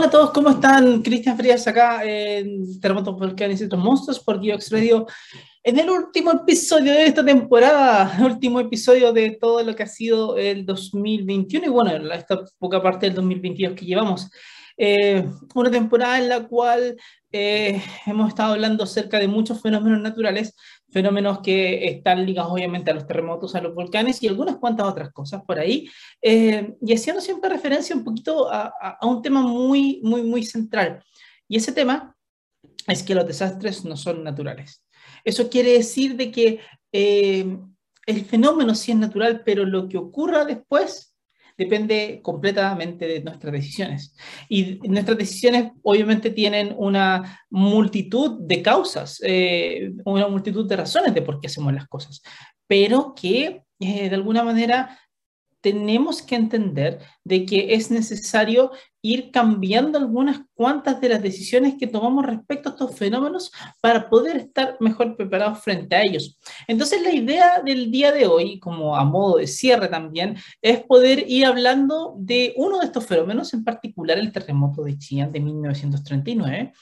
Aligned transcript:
Hola 0.00 0.08
a 0.08 0.12
todos, 0.12 0.30
¿cómo 0.30 0.48
están? 0.48 1.02
Cristian 1.02 1.36
Frías 1.36 1.66
acá 1.66 2.02
en 2.02 2.80
Terremotos, 2.80 3.18
Volcanes 3.18 3.60
y 3.60 3.64
otros 3.64 3.84
monstruos 3.84 4.18
por 4.18 4.40
Geox 4.40 4.70
Radio. 4.72 5.06
En 5.62 5.78
el 5.78 5.90
último 5.90 6.32
episodio 6.32 6.90
de 6.90 7.04
esta 7.04 7.22
temporada, 7.22 8.10
el 8.18 8.24
último 8.24 8.60
episodio 8.60 9.12
de 9.12 9.32
todo 9.32 9.62
lo 9.62 9.76
que 9.76 9.82
ha 9.82 9.86
sido 9.86 10.38
el 10.38 10.64
2021 10.64 11.66
y 11.66 11.68
bueno, 11.68 12.14
esta 12.14 12.42
poca 12.58 12.82
parte 12.82 13.04
del 13.04 13.14
2022 13.16 13.74
que 13.74 13.84
llevamos. 13.84 14.30
Eh, 14.78 15.22
una 15.54 15.70
temporada 15.70 16.18
en 16.18 16.30
la 16.30 16.48
cual 16.48 16.96
eh, 17.30 17.82
hemos 18.06 18.28
estado 18.28 18.54
hablando 18.54 18.84
acerca 18.84 19.18
de 19.18 19.28
muchos 19.28 19.60
fenómenos 19.60 20.00
naturales, 20.00 20.56
fenómenos 20.90 21.40
que 21.40 21.86
están 21.86 22.24
ligados 22.26 22.52
obviamente 22.52 22.90
a 22.90 22.94
los 22.94 23.06
terremotos, 23.06 23.54
a 23.54 23.60
los 23.60 23.74
volcanes 23.74 24.22
y 24.22 24.28
algunas 24.28 24.56
cuantas 24.56 24.86
otras 24.86 25.12
cosas 25.12 25.42
por 25.44 25.58
ahí, 25.58 25.88
eh, 26.22 26.74
y 26.80 26.92
haciendo 26.92 27.20
siempre 27.20 27.50
referencia 27.50 27.94
un 27.94 28.04
poquito 28.04 28.52
a, 28.52 28.72
a, 29.00 29.06
un 29.06 29.22
tema 29.22 29.42
muy, 29.42 30.00
muy, 30.02 30.22
muy 30.22 30.44
central. 30.44 31.02
Y 31.48 31.56
ese 31.56 31.72
tema 31.72 32.16
es 32.86 33.02
que 33.02 33.14
los 33.14 33.26
desastres 33.26 33.84
no 33.84 33.96
son 33.96 34.24
naturales. 34.24 34.84
Eso 35.24 35.48
quiere 35.48 35.72
decir 35.72 36.16
de 36.16 36.30
que 36.30 36.60
el 36.92 38.24
fenómeno 38.24 38.74
sí 38.74 38.92
es 38.92 38.98
natural, 38.98 39.42
pero 39.44 39.64
lo 39.64 39.88
que 39.88 39.98
ocurra 39.98 40.44
después 40.44 41.09
depende 41.60 42.20
completamente 42.22 43.06
de 43.06 43.20
nuestras 43.20 43.52
decisiones. 43.52 44.16
Y 44.48 44.78
nuestras 44.88 45.18
decisiones 45.18 45.72
obviamente 45.82 46.30
tienen 46.30 46.74
una 46.78 47.44
multitud 47.50 48.40
de 48.40 48.62
causas, 48.62 49.20
eh, 49.22 49.92
una 50.06 50.26
multitud 50.26 50.66
de 50.66 50.76
razones 50.76 51.12
de 51.12 51.20
por 51.20 51.38
qué 51.38 51.48
hacemos 51.48 51.74
las 51.74 51.86
cosas, 51.86 52.22
pero 52.66 53.14
que 53.14 53.62
eh, 53.78 54.08
de 54.08 54.14
alguna 54.14 54.42
manera 54.42 54.98
tenemos 55.60 56.22
que 56.22 56.34
entender 56.34 57.00
de 57.24 57.44
que 57.44 57.74
es 57.74 57.90
necesario 57.90 58.70
ir 59.02 59.30
cambiando 59.30 59.98
algunas 59.98 60.40
cuantas 60.54 61.00
de 61.00 61.08
las 61.08 61.22
decisiones 61.22 61.74
que 61.78 61.86
tomamos 61.86 62.26
respecto 62.26 62.68
a 62.68 62.72
estos 62.72 62.96
fenómenos 62.96 63.50
para 63.80 64.10
poder 64.10 64.36
estar 64.36 64.76
mejor 64.80 65.16
preparados 65.16 65.60
frente 65.60 65.96
a 65.96 66.02
ellos. 66.02 66.38
Entonces 66.66 67.02
la 67.02 67.12
idea 67.12 67.62
del 67.64 67.90
día 67.90 68.12
de 68.12 68.26
hoy, 68.26 68.58
como 68.58 68.96
a 68.96 69.04
modo 69.04 69.38
de 69.38 69.46
cierre 69.46 69.88
también, 69.88 70.36
es 70.60 70.80
poder 70.82 71.24
ir 71.28 71.46
hablando 71.46 72.14
de 72.18 72.54
uno 72.56 72.78
de 72.78 72.86
estos 72.86 73.06
fenómenos, 73.06 73.54
en 73.54 73.64
particular 73.64 74.18
el 74.18 74.32
terremoto 74.32 74.82
de 74.82 74.98
Chillán 74.98 75.32
de 75.32 75.40
1939, 75.40 76.72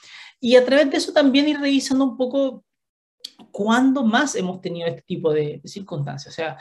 y 0.41 0.57
a 0.57 0.65
través 0.65 0.91
de 0.91 0.97
eso 0.97 1.13
también 1.13 1.49
ir 1.49 1.61
revisando 1.61 2.05
un 2.05 2.17
poco 2.17 2.65
cuándo 3.51 4.05
más 4.05 4.35
hemos 4.35 4.61
tenido 4.61 4.87
este 4.87 5.03
tipo 5.03 5.33
de, 5.33 5.61
circunstancias. 5.65 6.33
O 6.33 6.37
sea, 6.37 6.59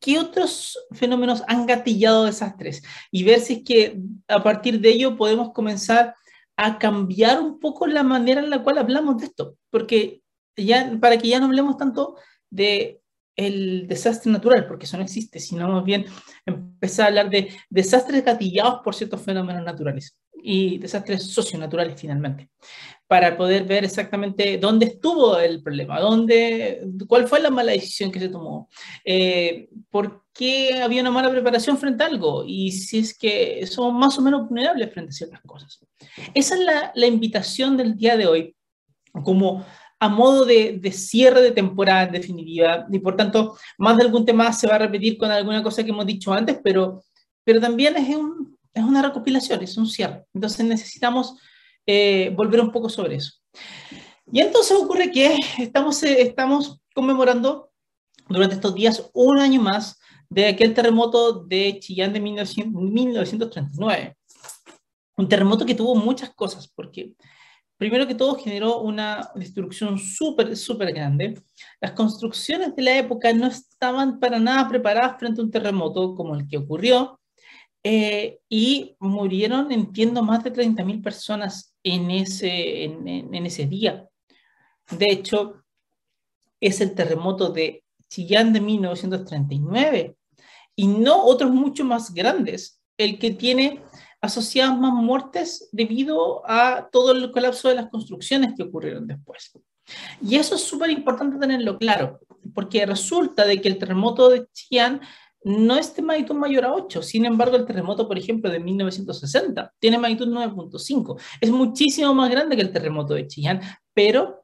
¿Qué, 0.00 0.18
otros 0.18 0.78
fenómenos 0.92 1.42
han 1.48 1.66
gatillado 1.66 2.26
desastres? 2.26 2.82
Y 3.10 3.24
ver 3.24 3.40
si 3.40 3.54
es 3.54 3.64
que 3.64 4.00
a 4.28 4.42
partir 4.42 4.80
de 4.80 4.90
ello 4.90 5.16
podemos 5.16 5.52
comenzar 5.52 6.14
a 6.56 6.78
cambiar 6.78 7.40
un 7.40 7.58
poco 7.58 7.86
la 7.86 8.04
manera 8.04 8.40
en 8.40 8.50
la 8.50 8.62
cual 8.62 8.78
hablamos 8.78 9.18
de 9.18 9.26
esto. 9.26 9.56
Porque 9.70 10.22
ya, 10.56 10.96
para 11.00 11.18
que 11.18 11.28
ya 11.28 11.40
no 11.40 11.46
hablemos 11.46 11.76
tanto 11.76 12.16
de 12.50 13.00
el 13.36 13.88
desastre 13.88 14.30
natural, 14.30 14.68
porque 14.68 14.86
eso 14.86 14.96
no 14.96 15.02
existe, 15.02 15.40
sino 15.40 15.68
más 15.68 15.84
bien 15.84 16.06
empezar 16.46 17.06
a 17.06 17.08
hablar 17.08 17.30
de 17.30 17.52
desastres 17.68 18.24
gatillados 18.24 18.80
por 18.84 18.94
ciertos 18.94 19.22
fenómenos 19.22 19.64
naturales 19.64 20.16
y 20.46 20.78
desastres 20.78 21.24
socionaturales 21.32 21.98
finalmente 21.98 22.50
para 23.06 23.36
poder 23.36 23.64
ver 23.64 23.84
exactamente 23.84 24.58
dónde 24.58 24.86
estuvo 24.86 25.38
el 25.38 25.62
problema, 25.62 26.00
dónde, 26.00 26.86
cuál 27.06 27.28
fue 27.28 27.40
la 27.40 27.50
mala 27.50 27.72
decisión 27.72 28.10
que 28.10 28.20
se 28.20 28.28
tomó, 28.28 28.68
eh, 29.04 29.68
por 29.90 30.24
qué 30.32 30.82
había 30.82 31.02
una 31.02 31.10
mala 31.10 31.30
preparación 31.30 31.78
frente 31.78 32.02
a 32.02 32.06
algo 32.06 32.44
y 32.46 32.72
si 32.72 32.98
es 32.98 33.16
que 33.16 33.66
somos 33.66 33.94
más 33.94 34.18
o 34.18 34.22
menos 34.22 34.48
vulnerables 34.48 34.92
frente 34.92 35.10
a 35.10 35.12
ciertas 35.12 35.40
cosas. 35.42 35.78
Esa 36.34 36.54
es 36.54 36.60
la, 36.60 36.92
la 36.94 37.06
invitación 37.06 37.76
del 37.76 37.96
día 37.96 38.16
de 38.16 38.26
hoy, 38.26 38.56
como 39.22 39.64
a 40.00 40.08
modo 40.08 40.44
de, 40.44 40.78
de, 40.80 40.92
cierre 40.92 41.40
de 41.40 41.52
temporada 41.52 42.04
en 42.04 42.12
definitiva, 42.12 42.86
y 42.90 42.98
por 42.98 43.16
tanto, 43.16 43.56
más 43.78 43.96
de 43.96 44.02
algún 44.02 44.26
tema 44.26 44.52
se 44.52 44.66
va 44.66 44.74
a 44.74 44.78
repetir 44.78 45.16
con 45.16 45.30
alguna 45.30 45.62
cosa 45.62 45.84
que 45.84 45.90
hemos 45.90 46.04
dicho 46.04 46.32
antes, 46.32 46.58
pero, 46.62 47.02
pero 47.44 47.60
también 47.60 47.96
es, 47.96 48.14
un, 48.14 48.53
es 48.74 48.82
una 48.82 49.02
recopilación, 49.02 49.62
es 49.62 49.76
un 49.76 49.86
cierre. 49.86 50.24
Entonces 50.34 50.66
necesitamos 50.66 51.36
eh, 51.86 52.32
volver 52.36 52.60
un 52.60 52.72
poco 52.72 52.88
sobre 52.88 53.16
eso. 53.16 53.34
Y 54.30 54.40
entonces 54.40 54.76
ocurre 54.76 55.10
que 55.10 55.38
estamos, 55.58 56.02
eh, 56.02 56.22
estamos 56.22 56.80
conmemorando 56.94 57.70
durante 58.28 58.56
estos 58.56 58.74
días 58.74 59.10
un 59.12 59.38
año 59.38 59.60
más 59.60 59.98
de 60.28 60.46
aquel 60.46 60.74
terremoto 60.74 61.44
de 61.44 61.78
Chillán 61.80 62.12
de 62.12 62.20
1939. 62.20 64.16
Un 65.16 65.28
terremoto 65.28 65.64
que 65.64 65.74
tuvo 65.74 65.94
muchas 65.94 66.34
cosas, 66.34 66.66
porque 66.66 67.14
primero 67.76 68.06
que 68.06 68.14
todo 68.14 68.36
generó 68.36 68.80
una 68.80 69.30
destrucción 69.34 69.98
súper, 69.98 70.56
súper 70.56 70.92
grande. 70.92 71.40
Las 71.80 71.92
construcciones 71.92 72.74
de 72.74 72.82
la 72.82 72.98
época 72.98 73.32
no 73.32 73.46
estaban 73.46 74.18
para 74.18 74.40
nada 74.40 74.68
preparadas 74.68 75.18
frente 75.18 75.40
a 75.40 75.44
un 75.44 75.50
terremoto 75.50 76.14
como 76.14 76.34
el 76.34 76.48
que 76.48 76.58
ocurrió. 76.58 77.20
Eh, 77.86 78.40
y 78.48 78.96
murieron, 78.98 79.70
entiendo, 79.70 80.22
más 80.22 80.42
de 80.42 80.52
30.000 80.54 81.02
personas 81.02 81.76
en 81.82 82.10
ese, 82.10 82.84
en, 82.84 83.46
ese 83.46 83.66
día. 83.66 84.08
De 84.90 85.12
hecho, 85.12 85.62
es 86.60 86.80
el 86.80 86.94
terremoto 86.94 87.50
de 87.50 87.84
Chillán 88.08 88.54
de 88.54 88.62
1939 88.62 90.16
y 90.74 90.86
no 90.86 91.24
otros 91.24 91.50
mucho 91.50 91.84
más 91.84 92.14
grandes, 92.14 92.80
el 92.96 93.18
que 93.18 93.32
tiene 93.32 93.82
asociadas 94.22 94.78
más 94.78 94.94
muertes 94.94 95.68
debido 95.70 96.42
a 96.48 96.88
todo 96.90 97.12
el 97.12 97.30
colapso 97.30 97.68
de 97.68 97.74
las 97.74 97.90
construcciones 97.90 98.54
que 98.56 98.62
ocurrieron 98.62 99.06
después. 99.06 99.52
Y 100.22 100.36
eso 100.36 100.54
es 100.54 100.62
súper 100.62 100.88
importante 100.88 101.38
tenerlo 101.38 101.76
claro, 101.76 102.18
porque 102.54 102.86
resulta 102.86 103.44
de 103.44 103.60
que 103.60 103.68
el 103.68 103.76
terremoto 103.76 104.30
de 104.30 104.46
Chillán 104.54 105.02
no 105.44 105.76
es 105.76 105.94
de 105.94 106.02
magnitud 106.02 106.34
mayor 106.34 106.64
a 106.64 106.72
8. 106.72 107.02
Sin 107.02 107.26
embargo, 107.26 107.56
el 107.56 107.66
terremoto, 107.66 108.08
por 108.08 108.18
ejemplo, 108.18 108.50
de 108.50 108.58
1960 108.58 109.74
tiene 109.78 109.98
magnitud 109.98 110.28
9.5. 110.28 111.20
Es 111.40 111.50
muchísimo 111.50 112.14
más 112.14 112.30
grande 112.30 112.56
que 112.56 112.62
el 112.62 112.72
terremoto 112.72 113.14
de 113.14 113.26
Chillán, 113.26 113.60
pero 113.92 114.42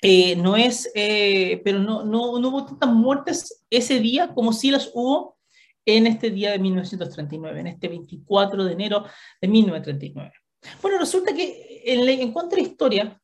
eh, 0.00 0.34
no 0.36 0.56
es, 0.56 0.90
eh, 0.94 1.60
pero 1.62 1.78
no, 1.80 2.04
no, 2.04 2.38
no, 2.38 2.48
hubo 2.48 2.64
tantas 2.64 2.90
muertes 2.90 3.64
ese 3.68 4.00
día 4.00 4.32
como 4.34 4.52
sí 4.52 4.70
las 4.70 4.90
hubo 4.94 5.36
en 5.84 6.06
este 6.06 6.30
día 6.30 6.52
de 6.52 6.58
1939, 6.58 7.60
en 7.60 7.66
este 7.66 7.88
24 7.88 8.64
de 8.64 8.72
enero 8.72 9.04
de 9.40 9.48
1939. 9.48 10.32
Bueno, 10.80 10.98
resulta 10.98 11.34
que 11.34 11.82
en, 11.84 12.08
en 12.08 12.32
cuanto 12.32 12.56
a 12.56 12.58
la 12.58 12.64
historia, 12.64 13.22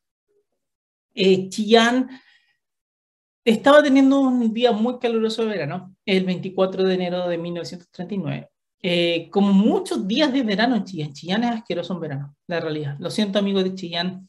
eh, 1.14 1.48
Chillán 1.48 2.10
estaba 3.44 3.82
teniendo 3.82 4.20
un 4.20 4.52
día 4.54 4.72
muy 4.72 4.98
caluroso 4.98 5.42
de 5.42 5.48
verano, 5.48 5.94
el 6.06 6.24
24 6.24 6.84
de 6.84 6.94
enero 6.94 7.28
de 7.28 7.38
1939. 7.38 8.50
Eh, 8.86 9.28
como 9.30 9.52
muchos 9.52 10.06
días 10.06 10.32
de 10.32 10.42
verano 10.42 10.76
en 10.76 10.84
Chillán. 10.84 11.12
Chillán 11.12 11.44
es 11.44 11.50
asqueroso 11.52 11.94
en 11.94 12.00
verano, 12.00 12.36
la 12.46 12.60
realidad. 12.60 12.96
Lo 12.98 13.10
siento, 13.10 13.38
amigos 13.38 13.64
de 13.64 13.74
Chillán. 13.74 14.28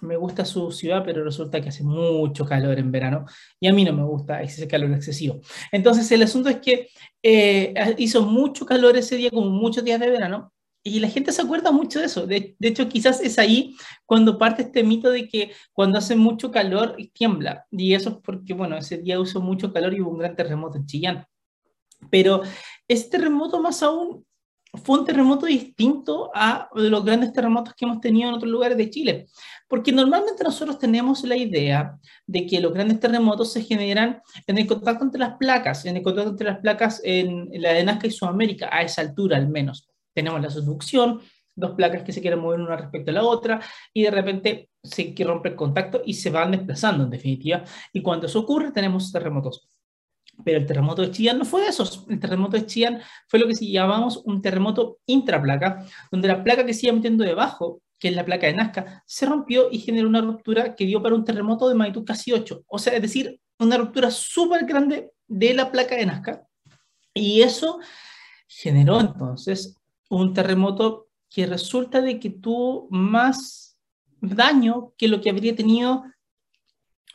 Me 0.00 0.16
gusta 0.16 0.44
su 0.44 0.72
ciudad, 0.72 1.02
pero 1.04 1.22
resulta 1.22 1.60
que 1.60 1.68
hace 1.68 1.84
mucho 1.84 2.44
calor 2.44 2.78
en 2.78 2.90
verano 2.90 3.24
y 3.60 3.68
a 3.68 3.72
mí 3.72 3.84
no 3.84 3.92
me 3.92 4.02
gusta 4.02 4.42
ese 4.42 4.66
calor 4.66 4.92
excesivo. 4.92 5.40
Entonces, 5.70 6.10
el 6.10 6.22
asunto 6.22 6.48
es 6.48 6.56
que 6.56 6.88
eh, 7.22 7.94
hizo 7.98 8.22
mucho 8.26 8.66
calor 8.66 8.96
ese 8.96 9.16
día, 9.16 9.30
como 9.30 9.50
muchos 9.50 9.84
días 9.84 10.00
de 10.00 10.10
verano, 10.10 10.52
y 10.84 11.00
la 11.00 11.08
gente 11.08 11.32
se 11.32 11.42
acuerda 11.42 11.70
mucho 11.70 12.00
de 12.00 12.06
eso. 12.06 12.26
De, 12.26 12.56
hecho, 12.60 12.88
quizás 12.88 13.20
es 13.20 13.38
ahí 13.38 13.76
cuando 14.04 14.38
parte 14.38 14.62
este 14.62 14.82
mito 14.82 15.10
de 15.10 15.28
que 15.28 15.52
cuando 15.72 15.98
hace 15.98 16.16
mucho 16.16 16.50
calor 16.50 16.96
tiembla. 17.12 17.66
Y 17.70 17.94
eso 17.94 18.10
es 18.10 18.16
porque, 18.16 18.52
bueno, 18.52 18.76
ese 18.76 18.98
día 18.98 19.20
usó 19.20 19.40
mucho 19.40 19.72
calor 19.72 19.94
y 19.94 20.00
hubo 20.00 20.10
un 20.10 20.18
gran 20.18 20.34
terremoto 20.34 20.78
en 20.78 20.86
Chillán. 20.86 21.26
Pero 22.10 22.42
este 22.88 23.18
terremoto 23.18 23.62
más 23.62 23.82
aún 23.82 24.26
fue 24.82 24.98
un 24.98 25.04
terremoto 25.04 25.46
distinto 25.46 26.30
a 26.34 26.68
los 26.74 27.04
grandes 27.04 27.32
terremotos 27.32 27.74
que 27.74 27.84
hemos 27.84 28.00
tenido 28.00 28.30
en 28.30 28.34
otros 28.34 28.50
lugares 28.50 28.76
de 28.76 28.90
Chile. 28.90 29.26
Porque 29.68 29.92
normalmente 29.92 30.42
nosotros 30.42 30.80
tenemos 30.80 31.22
la 31.22 31.36
idea 31.36 31.96
de 32.26 32.44
que 32.44 32.60
los 32.60 32.72
grandes 32.72 32.98
terremotos 32.98 33.52
se 33.52 33.62
generan 33.62 34.20
en 34.48 34.58
el 34.58 34.66
contacto 34.66 35.04
entre 35.04 35.20
las 35.20 35.36
placas, 35.36 35.84
en 35.84 35.98
el 35.98 36.02
contacto 36.02 36.30
entre 36.30 36.46
las 36.46 36.58
placas 36.58 37.00
en 37.04 37.50
la 37.52 37.74
de 37.74 37.84
Nazca 37.84 38.08
y 38.08 38.10
Sudamérica, 38.10 38.68
a 38.72 38.82
esa 38.82 39.02
altura 39.02 39.36
al 39.36 39.48
menos 39.48 39.91
tenemos 40.14 40.40
la 40.40 40.50
subducción, 40.50 41.20
dos 41.54 41.72
placas 41.72 42.02
que 42.02 42.12
se 42.12 42.20
quieren 42.20 42.40
mover 42.40 42.60
una 42.60 42.76
respecto 42.76 43.10
a 43.10 43.14
la 43.14 43.24
otra, 43.24 43.60
y 43.92 44.02
de 44.02 44.10
repente 44.10 44.70
se 44.82 45.14
rompe 45.24 45.50
el 45.50 45.56
contacto 45.56 46.02
y 46.04 46.14
se 46.14 46.30
van 46.30 46.52
desplazando 46.52 47.04
en 47.04 47.10
definitiva. 47.10 47.64
Y 47.92 48.02
cuando 48.02 48.26
eso 48.26 48.40
ocurre, 48.40 48.72
tenemos 48.72 49.12
terremotos. 49.12 49.68
Pero 50.44 50.58
el 50.58 50.66
terremoto 50.66 51.02
de 51.02 51.10
Chillán 51.10 51.38
no 51.38 51.44
fue 51.44 51.62
de 51.62 51.68
esos. 51.68 52.06
El 52.08 52.18
terremoto 52.18 52.56
de 52.56 52.66
Chillán 52.66 53.00
fue 53.28 53.38
lo 53.38 53.46
que 53.46 53.54
llamamos 53.54 54.22
un 54.24 54.40
terremoto 54.40 54.98
intraplaca, 55.06 55.86
donde 56.10 56.28
la 56.28 56.42
placa 56.42 56.64
que 56.64 56.74
se 56.74 56.86
iba 56.86 56.96
metiendo 56.96 57.22
debajo, 57.22 57.82
que 57.98 58.08
es 58.08 58.16
la 58.16 58.24
placa 58.24 58.46
de 58.46 58.54
Nazca, 58.54 59.04
se 59.06 59.26
rompió 59.26 59.68
y 59.70 59.78
generó 59.78 60.08
una 60.08 60.22
ruptura 60.22 60.74
que 60.74 60.86
dio 60.86 61.02
para 61.02 61.14
un 61.14 61.24
terremoto 61.24 61.68
de 61.68 61.74
magnitud 61.74 62.04
casi 62.04 62.32
8. 62.32 62.64
O 62.66 62.78
sea, 62.78 62.94
es 62.94 63.02
decir, 63.02 63.38
una 63.58 63.76
ruptura 63.76 64.10
súper 64.10 64.64
grande 64.64 65.10
de 65.28 65.54
la 65.54 65.70
placa 65.70 65.94
de 65.96 66.06
Nazca. 66.06 66.42
Y 67.14 67.42
eso 67.42 67.78
generó 68.48 69.00
entonces 69.00 69.76
un 70.18 70.34
terremoto 70.34 71.08
que 71.30 71.46
resulta 71.46 72.00
de 72.02 72.20
que 72.20 72.30
tuvo 72.30 72.86
más 72.90 73.78
daño 74.20 74.92
que 74.98 75.08
lo 75.08 75.20
que 75.20 75.30
habría 75.30 75.56
tenido 75.56 76.04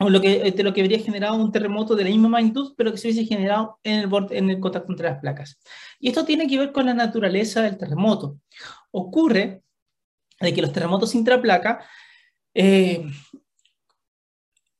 o 0.00 0.10
lo 0.10 0.20
que, 0.20 0.50
de 0.50 0.62
lo 0.62 0.72
que 0.72 0.80
habría 0.80 0.98
generado 0.98 1.36
un 1.36 1.50
terremoto 1.50 1.96
de 1.96 2.04
la 2.04 2.10
misma 2.10 2.28
magnitud, 2.28 2.74
pero 2.76 2.92
que 2.92 2.98
se 2.98 3.08
hubiese 3.08 3.24
generado 3.24 3.78
en 3.82 4.00
el, 4.00 4.10
en 4.30 4.50
el 4.50 4.60
contacto 4.60 4.92
entre 4.92 5.08
las 5.08 5.20
placas. 5.20 5.60
Y 5.98 6.08
esto 6.08 6.24
tiene 6.24 6.46
que 6.46 6.58
ver 6.58 6.72
con 6.72 6.86
la 6.86 6.94
naturaleza 6.94 7.62
del 7.62 7.78
terremoto. 7.78 8.38
Ocurre 8.92 9.62
de 10.40 10.54
que 10.54 10.62
los 10.62 10.72
terremotos 10.72 11.14
intraplaca 11.14 11.84
eh, 12.54 13.04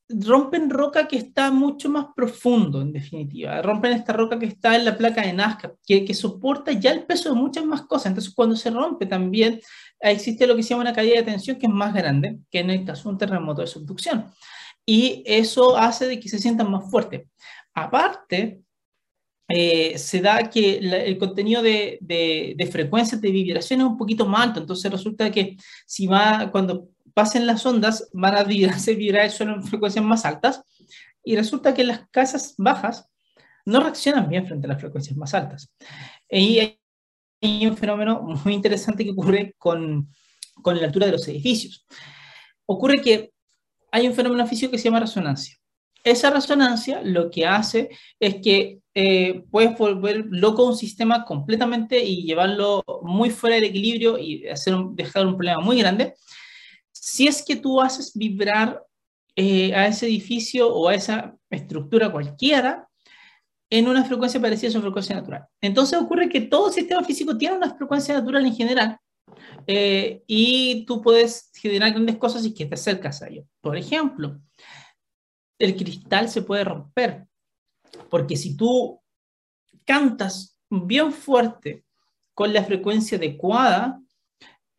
rompen 0.08 0.70
roca 0.70 1.06
que 1.06 1.16
está 1.16 1.50
mucho 1.50 1.90
más 1.90 2.06
profundo, 2.16 2.80
en 2.80 2.92
definitiva. 2.92 3.60
Rompen 3.62 3.92
esta 3.92 4.12
roca 4.12 4.38
que 4.38 4.46
está 4.46 4.74
en 4.74 4.84
la 4.84 4.96
placa 4.96 5.22
de 5.22 5.32
Nazca, 5.32 5.72
que, 5.86 6.04
que 6.04 6.14
soporta 6.14 6.72
ya 6.72 6.90
el 6.92 7.04
peso 7.04 7.28
de 7.28 7.40
muchas 7.40 7.64
más 7.64 7.82
cosas. 7.82 8.06
Entonces, 8.06 8.32
cuando 8.34 8.56
se 8.56 8.70
rompe 8.70 9.06
también 9.06 9.60
existe 10.00 10.46
lo 10.46 10.56
que 10.56 10.62
se 10.62 10.70
llama 10.70 10.82
una 10.82 10.92
caída 10.92 11.16
de 11.16 11.24
tensión 11.24 11.58
que 11.58 11.66
es 11.66 11.72
más 11.72 11.92
grande 11.92 12.38
que 12.50 12.60
en 12.60 12.70
el 12.70 12.84
caso 12.84 13.04
de 13.04 13.08
un 13.10 13.18
terremoto 13.18 13.60
de 13.60 13.66
subducción. 13.66 14.26
Y 14.86 15.22
eso 15.26 15.76
hace 15.76 16.06
de 16.06 16.18
que 16.18 16.28
se 16.28 16.38
sientan 16.38 16.70
más 16.70 16.90
fuertes. 16.90 17.28
Aparte, 17.74 18.62
eh, 19.48 19.98
se 19.98 20.20
da 20.20 20.50
que 20.50 20.76
el 20.78 21.18
contenido 21.18 21.62
de, 21.62 21.98
de, 22.00 22.54
de, 22.56 22.66
frecuencias 22.66 23.20
de 23.20 23.30
vibración 23.30 23.80
es 23.80 23.86
un 23.86 23.96
poquito 23.96 24.26
más 24.26 24.48
alto, 24.48 24.60
entonces 24.60 24.90
resulta 24.90 25.30
que 25.30 25.56
si 25.86 26.06
va, 26.06 26.50
cuando 26.52 26.90
pasen 27.18 27.48
las 27.48 27.66
ondas, 27.66 28.08
van 28.12 28.36
a 28.36 28.46
hacer 28.72 28.94
vibrar 29.04 29.24
el 29.24 29.32
suelo 29.32 29.54
en 29.54 29.64
frecuencias 29.64 30.04
más 30.04 30.24
altas, 30.24 30.62
y 31.24 31.34
resulta 31.34 31.74
que 31.74 31.82
las 31.82 32.08
casas 32.12 32.54
bajas 32.58 33.08
no 33.64 33.80
reaccionan 33.80 34.28
bien 34.28 34.46
frente 34.46 34.68
a 34.68 34.70
las 34.70 34.80
frecuencias 34.80 35.16
más 35.16 35.34
altas. 35.34 35.74
Y 36.30 36.60
hay 37.42 37.66
un 37.66 37.76
fenómeno 37.76 38.22
muy 38.22 38.54
interesante 38.54 39.04
que 39.04 39.10
ocurre 39.10 39.56
con, 39.58 40.14
con 40.62 40.78
la 40.78 40.86
altura 40.86 41.06
de 41.06 41.12
los 41.12 41.26
edificios. 41.26 41.84
Ocurre 42.66 43.00
que 43.00 43.32
hay 43.90 44.06
un 44.06 44.14
fenómeno 44.14 44.46
físico 44.46 44.70
que 44.70 44.78
se 44.78 44.84
llama 44.84 45.00
resonancia. 45.00 45.56
Esa 46.04 46.30
resonancia 46.30 47.02
lo 47.02 47.30
que 47.30 47.46
hace 47.46 47.88
es 48.20 48.36
que 48.36 48.78
eh, 48.94 49.42
puedes 49.50 49.76
volver 49.76 50.24
loco 50.30 50.64
un 50.64 50.76
sistema 50.76 51.24
completamente 51.24 51.98
y 51.98 52.22
llevarlo 52.22 52.84
muy 53.02 53.30
fuera 53.30 53.56
del 53.56 53.64
equilibrio 53.64 54.18
y 54.18 54.46
hacer 54.46 54.76
dejar 54.92 55.26
un 55.26 55.36
problema 55.36 55.60
muy 55.60 55.78
grande. 55.78 56.14
Si 57.10 57.26
es 57.26 57.42
que 57.42 57.56
tú 57.56 57.80
haces 57.80 58.12
vibrar 58.14 58.84
eh, 59.34 59.74
a 59.74 59.86
ese 59.86 60.06
edificio 60.06 60.68
o 60.68 60.88
a 60.88 60.94
esa 60.94 61.34
estructura 61.48 62.12
cualquiera 62.12 62.88
en 63.70 63.88
una 63.88 64.04
frecuencia 64.04 64.40
parecida 64.40 64.68
a 64.68 64.72
su 64.72 64.80
frecuencia 64.80 65.14
natural. 65.14 65.46
Entonces 65.60 65.98
ocurre 65.98 66.28
que 66.28 66.42
todo 66.42 66.70
sistema 66.70 67.02
físico 67.02 67.36
tiene 67.38 67.56
una 67.56 67.74
frecuencia 67.74 68.14
natural 68.14 68.44
en 68.44 68.54
general 68.54 68.98
eh, 69.66 70.22
y 70.26 70.84
tú 70.86 71.00
puedes 71.00 71.50
generar 71.54 71.92
grandes 71.92 72.16
cosas 72.16 72.44
y 72.44 72.52
que 72.52 72.66
te 72.66 72.74
acercas 72.74 73.22
a 73.22 73.28
ello. 73.28 73.44
Por 73.60 73.76
ejemplo, 73.76 74.40
el 75.58 75.76
cristal 75.76 76.28
se 76.28 76.42
puede 76.42 76.64
romper, 76.64 77.26
porque 78.10 78.36
si 78.36 78.56
tú 78.56 79.00
cantas 79.84 80.58
bien 80.68 81.12
fuerte 81.12 81.84
con 82.34 82.52
la 82.52 82.64
frecuencia 82.64 83.16
adecuada, 83.16 84.00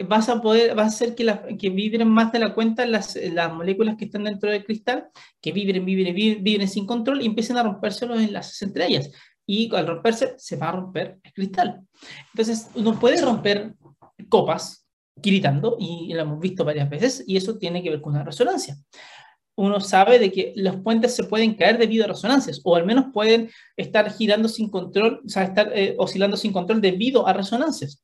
vas 0.08 0.30
a 0.30 0.42
poder, 0.42 0.78
va 0.78 0.84
a 0.84 0.88
hacer 0.88 1.16
que, 1.16 1.58
que 1.60 1.70
vibren 1.70 2.08
más 2.08 2.32
de 2.32 2.40
la 2.40 2.54
cuenta 2.54 2.86
las, 2.86 3.16
las, 3.16 3.54
moléculas 3.54 3.96
que 3.98 4.06
están 4.06 4.24
dentro 4.24 4.50
del 4.50 4.64
cristal, 4.64 5.08
que 5.42 5.52
vibren, 5.52 5.86
vibren, 5.86 6.16
vibren, 6.16 6.68
sin 6.68 6.86
control 6.86 7.22
y 7.22 7.26
empiecen 7.26 7.58
a 7.58 7.64
romperse 7.64 8.06
los 8.06 8.20
enlaces 8.20 8.62
entre 8.62 8.88
ellas. 8.88 9.12
Y 9.46 9.74
al 9.76 9.88
romperse, 9.88 10.36
se 10.38 10.58
va 10.58 10.70
a 10.70 10.74
romper 10.74 11.20
el 11.24 11.34
cristal. 11.34 11.82
Entonces, 12.34 12.70
uno 12.76 13.00
puede 13.00 13.22
romper 13.22 13.74
copas 14.30 14.86
gritando, 15.16 15.76
y 15.80 16.14
lo 16.14 16.22
hemos 16.22 16.40
visto 16.40 16.64
varias 16.64 16.90
veces, 16.90 17.24
y 17.28 17.36
eso 17.36 17.58
tiene 17.58 17.84
que 17.84 17.90
ver 17.90 18.00
con 18.00 18.14
una 18.14 18.24
resonancia 18.24 18.78
uno 19.60 19.82
sabe 19.82 20.20
de 20.20 20.32
que 20.32 20.54
los 20.56 20.78
puentes 20.78 21.14
se 21.14 21.26
pueden 21.26 21.54
caer 21.54 21.78
debido 21.78 22.06
a 22.06 22.08
resonancias, 22.08 22.62
o 22.64 22.78
al 22.78 22.86
menos 22.86 23.08
pueden 23.14 23.50
estar 23.76 24.10
girando 24.10 24.48
sin 24.48 24.70
control, 24.70 25.22
o 25.26 25.28
sea, 25.28 25.44
estar 25.44 25.70
eh, 25.76 25.96
oscilando 25.98 26.38
sin 26.38 26.54
control 26.54 26.80
debido 26.80 27.28
a 27.28 27.34
resonancias. 27.34 28.02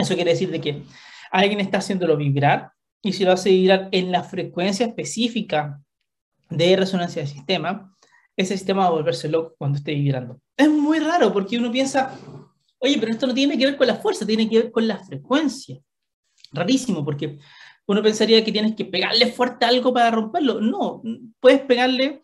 Eso 0.00 0.14
quiere 0.14 0.32
decir 0.32 0.50
de 0.50 0.60
que 0.60 0.82
alguien 1.30 1.60
está 1.60 1.78
haciéndolo 1.78 2.16
vibrar, 2.16 2.72
y 3.02 3.12
si 3.12 3.24
lo 3.24 3.32
hace 3.32 3.50
vibrar 3.50 3.88
en 3.92 4.12
la 4.12 4.22
frecuencia 4.22 4.86
específica 4.86 5.80
de 6.50 6.76
resonancia 6.76 7.22
del 7.22 7.30
sistema, 7.30 7.96
ese 8.36 8.56
sistema 8.56 8.82
va 8.82 8.88
a 8.88 8.92
volverse 8.92 9.28
loco 9.28 9.54
cuando 9.58 9.78
esté 9.78 9.94
vibrando. 9.94 10.40
Es 10.56 10.68
muy 10.68 10.98
raro 10.98 11.32
porque 11.32 11.58
uno 11.58 11.70
piensa, 11.70 12.18
oye, 12.78 12.96
pero 12.98 13.12
esto 13.12 13.26
no 13.26 13.34
tiene 13.34 13.56
que 13.56 13.66
ver 13.66 13.76
con 13.76 13.86
la 13.86 13.96
fuerza, 13.96 14.26
tiene 14.26 14.48
que 14.48 14.58
ver 14.58 14.70
con 14.70 14.86
la 14.86 14.98
frecuencia. 14.98 15.80
Rarísimo, 16.52 17.04
porque 17.04 17.38
uno 17.86 18.02
pensaría 18.02 18.44
que 18.44 18.52
tienes 18.52 18.74
que 18.74 18.84
pegarle 18.84 19.26
fuerte 19.26 19.64
algo 19.64 19.92
para 19.92 20.10
romperlo. 20.10 20.60
No, 20.60 21.02
puedes 21.38 21.60
pegarle 21.60 22.22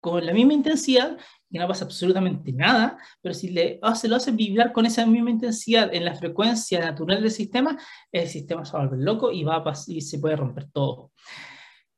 con 0.00 0.24
la 0.24 0.32
misma 0.32 0.54
intensidad 0.54 1.16
y 1.56 1.58
no 1.58 1.66
pasa 1.66 1.86
absolutamente 1.86 2.52
nada, 2.52 2.98
pero 3.22 3.34
si 3.34 3.48
le 3.48 3.78
hace, 3.82 4.08
lo 4.08 4.16
hace 4.16 4.30
vibrar 4.30 4.72
con 4.72 4.84
esa 4.84 5.06
misma 5.06 5.30
intensidad 5.30 5.92
en 5.94 6.04
la 6.04 6.14
frecuencia 6.14 6.80
natural 6.80 7.22
del 7.22 7.30
sistema, 7.30 7.78
el 8.12 8.28
sistema 8.28 8.64
se 8.64 8.72
va 8.74 8.80
a 8.80 8.86
volver 8.86 9.04
loco 9.04 9.32
y, 9.32 9.42
va 9.42 9.56
a 9.56 9.72
y 9.86 10.02
se 10.02 10.18
puede 10.18 10.36
romper 10.36 10.70
todo. 10.70 11.12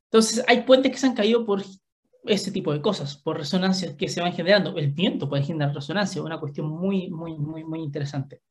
Entonces, 0.05 0.45
hay 0.47 0.63
puentes 0.63 0.93
que 0.93 0.99
se 0.99 1.07
han 1.07 1.15
caído 1.15 1.45
por 1.45 1.63
ese 2.25 2.53
tipo 2.53 2.73
de 2.73 2.81
cosas, 2.81 3.17
por 3.17 3.37
resonancias 3.37 3.95
que 3.95 4.09
se 4.09 4.21
van 4.21 4.33
generando. 4.33 4.77
El 4.77 4.93
viento 4.93 5.29
puede 5.29 5.43
generar 5.43 5.75
resonancia, 5.75 6.23
una 6.23 6.39
cuestión 6.39 6.69
muy, 6.69 7.11
muy, 7.11 7.37
muy, 7.37 7.65
muy 7.65 7.81
interesante. 7.81 8.43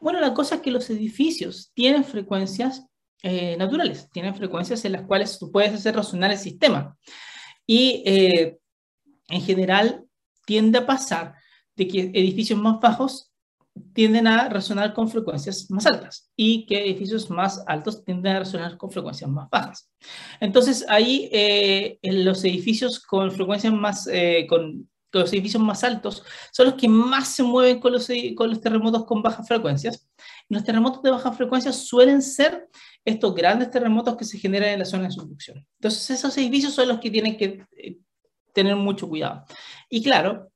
Bueno, 0.00 0.20
la 0.20 0.32
cosa 0.32 0.56
es 0.56 0.60
que 0.60 0.70
los 0.70 0.88
edificios 0.90 1.72
tienen 1.74 2.04
frecuencias 2.04 2.86
eh, 3.22 3.56
naturales, 3.56 4.08
tienen 4.12 4.36
frecuencias 4.36 4.84
en 4.84 4.92
las 4.92 5.02
cuales 5.02 5.38
tú 5.40 5.50
puedes 5.50 5.74
hacer 5.74 5.96
resonar 5.96 6.30
el 6.30 6.38
sistema. 6.38 6.96
Y 7.66 8.04
eh, 8.06 8.58
en 9.28 9.40
general 9.40 10.05
tiende 10.46 10.78
a 10.78 10.86
pasar 10.86 11.34
de 11.76 11.86
que 11.86 12.00
edificios 12.14 12.58
más 12.58 12.80
bajos 12.80 13.30
tienden 13.92 14.26
a 14.26 14.48
resonar 14.48 14.94
con 14.94 15.10
frecuencias 15.10 15.70
más 15.70 15.84
altas 15.84 16.30
y 16.34 16.64
que 16.64 16.82
edificios 16.82 17.28
más 17.28 17.62
altos 17.66 18.02
tienden 18.02 18.36
a 18.36 18.38
resonar 18.38 18.78
con 18.78 18.90
frecuencias 18.90 19.28
más 19.28 19.50
bajas. 19.50 19.90
Entonces 20.40 20.86
ahí 20.88 21.28
eh, 21.30 21.98
los 22.02 22.42
edificios 22.44 22.98
con 23.00 23.30
frecuencias 23.30 23.74
más, 23.74 24.08
con 24.48 24.88
los 25.12 25.32
edificios 25.32 25.62
más 25.62 25.84
altos 25.84 26.22
son 26.52 26.66
los 26.66 26.74
que 26.74 26.88
más 26.88 27.28
se 27.28 27.42
mueven 27.42 27.80
con 27.80 27.92
los, 27.92 28.08
con 28.34 28.50
los 28.50 28.60
terremotos 28.60 29.04
con 29.04 29.22
bajas 29.22 29.46
frecuencias. 29.46 30.08
los 30.48 30.64
terremotos 30.64 31.02
de 31.02 31.10
bajas 31.10 31.36
frecuencias 31.36 31.76
suelen 31.86 32.22
ser 32.22 32.68
estos 33.04 33.34
grandes 33.34 33.70
terremotos 33.70 34.16
que 34.16 34.24
se 34.24 34.38
generan 34.38 34.70
en 34.70 34.78
la 34.80 34.84
zona 34.84 35.04
de 35.04 35.12
subducción. 35.12 35.64
Entonces, 35.78 36.10
esos 36.10 36.36
edificios 36.38 36.74
son 36.74 36.88
los 36.88 36.98
que 36.98 37.10
tienen 37.10 37.36
que 37.36 37.64
eh, 37.76 37.98
tener 38.56 38.74
mucho 38.74 39.06
cuidado. 39.06 39.44
Y 39.90 40.02
claro, 40.02 40.50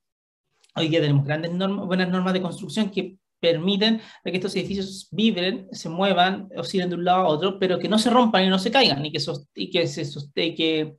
hoy 0.74 0.88
día 0.88 1.02
tenemos 1.02 1.24
grandes 1.24 1.52
normas, 1.52 1.86
buenas 1.86 2.08
normas 2.08 2.32
de 2.32 2.40
construcción 2.40 2.90
que 2.90 3.18
permiten 3.38 4.00
que 4.24 4.36
estos 4.36 4.56
edificios 4.56 5.08
vibren, 5.10 5.68
se 5.70 5.90
muevan, 5.90 6.48
oscilen 6.56 6.88
de 6.88 6.96
un 6.96 7.04
lado 7.04 7.20
a 7.20 7.28
otro, 7.28 7.58
pero 7.58 7.78
que 7.78 7.90
no 7.90 7.98
se 7.98 8.10
rompan 8.10 8.44
y 8.44 8.48
no 8.48 8.58
se 8.58 8.70
caigan, 8.70 9.04
y 9.04 9.12
que, 9.12 9.22
y 9.54 9.70
que, 9.70 9.86
se, 9.86 10.04
que, 10.34 10.96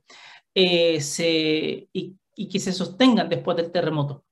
eh, 0.54 1.00
se, 1.00 1.88
y, 1.92 2.16
y, 2.36 2.48
que 2.48 2.60
se 2.60 2.72
sostengan 2.72 3.28
después 3.28 3.56
del 3.56 3.72
terremoto. 3.72 4.24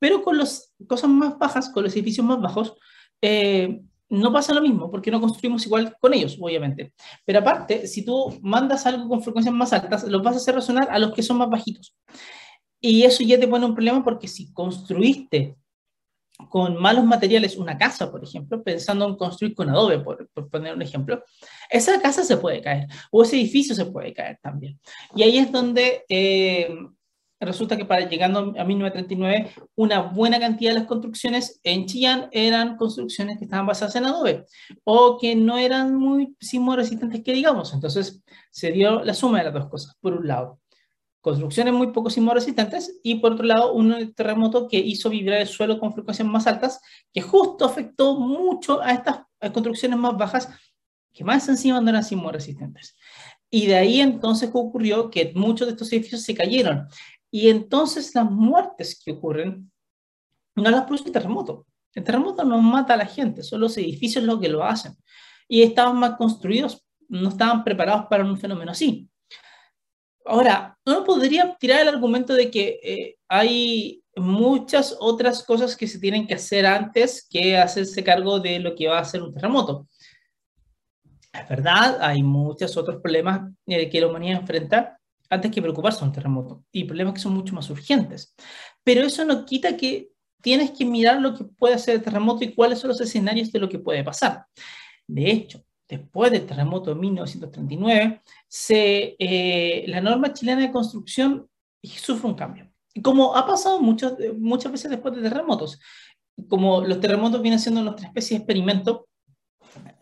Pero 0.00 0.22
con 0.22 0.36
las 0.36 0.74
cosas 0.88 1.10
más 1.10 1.38
bajas, 1.38 1.70
con 1.70 1.84
los 1.84 1.94
edificios 1.94 2.26
más 2.26 2.40
bajos, 2.40 2.74
eh, 3.22 3.80
no 4.10 4.32
pasa 4.32 4.54
lo 4.54 4.62
mismo, 4.62 4.90
porque 4.90 5.10
no 5.10 5.20
construimos 5.20 5.64
igual 5.66 5.96
con 6.00 6.14
ellos, 6.14 6.38
obviamente. 6.40 6.92
Pero 7.24 7.40
aparte, 7.40 7.86
si 7.86 8.04
tú 8.04 8.38
mandas 8.42 8.86
algo 8.86 9.08
con 9.08 9.22
frecuencias 9.22 9.54
más 9.54 9.72
altas, 9.72 10.04
los 10.04 10.22
vas 10.22 10.34
a 10.34 10.38
hacer 10.38 10.54
resonar 10.54 10.88
a 10.90 10.98
los 10.98 11.12
que 11.12 11.22
son 11.22 11.38
más 11.38 11.50
bajitos. 11.50 11.94
Y 12.80 13.02
eso 13.02 13.22
ya 13.22 13.38
te 13.38 13.48
pone 13.48 13.66
un 13.66 13.74
problema 13.74 14.04
porque 14.04 14.28
si 14.28 14.52
construiste 14.52 15.56
con 16.48 16.80
malos 16.80 17.04
materiales 17.04 17.56
una 17.56 17.76
casa, 17.76 18.10
por 18.10 18.22
ejemplo, 18.22 18.62
pensando 18.62 19.06
en 19.08 19.16
construir 19.16 19.54
con 19.54 19.68
adobe, 19.68 19.98
por, 19.98 20.28
poner 20.48 20.74
un 20.74 20.82
ejemplo, 20.82 21.22
esa 21.68 22.00
casa 22.00 22.22
se 22.22 22.36
puede 22.36 22.62
caer, 22.62 22.86
o 23.10 23.22
ese 23.22 23.36
edificio 23.36 23.74
se 23.74 23.86
puede 23.86 24.14
caer 24.14 24.38
también. 24.40 24.78
Y 25.16 25.24
ahí 25.24 25.38
es 25.38 25.50
donde 25.50 26.04
eh, 26.08 26.68
resulta 27.40 27.76
que 27.76 27.84
para 27.84 28.08
llegando 28.08 28.54
a 28.58 28.64
1939, 28.64 29.50
una 29.76 30.00
buena 30.00 30.40
cantidad 30.40 30.72
de 30.72 30.80
las 30.80 30.88
construcciones 30.88 31.60
en 31.62 31.86
Chillán 31.86 32.28
eran 32.32 32.76
construcciones 32.76 33.38
que 33.38 33.44
estaban 33.44 33.66
basadas 33.66 33.96
en 33.96 34.06
adobe 34.06 34.44
o 34.84 35.18
que 35.20 35.36
no 35.36 35.56
eran 35.58 35.94
muy 35.94 36.36
sismo 36.40 36.74
resistentes 36.74 37.22
que 37.22 37.32
digamos. 37.32 37.72
Entonces 37.74 38.22
se 38.50 38.72
dio 38.72 39.02
la 39.04 39.14
suma 39.14 39.38
de 39.38 39.44
las 39.44 39.54
dos 39.54 39.68
cosas. 39.68 39.96
Por 40.00 40.14
un 40.14 40.26
lado, 40.26 40.60
construcciones 41.20 41.74
muy 41.74 41.92
poco 41.92 42.10
sismo 42.10 42.34
resistentes 42.34 42.98
y 43.02 43.16
por 43.16 43.32
otro 43.32 43.44
lado, 43.44 43.72
un 43.72 44.12
terremoto 44.14 44.68
que 44.68 44.78
hizo 44.78 45.10
vibrar 45.10 45.40
el 45.40 45.48
suelo 45.48 45.78
con 45.78 45.92
frecuencias 45.92 46.26
más 46.26 46.46
altas 46.46 46.80
que 47.12 47.20
justo 47.20 47.64
afectó 47.64 48.18
mucho 48.18 48.80
a 48.80 48.92
estas 48.92 49.20
construcciones 49.52 49.98
más 49.98 50.16
bajas 50.16 50.48
que 51.12 51.24
más 51.24 51.48
encima 51.48 51.80
no 51.80 51.90
eran 51.90 52.04
sismo 52.04 52.30
resistentes. 52.30 52.96
Y 53.50 53.66
de 53.66 53.76
ahí 53.76 54.00
entonces 54.00 54.50
ocurrió 54.52 55.10
que 55.10 55.32
muchos 55.34 55.66
de 55.66 55.72
estos 55.72 55.92
edificios 55.92 56.22
se 56.22 56.34
cayeron. 56.34 56.86
Y 57.30 57.48
entonces 57.48 58.14
las 58.14 58.30
muertes 58.30 59.00
que 59.02 59.12
ocurren 59.12 59.70
no 60.56 60.70
las 60.70 60.84
produce 60.84 61.04
el 61.04 61.12
terremoto. 61.12 61.66
El 61.94 62.04
terremoto 62.04 62.44
no 62.44 62.60
mata 62.60 62.94
a 62.94 62.98
la 62.98 63.06
gente, 63.06 63.42
son 63.42 63.60
los 63.60 63.76
edificios 63.76 64.24
los 64.24 64.40
que 64.40 64.48
lo 64.48 64.64
hacen. 64.64 64.96
Y 65.48 65.62
estaban 65.62 65.98
mal 65.98 66.16
construidos, 66.16 66.86
no 67.08 67.30
estaban 67.30 67.64
preparados 67.64 68.06
para 68.06 68.24
un 68.24 68.38
fenómeno 68.38 68.72
así. 68.72 69.08
Ahora, 70.24 70.78
uno 70.84 71.04
podría 71.04 71.56
tirar 71.58 71.80
el 71.80 71.88
argumento 71.88 72.34
de 72.34 72.50
que 72.50 72.80
eh, 72.82 73.16
hay 73.28 74.02
muchas 74.14 74.94
otras 75.00 75.42
cosas 75.42 75.76
que 75.76 75.86
se 75.86 75.98
tienen 75.98 76.26
que 76.26 76.34
hacer 76.34 76.66
antes 76.66 77.26
que 77.30 77.56
hacerse 77.56 78.04
cargo 78.04 78.38
de 78.38 78.58
lo 78.58 78.74
que 78.74 78.88
va 78.88 78.98
a 78.98 79.04
ser 79.04 79.22
un 79.22 79.32
terremoto. 79.32 79.88
Es 81.32 81.48
verdad, 81.48 81.98
hay 82.00 82.22
muchos 82.22 82.76
otros 82.76 83.00
problemas 83.00 83.50
eh, 83.66 83.88
que 83.88 84.00
la 84.00 84.08
humanidad 84.08 84.40
enfrenta 84.40 84.97
antes 85.30 85.50
que 85.50 85.62
preocuparse 85.62 86.00
de 86.00 86.06
un 86.06 86.12
terremoto 86.12 86.64
y 86.72 86.84
problemas 86.84 87.14
que 87.14 87.20
son 87.20 87.34
mucho 87.34 87.54
más 87.54 87.68
urgentes. 87.70 88.34
Pero 88.82 89.02
eso 89.02 89.24
no 89.24 89.44
quita 89.44 89.76
que 89.76 90.10
tienes 90.40 90.70
que 90.70 90.84
mirar 90.84 91.20
lo 91.20 91.34
que 91.34 91.44
puede 91.44 91.74
hacer 91.74 91.96
el 91.96 92.02
terremoto 92.02 92.44
y 92.44 92.54
cuáles 92.54 92.78
son 92.78 92.88
los 92.88 93.00
escenarios 93.00 93.52
de 93.52 93.58
lo 93.58 93.68
que 93.68 93.78
puede 93.78 94.04
pasar. 94.04 94.46
De 95.06 95.30
hecho, 95.30 95.64
después 95.88 96.30
del 96.30 96.46
terremoto 96.46 96.90
de 96.90 97.00
1939, 97.00 98.22
se, 98.46 99.16
eh, 99.18 99.84
la 99.88 100.00
norma 100.00 100.32
chilena 100.32 100.62
de 100.62 100.70
construcción 100.70 101.48
sufre 101.82 102.28
un 102.28 102.34
cambio. 102.34 102.70
Como 103.02 103.34
ha 103.34 103.46
pasado 103.46 103.80
muchas, 103.80 104.14
muchas 104.36 104.72
veces 104.72 104.90
después 104.90 105.14
de 105.14 105.22
terremotos, 105.22 105.78
como 106.48 106.82
los 106.82 107.00
terremotos 107.00 107.42
vienen 107.42 107.58
siendo 107.58 107.82
nuestra 107.82 108.06
especie 108.06 108.36
de 108.36 108.42
experimento, 108.42 109.08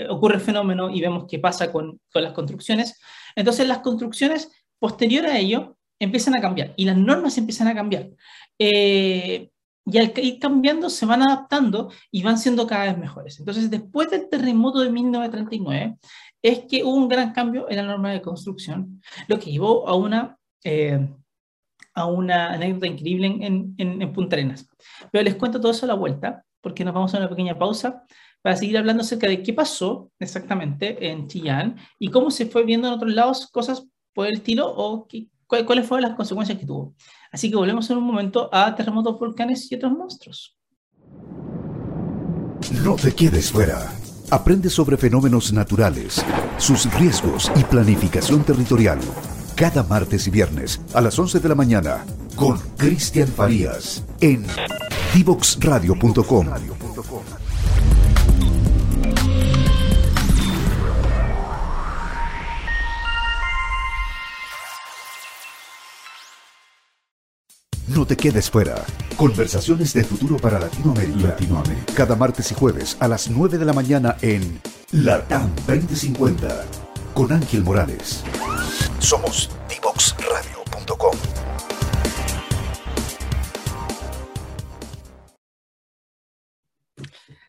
ocurre 0.08 0.36
el 0.36 0.40
fenómeno 0.40 0.90
y 0.90 1.00
vemos 1.00 1.26
qué 1.28 1.38
pasa 1.38 1.72
con, 1.72 2.00
con 2.12 2.22
las 2.22 2.32
construcciones. 2.32 2.98
Entonces 3.34 3.66
las 3.66 3.78
construcciones 3.78 4.50
posterior 4.78 5.26
a 5.26 5.38
ello 5.38 5.76
empiezan 5.98 6.36
a 6.36 6.40
cambiar 6.40 6.74
y 6.76 6.84
las 6.84 6.96
normas 6.96 7.38
empiezan 7.38 7.68
a 7.68 7.74
cambiar. 7.74 8.10
Eh, 8.58 9.50
y 9.88 9.98
al 9.98 10.12
ir 10.16 10.38
cambiando 10.40 10.90
se 10.90 11.06
van 11.06 11.22
adaptando 11.22 11.92
y 12.10 12.22
van 12.22 12.38
siendo 12.38 12.66
cada 12.66 12.86
vez 12.86 12.98
mejores. 12.98 13.38
Entonces, 13.38 13.70
después 13.70 14.10
del 14.10 14.28
terremoto 14.28 14.80
de 14.80 14.90
1939, 14.90 15.96
es 16.42 16.60
que 16.68 16.82
hubo 16.82 16.94
un 16.94 17.08
gran 17.08 17.32
cambio 17.32 17.70
en 17.70 17.76
la 17.76 17.82
norma 17.84 18.10
de 18.10 18.20
construcción, 18.20 19.00
lo 19.28 19.38
que 19.38 19.52
llevó 19.52 19.88
a 19.88 19.94
una, 19.94 20.38
eh, 20.64 21.08
a 21.94 22.06
una 22.06 22.52
anécdota 22.52 22.88
increíble 22.88 23.26
en, 23.26 23.74
en, 23.78 24.02
en, 24.02 24.12
Punta 24.12 24.34
Arenas. 24.36 24.68
Pero 25.12 25.22
les 25.22 25.36
cuento 25.36 25.60
todo 25.60 25.70
eso 25.70 25.86
a 25.86 25.88
la 25.88 25.94
vuelta, 25.94 26.44
porque 26.60 26.84
nos 26.84 26.92
vamos 26.92 27.14
a 27.14 27.18
una 27.18 27.28
pequeña 27.28 27.56
pausa 27.56 28.04
para 28.42 28.56
seguir 28.56 28.78
hablando 28.78 29.02
acerca 29.02 29.28
de 29.28 29.42
qué 29.42 29.52
pasó 29.52 30.10
exactamente 30.18 31.08
en 31.10 31.28
Chillán 31.28 31.76
y 31.98 32.08
cómo 32.08 32.30
se 32.30 32.46
fue 32.46 32.64
viendo 32.64 32.88
en 32.88 32.94
otros 32.94 33.12
lados 33.12 33.48
cosas 33.50 33.86
por 34.16 34.26
el 34.26 34.36
estilo 34.36 34.66
o 34.66 35.06
qué, 35.06 35.28
cuáles 35.46 35.86
fueron 35.86 36.08
las 36.08 36.16
consecuencias 36.16 36.58
que 36.58 36.64
tuvo. 36.64 36.94
Así 37.30 37.50
que 37.50 37.56
volvemos 37.56 37.88
en 37.90 37.98
un 37.98 38.04
momento 38.04 38.48
a 38.50 38.74
terremotos, 38.74 39.18
volcanes 39.20 39.70
y 39.70 39.74
otros 39.74 39.92
monstruos. 39.92 40.56
No 42.82 42.96
te 42.96 43.14
quedes 43.14 43.52
fuera. 43.52 43.92
Aprende 44.30 44.70
sobre 44.70 44.96
fenómenos 44.96 45.52
naturales, 45.52 46.24
sus 46.56 46.90
riesgos 46.94 47.52
y 47.56 47.64
planificación 47.64 48.42
territorial. 48.42 48.98
Cada 49.54 49.82
martes 49.82 50.26
y 50.26 50.30
viernes 50.30 50.80
a 50.94 51.02
las 51.02 51.18
11 51.18 51.38
de 51.38 51.48
la 51.50 51.54
mañana 51.54 52.06
con 52.36 52.58
Cristian 52.78 53.28
Farías 53.28 54.02
en 54.22 54.46
divoxradio.com. 55.14 56.75
No 68.06 68.10
te 68.10 68.16
quedes 68.16 68.48
fuera. 68.48 68.84
Conversaciones 69.16 69.92
de 69.92 70.04
futuro 70.04 70.36
para 70.36 70.60
Latinoamérica. 70.60 71.26
Latinoamérica. 71.30 71.92
Cada 71.92 72.14
martes 72.14 72.52
y 72.52 72.54
jueves 72.54 72.96
a 73.00 73.08
las 73.08 73.28
9 73.28 73.58
de 73.58 73.64
la 73.64 73.72
mañana 73.72 74.16
en 74.22 74.60
Latam 74.92 75.52
2050 75.66 76.66
con 77.14 77.32
Ángel 77.32 77.64
Morales. 77.64 78.22
Somos 79.00 79.50
divoxradio.com. 79.68 81.16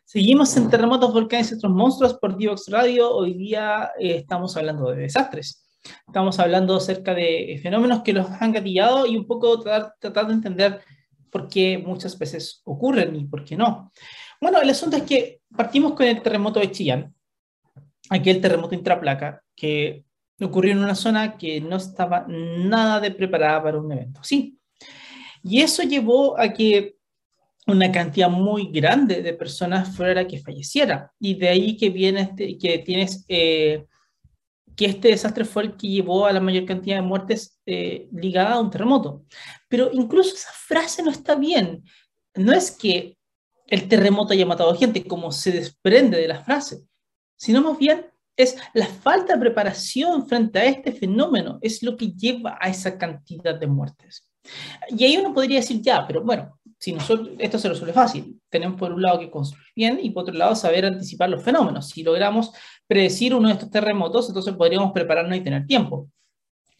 Seguimos 0.04 0.56
en 0.56 0.70
Terremotos, 0.70 1.12
Volcanes 1.12 1.52
y 1.52 1.54
otros 1.54 1.72
monstruos 1.72 2.14
por 2.14 2.36
Divox 2.36 2.64
Radio. 2.66 3.14
Hoy 3.14 3.34
día 3.34 3.92
eh, 3.96 4.16
estamos 4.16 4.56
hablando 4.56 4.90
de 4.90 5.02
desastres. 5.02 5.67
Estamos 6.06 6.38
hablando 6.38 6.76
acerca 6.76 7.14
de 7.14 7.58
fenómenos 7.62 8.02
que 8.02 8.12
los 8.12 8.28
han 8.40 8.52
gatillado 8.52 9.06
y 9.06 9.16
un 9.16 9.26
poco 9.26 9.60
tratar, 9.60 10.26
de 10.26 10.32
entender 10.32 10.80
por 11.30 11.48
qué 11.48 11.78
muchas 11.78 12.18
veces 12.18 12.62
ocurren 12.64 13.14
y 13.16 13.24
por 13.24 13.44
qué 13.44 13.56
no. 13.56 13.92
Bueno, 14.40 14.60
el 14.60 14.70
asunto 14.70 14.96
es 14.96 15.02
que 15.02 15.40
partimos 15.54 15.92
con 15.92 16.06
el 16.06 16.22
terremoto 16.22 16.60
de 16.60 16.70
Chillán, 16.70 17.14
aquel 18.10 18.40
terremoto 18.40 18.74
intraplaca 18.74 19.42
que 19.54 20.04
ocurrió 20.40 20.72
en 20.72 20.78
una 20.78 20.94
zona 20.94 21.36
que 21.36 21.60
no 21.60 21.76
estaba 21.76 22.24
nada 22.28 23.00
de 23.00 23.10
preparada 23.10 23.62
para 23.62 23.78
un 23.78 23.90
evento. 23.92 24.20
Sí. 24.22 24.58
Y 25.42 25.60
eso 25.60 25.82
llevó 25.82 26.38
a 26.38 26.52
que 26.52 26.96
una 27.66 27.92
cantidad 27.92 28.30
muy 28.30 28.70
grande 28.72 29.22
de 29.22 29.34
personas 29.34 29.94
fuera 29.94 30.26
que 30.26 30.38
falleciera. 30.38 31.12
Y 31.20 31.34
de 31.34 31.48
ahí 31.48 31.76
que 31.76 31.90
viene 31.90 32.22
este, 32.22 32.56
que 32.56 32.78
tienes 32.78 33.24
eh, 33.28 33.84
que 34.78 34.86
este 34.86 35.08
desastre 35.08 35.44
fue 35.44 35.64
el 35.64 35.76
que 35.76 35.88
llevó 35.88 36.24
a 36.24 36.32
la 36.32 36.38
mayor 36.38 36.64
cantidad 36.64 36.94
de 36.94 37.02
muertes 37.02 37.58
eh, 37.66 38.08
ligada 38.12 38.52
a 38.52 38.60
un 38.60 38.70
terremoto. 38.70 39.24
Pero 39.68 39.90
incluso 39.92 40.36
esa 40.36 40.52
frase 40.52 41.02
no 41.02 41.10
está 41.10 41.34
bien. 41.34 41.82
No 42.36 42.52
es 42.52 42.70
que 42.70 43.18
el 43.66 43.88
terremoto 43.88 44.34
haya 44.34 44.46
matado 44.46 44.76
gente, 44.76 45.04
como 45.04 45.32
se 45.32 45.50
desprende 45.50 46.16
de 46.16 46.28
la 46.28 46.44
frase, 46.44 46.84
sino 47.36 47.60
más 47.60 47.76
bien 47.76 48.06
es 48.36 48.56
la 48.72 48.86
falta 48.86 49.34
de 49.34 49.40
preparación 49.40 50.28
frente 50.28 50.60
a 50.60 50.66
este 50.66 50.92
fenómeno, 50.92 51.58
es 51.60 51.82
lo 51.82 51.96
que 51.96 52.12
lleva 52.12 52.56
a 52.60 52.68
esa 52.68 52.96
cantidad 52.96 53.58
de 53.58 53.66
muertes. 53.66 54.30
Y 54.90 55.02
ahí 55.02 55.16
uno 55.16 55.34
podría 55.34 55.58
decir, 55.58 55.82
ya, 55.82 56.06
pero 56.06 56.22
bueno, 56.22 56.56
si 56.78 56.92
nosotros, 56.92 57.30
esto 57.40 57.58
se 57.58 57.68
resuelve 57.68 57.92
fácil. 57.92 58.40
Tenemos 58.48 58.78
por 58.78 58.92
un 58.92 59.02
lado 59.02 59.18
que 59.18 59.28
construir 59.28 59.66
bien 59.74 59.98
y 60.00 60.10
por 60.10 60.22
otro 60.22 60.34
lado 60.34 60.54
saber 60.54 60.86
anticipar 60.86 61.28
los 61.30 61.42
fenómenos. 61.42 61.88
Si 61.88 62.04
logramos 62.04 62.52
predecir 62.88 63.34
uno 63.34 63.48
de 63.48 63.54
estos 63.54 63.70
terremotos, 63.70 64.28
entonces 64.28 64.54
podríamos 64.54 64.92
prepararnos 64.92 65.36
y 65.36 65.42
tener 65.42 65.66
tiempo. 65.66 66.08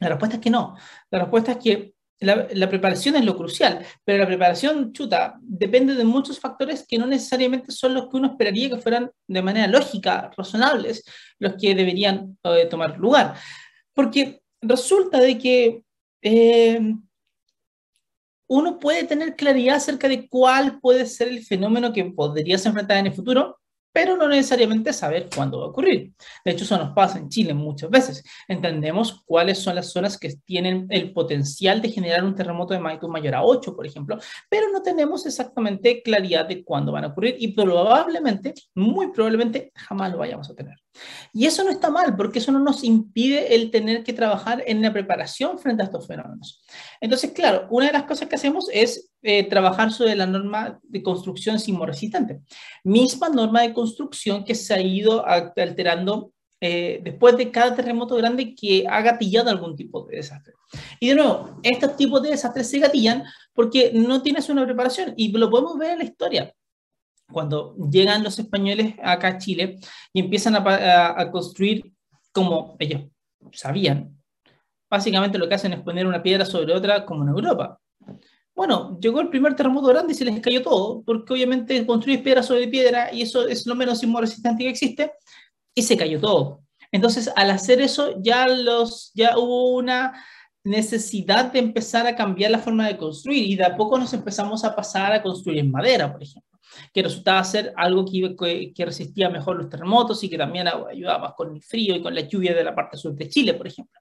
La 0.00 0.08
respuesta 0.08 0.36
es 0.36 0.42
que 0.42 0.50
no. 0.50 0.76
La 1.10 1.20
respuesta 1.20 1.52
es 1.52 1.58
que 1.58 1.94
la, 2.20 2.68
preparación 2.68 3.14
es 3.14 3.24
lo 3.24 3.36
crucial, 3.36 3.84
pero 4.04 4.18
la 4.18 4.26
preparación, 4.26 4.92
chuta, 4.92 5.38
depende 5.40 5.94
de 5.94 6.02
muchos 6.02 6.40
factores 6.40 6.84
que 6.86 6.98
no 6.98 7.06
necesariamente 7.06 7.70
son 7.70 7.94
los 7.94 8.08
que 8.08 8.16
uno 8.16 8.28
esperaría 8.28 8.70
que 8.70 8.78
fueran 8.78 9.10
de 9.28 9.42
manera 9.42 9.68
lógica, 9.68 10.30
razonables, 10.36 11.04
los 11.38 11.54
que 11.60 11.76
deberían 11.76 12.36
eh, 12.42 12.66
tomar 12.66 12.98
lugar. 12.98 13.36
Porque 13.94 14.40
resulta 14.60 15.20
de 15.20 15.38
que 15.38 15.82
eh, 16.22 16.94
uno 18.48 18.78
puede 18.80 19.04
tener 19.04 19.36
claridad 19.36 19.76
acerca 19.76 20.08
de 20.08 20.28
cuál 20.28 20.80
puede 20.80 21.06
ser 21.06 21.28
el 21.28 21.44
fenómeno 21.44 21.92
que 21.92 22.04
podrías 22.04 22.64
enfrentar 22.66 22.96
en 22.96 23.06
el 23.06 23.12
futuro, 23.12 23.60
pero 23.98 24.16
no 24.16 24.28
necesariamente 24.28 24.92
saber 24.92 25.28
cuándo 25.34 25.58
va 25.58 25.64
a 25.64 25.68
ocurrir. 25.70 26.12
De 26.44 26.52
hecho, 26.52 26.62
eso 26.62 26.78
nos 26.78 26.94
pasa 26.94 27.18
en 27.18 27.28
Chile 27.28 27.52
muchas 27.52 27.90
veces. 27.90 28.22
Entendemos 28.46 29.24
cuáles 29.26 29.58
son 29.58 29.74
las 29.74 29.90
zonas 29.90 30.16
que 30.16 30.36
tienen 30.44 30.86
el 30.88 31.12
potencial 31.12 31.82
de 31.82 31.90
generar 31.90 32.22
un 32.22 32.36
terremoto 32.36 32.74
de 32.74 32.78
magnitud 32.78 33.08
mayor 33.08 33.34
a 33.34 33.42
8, 33.42 33.74
por 33.74 33.84
ejemplo, 33.84 34.16
pero 34.48 34.68
no 34.72 34.82
tenemos 34.82 35.26
exactamente 35.26 36.00
claridad 36.00 36.46
de 36.46 36.62
cuándo 36.62 36.92
van 36.92 37.06
a 37.06 37.08
ocurrir 37.08 37.38
y 37.40 37.48
probablemente, 37.48 38.54
muy 38.72 39.10
probablemente, 39.10 39.72
jamás 39.74 40.12
lo 40.12 40.18
vayamos 40.18 40.48
a 40.48 40.54
tener. 40.54 40.76
Y 41.32 41.46
eso 41.46 41.64
no 41.64 41.70
está 41.70 41.90
mal, 41.90 42.16
porque 42.16 42.38
eso 42.38 42.52
no 42.52 42.58
nos 42.58 42.84
impide 42.84 43.54
el 43.54 43.70
tener 43.70 44.02
que 44.02 44.12
trabajar 44.12 44.62
en 44.66 44.82
la 44.82 44.92
preparación 44.92 45.58
frente 45.58 45.82
a 45.82 45.86
estos 45.86 46.06
fenómenos. 46.06 46.62
Entonces, 47.00 47.32
claro, 47.32 47.66
una 47.70 47.86
de 47.86 47.92
las 47.92 48.04
cosas 48.04 48.28
que 48.28 48.36
hacemos 48.36 48.68
es 48.72 49.10
eh, 49.22 49.44
trabajar 49.48 49.92
sobre 49.92 50.14
la 50.14 50.26
norma 50.26 50.78
de 50.82 51.02
construcción 51.02 51.58
sismoresistente. 51.58 52.40
Misma 52.84 53.28
norma 53.28 53.62
de 53.62 53.72
construcción 53.72 54.44
que 54.44 54.54
se 54.54 54.74
ha 54.74 54.80
ido 54.80 55.24
alterando 55.26 56.32
eh, 56.60 57.00
después 57.04 57.36
de 57.36 57.52
cada 57.52 57.74
terremoto 57.74 58.16
grande 58.16 58.54
que 58.54 58.84
ha 58.88 59.00
gatillado 59.00 59.50
algún 59.50 59.76
tipo 59.76 60.04
de 60.06 60.16
desastre. 60.16 60.54
Y 60.98 61.08
de 61.08 61.14
nuevo, 61.14 61.60
estos 61.62 61.96
tipos 61.96 62.22
de 62.22 62.30
desastres 62.30 62.68
se 62.68 62.80
gatillan 62.80 63.24
porque 63.52 63.92
no 63.94 64.22
tienes 64.22 64.48
una 64.48 64.64
preparación 64.64 65.14
y 65.16 65.30
lo 65.30 65.50
podemos 65.50 65.78
ver 65.78 65.92
en 65.92 65.98
la 65.98 66.04
historia 66.04 66.54
cuando 67.30 67.76
llegan 67.90 68.22
los 68.22 68.38
españoles 68.38 68.94
acá 69.02 69.28
a 69.28 69.38
Chile 69.38 69.78
y 70.12 70.20
empiezan 70.20 70.56
a, 70.56 71.30
construir 71.30 71.92
como 72.32 72.76
ellos 72.78 73.02
sabían. 73.52 74.16
Básicamente 74.90 75.38
lo 75.38 75.48
que 75.48 75.54
hacen 75.54 75.72
es 75.72 75.80
poner 75.80 76.06
una 76.06 76.22
piedra 76.22 76.44
sobre 76.44 76.74
otra 76.74 77.04
como 77.04 77.22
en 77.22 77.28
Europa. 77.28 77.78
Bueno, 78.54 78.98
llegó 79.00 79.20
el 79.20 79.28
primer 79.28 79.54
terremoto 79.54 79.86
grande 79.88 80.12
y 80.12 80.16
se 80.16 80.24
les 80.24 80.40
cayó 80.40 80.62
todo, 80.62 81.02
porque 81.02 81.32
obviamente 81.32 81.86
construir 81.86 82.22
piedra 82.22 82.42
sobre 82.42 82.66
piedra 82.66 83.12
y 83.12 83.22
eso 83.22 83.46
es 83.46 83.66
lo 83.66 83.74
menos 83.74 84.02
resistente 84.02 84.64
que 84.64 84.70
existe, 84.70 85.12
y 85.74 85.82
se 85.82 85.96
cayó 85.96 86.18
todo. 86.18 86.62
Entonces, 86.90 87.30
al 87.36 87.50
hacer 87.50 87.80
eso, 87.80 88.20
ya, 88.20 88.48
los, 88.48 89.12
ya 89.14 89.38
hubo 89.38 89.76
una 89.76 90.24
necesidad 90.64 91.52
de 91.52 91.60
empezar 91.60 92.06
a 92.06 92.16
cambiar 92.16 92.50
la 92.50 92.58
forma 92.58 92.86
de 92.86 92.96
construir 92.96 93.46
y 93.46 93.56
de 93.56 93.64
a 93.64 93.76
poco 93.76 93.98
nos 93.98 94.12
empezamos 94.12 94.64
a 94.64 94.74
pasar 94.74 95.12
a 95.12 95.22
construir 95.22 95.58
en 95.58 95.70
madera, 95.70 96.12
por 96.12 96.22
ejemplo. 96.22 96.47
Que 96.92 97.02
resultaba 97.02 97.42
ser 97.44 97.72
algo 97.76 98.04
que, 98.04 98.72
que, 98.74 98.84
resistía 98.84 99.28
mejor 99.30 99.56
los 99.56 99.68
terremotos 99.68 100.22
y 100.24 100.30
que 100.30 100.38
también 100.38 100.68
ayudaba 100.68 101.34
con 101.34 101.54
el 101.54 101.62
frío 101.62 101.96
y 101.96 102.02
con 102.02 102.14
la 102.14 102.22
lluvia 102.22 102.54
de 102.54 102.64
la 102.64 102.74
parte 102.74 102.96
sur 102.96 103.14
de 103.14 103.28
Chile, 103.28 103.54
por 103.54 103.66
ejemplo. 103.66 104.00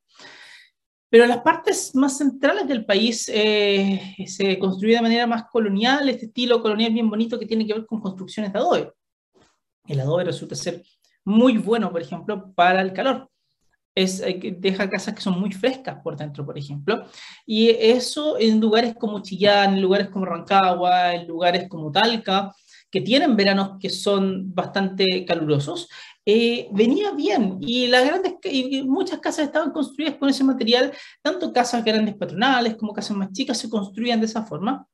Pero 1.09 1.25
las 1.25 1.37
partes 1.37 1.95
más 1.95 2.17
centrales 2.17 2.67
del 2.67 2.85
país 2.85 3.29
eh, 3.33 4.15
se 4.25 4.59
construyó 4.59 4.95
de 4.95 5.01
manera 5.01 5.25
más 5.25 5.45
colonial, 5.49 6.09
este 6.09 6.25
estilo 6.25 6.61
colonial 6.61 6.91
bien 6.91 7.09
bonito 7.09 7.39
que 7.39 7.45
tiene 7.45 7.65
que 7.65 7.73
ver 7.73 7.85
con 7.85 8.01
construcciones 8.01 8.51
de 8.51 8.59
adobe. 8.59 8.91
El 9.85 10.01
adobe 10.01 10.25
resulta 10.25 10.55
ser 10.55 10.83
muy 11.23 11.57
bueno, 11.57 11.91
por 11.91 12.01
ejemplo, 12.01 12.51
para 12.53 12.81
el 12.81 12.91
calor. 12.91 13.29
Es, 13.95 14.23
deja 14.57 14.89
casas 14.89 15.15
que 15.15 15.21
son 15.21 15.39
muy 15.39 15.51
frescas 15.51 15.97
por 16.03 16.15
dentro, 16.17 16.45
por 16.45 16.57
ejemplo. 16.57 17.05
Y 17.45 17.69
eso 17.69 18.37
en 18.37 18.59
lugares 18.59 18.93
como 18.95 19.21
Chillán, 19.21 19.75
en 19.75 19.81
lugares 19.81 20.09
como 20.09 20.25
Rancagua, 20.25 21.15
en 21.15 21.25
lugares 21.25 21.67
como 21.69 21.91
Talca, 21.91 22.53
que 22.89 23.01
tienen 23.01 23.35
veranos 23.35 23.77
que 23.79 23.89
son 23.89 24.53
bastante 24.53 25.25
calurosos, 25.25 25.89
eh, 26.25 26.67
venía 26.71 27.11
bien 27.11 27.57
y, 27.61 27.87
las 27.87 28.05
grandes, 28.05 28.33
y 28.43 28.83
muchas 28.83 29.19
casas 29.19 29.45
estaban 29.45 29.71
construidas 29.71 30.15
con 30.15 30.29
ese 30.29 30.43
material, 30.43 30.93
tanto 31.21 31.53
casas 31.53 31.83
grandes 31.85 32.15
patronales 32.15 32.75
como 32.75 32.93
casas 32.93 33.15
más 33.15 33.31
chicas 33.31 33.57
se 33.57 33.69
construían 33.69 34.19
de 34.19 34.25
esa 34.25 34.43
forma. 34.43 34.85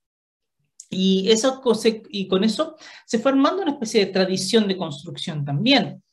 Y, 0.89 1.31
eso, 1.31 1.59
y 2.09 2.27
con 2.27 2.43
eso 2.43 2.75
se 3.07 3.17
fue 3.17 3.31
armando 3.31 3.63
una 3.63 3.71
especie 3.71 4.05
de 4.05 4.11
tradición 4.11 4.67
de 4.67 4.77
construcción 4.77 5.43
también. 5.43 6.03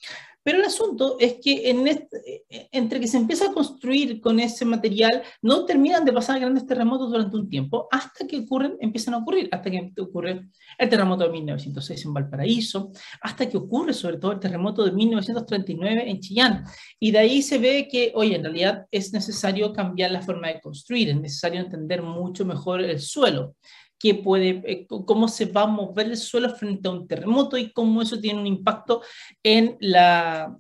Pero 0.43 0.59
el 0.59 0.65
asunto 0.65 1.17
es 1.19 1.35
que 1.43 1.71
en 1.71 1.87
este, 1.87 2.45
entre 2.73 3.01
que 3.01 3.07
se 3.07 3.19
empieza 3.19 3.47
a 3.47 3.53
construir 3.53 4.21
con 4.21 4.41
ese 4.41 4.65
material, 4.65 5.23
no 5.43 5.65
terminan 5.65 6.05
de 6.05 6.13
pasar 6.13 6.41
grandes 6.41 6.67
terremotos 6.67 7.11
durante 7.11 7.37
un 7.37 7.49
tiempo, 7.49 7.89
hasta 7.91 8.27
que 8.27 8.39
ocurren, 8.39 8.77
empiezan 8.81 9.15
a 9.15 9.19
ocurrir, 9.19 9.49
hasta 9.53 9.71
que 9.71 9.93
ocurre 9.99 10.49
el 10.79 10.89
terremoto 10.89 11.25
de 11.25 11.31
1906 11.31 12.05
en 12.07 12.15
Valparaíso, 12.15 12.91
hasta 13.21 13.49
que 13.49 13.59
ocurre 13.59 13.93
sobre 13.93 14.17
todo 14.17 14.33
el 14.33 14.41
terremoto 14.41 14.85
de 14.85 14.93
1939 14.93 16.11
en 16.11 16.21
Chillán. 16.21 16.65
Y 16.99 17.11
de 17.11 17.19
ahí 17.19 17.43
se 17.43 17.59
ve 17.59 17.89
que, 17.91 18.13
oye, 18.15 18.37
en 18.37 18.45
realidad 18.45 18.87
es 18.91 19.13
necesario 19.13 19.73
cambiar 19.73 20.11
la 20.11 20.23
forma 20.23 20.49
de 20.49 20.61
construir, 20.61 21.11
es 21.11 21.21
necesario 21.21 21.61
entender 21.61 22.03
mucho 22.03 22.45
mejor 22.45 22.81
el 22.81 23.01
suelo 23.01 23.55
qué 24.01 24.15
puede, 24.15 24.63
eh, 24.65 24.87
cómo 24.89 25.29
se 25.29 25.45
va 25.45 25.63
a 25.63 25.67
mover 25.67 26.07
el 26.07 26.17
suelo 26.17 26.55
frente 26.57 26.89
a 26.89 26.93
un 26.93 27.07
terremoto 27.07 27.59
y 27.59 27.71
cómo 27.71 28.01
eso 28.01 28.19
tiene 28.19 28.41
un 28.41 28.47
impacto 28.47 29.03
en, 29.43 29.77
la, 29.79 30.57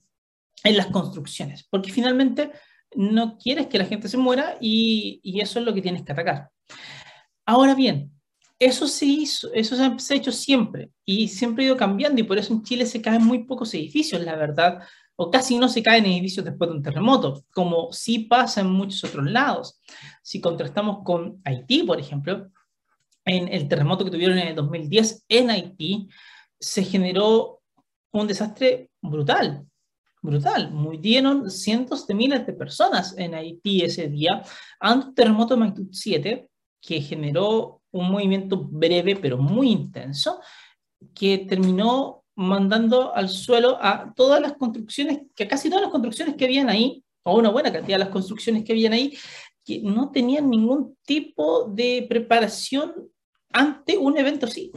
en 0.63 0.77
las 0.77 0.87
construcciones. 0.89 1.67
Porque 1.69 1.91
finalmente 1.91 2.53
no 2.95 3.39
quieres 3.39 3.67
que 3.67 3.79
la 3.79 3.87
gente 3.87 4.09
se 4.09 4.19
muera 4.19 4.59
y, 4.61 5.21
y 5.23 5.41
eso 5.41 5.59
es 5.59 5.65
lo 5.65 5.73
que 5.73 5.83
tienes 5.83 6.03
que 6.03 6.13
atacar. 6.13 6.51
Ahora 7.47 7.75
bien, 7.75 8.13
eso 8.59 8.87
se 8.87 9.07
hizo, 9.07 9.51
eso 9.55 9.75
se 9.99 10.15
ha 10.15 10.17
hecho 10.17 10.33
siempre 10.33 10.91
y 11.07 11.29
siempre 11.29 11.65
ha 11.65 11.69
ido 11.69 11.77
cambiando 11.79 12.21
y 12.21 12.25
por 12.25 12.37
eso 12.37 12.53
en 12.53 12.63
Chile 12.63 12.85
se 12.85 13.01
caen 13.01 13.25
muy 13.25 13.45
pocos 13.45 13.73
edificios, 13.73 14.21
la 14.21 14.37
verdad, 14.37 14.83
o 15.17 15.31
casi 15.31 15.59
no 15.59 15.69
se 15.69 15.83
caen 15.83 16.05
edificios 16.05 16.45
después 16.45 16.69
de 16.69 16.77
un 16.77 16.83
terremoto, 16.83 17.45
como 17.55 17.91
sí 17.91 18.21
pasa 18.21 18.61
en 18.61 18.71
muchos 18.71 19.03
otros 19.05 19.31
lados. 19.31 19.81
Si 20.23 20.43
contrastamos 20.43 20.99
con 21.05 21.41
Haití, 21.45 21.85
por 21.85 21.99
ejemplo, 21.99 22.51
en 23.25 23.49
el 23.49 23.69
terremoto 23.69 24.05
que 24.05 24.11
tuvieron 24.11 24.39
en 24.39 24.49
el 24.49 24.55
2010 24.55 25.25
en 25.29 25.51
Haití, 25.51 26.09
se 26.59 26.85
generó 26.85 27.61
un 28.13 28.27
desastre 28.27 28.91
brutal, 29.01 29.67
brutal. 30.23 30.71
Murieron 30.71 31.51
cientos 31.51 32.07
de 32.07 32.15
miles 32.15 32.47
de 32.47 32.53
personas 32.53 33.15
en 33.17 33.35
Haití 33.35 33.83
ese 33.83 34.09
día 34.09 34.43
ante 34.79 35.07
un 35.09 35.15
terremoto 35.15 35.55
de 35.55 35.61
magnitud 35.61 35.89
7 35.91 36.49
que 36.81 37.01
generó 37.01 37.83
un 37.93 38.11
movimiento 38.11 38.57
breve 38.57 39.17
pero 39.17 39.39
muy 39.39 39.71
intenso 39.71 40.41
que 41.15 41.39
terminó 41.39 42.25
mandando 42.37 43.15
al 43.15 43.29
suelo 43.29 43.79
a 43.81 44.13
todas 44.15 44.41
las 44.41 44.55
construcciones, 44.55 45.21
que 45.35 45.47
casi 45.47 45.69
todas 45.69 45.83
las 45.83 45.91
construcciones 45.91 46.37
que 46.37 46.45
habían 46.45 46.71
ahí, 46.71 47.05
o 47.23 47.39
una 47.39 47.51
buena 47.51 47.73
cantidad 47.73 47.99
de 47.99 48.05
las 48.05 48.13
construcciones 48.13 48.65
que 48.65 48.73
habían 48.73 48.95
ahí, 48.95 49.17
que 49.65 49.81
no 49.83 50.11
tenían 50.11 50.49
ningún 50.49 50.97
tipo 51.05 51.65
de 51.65 52.07
preparación 52.09 52.95
ante 53.53 53.97
un 53.97 54.17
evento 54.19 54.47
así. 54.47 54.71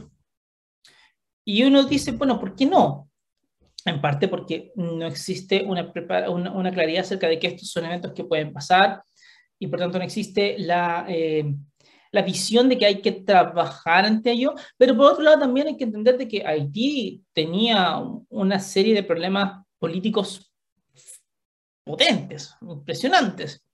Y 1.45 1.63
uno 1.63 1.83
dice, 1.83 2.11
bueno, 2.11 2.39
¿por 2.39 2.55
qué 2.55 2.65
no? 2.65 3.09
En 3.85 3.99
parte 3.99 4.27
porque 4.27 4.71
no 4.75 5.05
existe 5.05 5.63
una, 5.63 5.91
una, 6.29 6.71
claridad 6.71 7.01
acerca 7.01 7.27
de 7.27 7.37
que 7.37 7.47
estos 7.47 7.69
son 7.69 7.85
eventos 7.85 8.13
que 8.13 8.23
pueden 8.23 8.53
pasar 8.53 9.03
y 9.59 9.67
por 9.67 9.79
tanto 9.79 9.97
no 9.97 10.05
existe 10.05 10.57
la, 10.57 11.05
eh, 11.09 11.53
la 12.13 12.21
visión 12.21 12.69
de 12.69 12.77
que 12.77 12.85
hay 12.85 13.01
que 13.01 13.11
trabajar 13.11 14.05
ante 14.05 14.31
ello, 14.31 14.53
pero 14.77 14.95
por 14.95 15.11
otro 15.11 15.23
lado 15.23 15.39
también 15.39 15.67
hay 15.67 15.75
que 15.75 15.83
entender 15.83 16.17
de 16.17 16.27
que 16.27 16.45
Haití 16.45 17.23
tenía 17.33 18.01
una 18.29 18.59
serie 18.59 18.93
de 18.93 19.03
problemas 19.03 19.65
políticos 19.79 20.53
potentes, 21.83 22.55
impresionantes, 22.61 23.65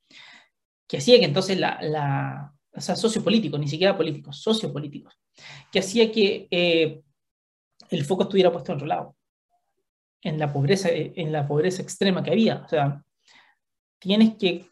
que 0.89 0.97
hacía 0.97 1.19
que 1.19 1.25
entonces 1.25 1.59
la, 1.59 1.77
la, 1.83 2.51
o 2.73 2.81
sea, 2.81 2.95
sociopolíticos, 2.95 3.59
ni 3.59 3.67
siquiera 3.67 3.95
políticos, 3.95 4.41
sociopolíticos, 4.41 5.13
que 5.71 5.79
hacía 5.79 6.11
que 6.11 6.47
eh, 6.49 7.03
el 7.91 8.05
foco 8.05 8.23
estuviera 8.23 8.51
puesto 8.51 8.71
en 8.71 8.75
otro 8.77 8.87
lado, 8.87 9.15
en 10.23 10.39
la 10.39 10.51
pobreza, 10.51 10.89
en 10.91 11.31
la 11.31 11.47
pobreza 11.47 11.83
extrema 11.83 12.23
que 12.23 12.31
había. 12.31 12.63
O 12.65 12.67
sea, 12.67 13.03
tienes 13.99 14.35
que 14.35 14.65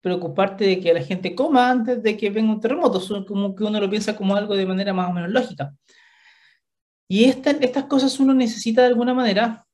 preocuparte 0.00 0.64
de 0.64 0.80
que 0.80 0.94
la 0.94 1.02
gente 1.02 1.34
coma 1.34 1.70
antes 1.70 2.02
de 2.02 2.16
que 2.16 2.30
venga 2.30 2.50
un 2.50 2.60
terremoto, 2.60 3.26
como 3.26 3.54
que 3.54 3.64
uno 3.64 3.78
lo 3.78 3.90
piensa 3.90 4.16
como 4.16 4.34
algo 4.34 4.56
de 4.56 4.64
manera 4.64 4.94
más 4.94 5.10
o 5.10 5.12
menos 5.12 5.30
lógica. 5.30 5.74
Y 7.06 7.24
estas 7.24 7.84
cosas 7.84 8.18
uno 8.18 8.32
necesita 8.32 8.80
de 8.80 8.88
alguna 8.88 9.12
manera 9.12 9.66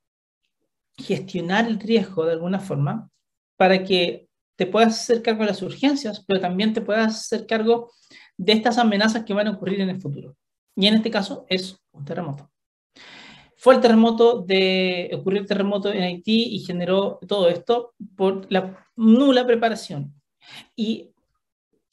gestionar 0.97 1.69
el 1.69 1.79
riesgo 1.79 2.27
de 2.27 2.33
alguna 2.33 2.59
forma 2.59 3.09
para 3.57 3.85
que 3.85 4.30
te 4.61 4.67
puedas 4.67 5.01
hacer 5.01 5.23
cargo 5.23 5.41
de 5.41 5.47
las 5.47 5.63
urgencias, 5.63 6.23
pero 6.29 6.39
también 6.39 6.75
te 6.75 6.83
puedas 6.83 7.19
hacer 7.21 7.47
cargo 7.47 7.91
de 8.37 8.53
estas 8.53 8.77
amenazas 8.77 9.25
que 9.25 9.33
van 9.33 9.47
a 9.47 9.53
ocurrir 9.53 9.81
en 9.81 9.89
el 9.89 9.99
futuro. 10.03 10.37
Y 10.77 10.87
en 10.87 10.97
este 10.97 11.11
caso 11.11 11.47
es 11.49 11.81
un 11.93 12.05
terremoto. 12.05 12.51
Fue 13.57 13.75
el 13.75 13.81
terremoto 13.81 14.43
de 14.43 15.13
ocurrir 15.15 15.41
el 15.41 15.47
terremoto 15.47 15.91
en 15.91 16.03
Haití 16.03 16.55
y 16.55 16.59
generó 16.59 17.19
todo 17.27 17.49
esto 17.49 17.95
por 18.15 18.53
la 18.53 18.87
nula 18.97 19.47
preparación. 19.47 20.13
Y 20.77 21.09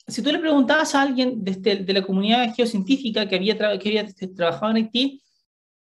si 0.06 0.22
tú 0.22 0.30
le 0.34 0.40
preguntabas 0.40 0.94
a 0.94 1.04
alguien 1.04 1.46
de, 1.46 1.52
este, 1.52 1.78
de 1.78 1.94
la 1.94 2.02
comunidad 2.02 2.54
geocientífica 2.54 3.30
que 3.30 3.38
había, 3.38 3.58
que 3.80 3.88
había 3.88 4.06
trabajado 4.36 4.72
en 4.72 4.84
Haití, 4.84 5.22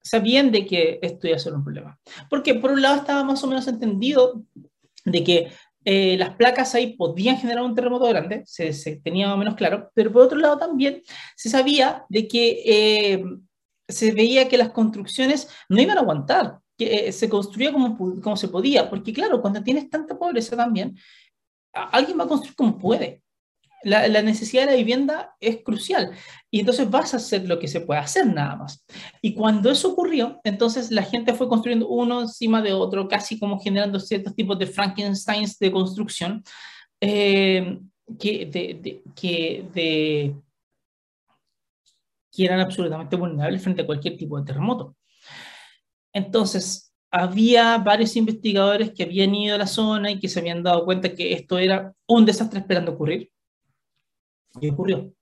sabían 0.01 0.53
de 0.53 0.65
que 0.65 0.99
esto 1.01 1.27
iba 1.27 1.35
a 1.35 1.39
ser 1.39 1.53
un 1.53 1.65
problema. 1.65 1.99
Porque 2.29 2.55
por 2.55 2.71
un 2.71 2.81
lado 2.81 2.95
estaba 2.95 3.25
más 3.25 3.43
o 3.43 3.47
menos 3.47 3.67
entendido 3.67 4.41
de 5.03 5.23
que 5.23 5.51
eh, 5.89 6.17
las 6.17 6.35
placas 6.35 6.75
ahí 6.75 6.97
podían 6.97 7.37
generar 7.37 7.63
un 7.63 7.73
terremoto 7.73 8.07
grande, 8.07 8.43
se, 8.45 8.73
tenía 8.97 9.27
más 9.27 9.35
o 9.35 9.37
menos 9.37 9.55
claro, 9.55 9.89
pero 9.93 10.11
por 10.11 10.23
otro 10.23 10.37
lado 10.37 10.57
también 10.57 11.01
se 11.37 11.49
sabía 11.49 12.03
de 12.09 12.27
que 12.27 12.61
eh, 12.65 13.23
se 13.87 14.11
veía 14.11 14.49
que 14.49 14.57
las 14.57 14.71
construcciones 14.71 15.47
no 15.69 15.81
iban 15.81 15.97
a 15.97 16.01
aguantar, 16.01 16.59
que 16.77 17.07
eh, 17.07 17.11
se 17.13 17.29
construía 17.29 17.71
como, 17.71 17.97
como 17.97 18.35
se 18.35 18.49
podía, 18.49 18.89
porque 18.89 19.13
claro, 19.13 19.41
cuando 19.41 19.63
tienes 19.63 19.89
tanta 19.89 20.19
pobreza 20.19 20.57
también, 20.57 20.97
alguien 21.71 22.19
va 22.19 22.25
a 22.25 22.27
construir 22.27 22.57
como 22.57 22.77
puede 22.77 23.21
la, 23.83 24.21
necesidad 24.21 24.63
de 24.63 24.71
la 24.71 24.77
vivienda 24.77 25.35
es 25.39 25.63
crucial 25.63 26.11
y 26.49 26.59
entonces 26.59 26.89
vas 26.89 27.13
a 27.13 27.17
hacer 27.17 27.47
lo 27.47 27.59
que 27.59 27.67
se 27.67 27.81
puede 27.81 27.99
hacer 27.99 28.25
nada 28.25 28.55
más. 28.55 28.85
Y 29.21 29.33
cuando 29.33 29.69
eso 29.69 29.91
ocurrió, 29.91 30.39
entonces 30.43 30.91
la 30.91 31.03
gente 31.03 31.33
fue 31.33 31.47
construyendo 31.47 31.87
uno 31.87 32.21
encima 32.21 32.61
de 32.61 32.73
otro, 32.73 33.07
casi 33.07 33.39
como 33.39 33.59
generando 33.59 33.99
ciertos 33.99 34.35
tipos 34.35 34.57
de 34.57 34.67
Frankensteins 34.67 35.59
de 35.59 35.71
construcción, 35.71 36.43
eh, 36.99 37.79
que, 38.19 38.49
que, 39.15 40.35
que 42.31 42.45
eran 42.45 42.59
absolutamente 42.59 43.15
vulnerables 43.15 43.61
frente 43.61 43.81
a 43.81 43.85
cualquier 43.85 44.17
tipo 44.17 44.39
de 44.39 44.45
terremoto. 44.45 44.95
Entonces, 46.13 46.93
había 47.11 47.77
varios 47.77 48.15
investigadores 48.15 48.91
que 48.91 49.03
habían 49.03 49.35
ido 49.35 49.55
a 49.55 49.59
la 49.59 49.67
zona 49.67 50.11
y 50.11 50.19
que 50.19 50.29
se 50.29 50.39
habían 50.39 50.63
dado 50.63 50.85
cuenta 50.85 51.13
que 51.13 51.33
esto 51.33 51.57
era 51.59 51.93
un 52.07 52.25
desastre 52.25 52.59
esperando 52.59 52.93
ocurrir 52.93 53.29
y 54.61 54.69
ocurrió. 54.69 55.13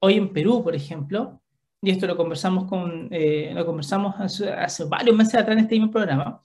Hoy 0.00 0.14
en 0.14 0.32
Perú, 0.32 0.62
por 0.62 0.74
ejemplo, 0.74 1.40
y 1.80 1.90
esto 1.90 2.06
lo 2.06 2.16
conversamos, 2.16 2.64
con, 2.64 3.08
eh, 3.10 3.52
lo 3.54 3.64
conversamos 3.64 4.14
hace, 4.18 4.84
varios 4.84 5.16
meses 5.16 5.34
atrás 5.34 5.56
en 5.56 5.64
este 5.64 5.74
mismo 5.76 5.90
programa, 5.90 6.42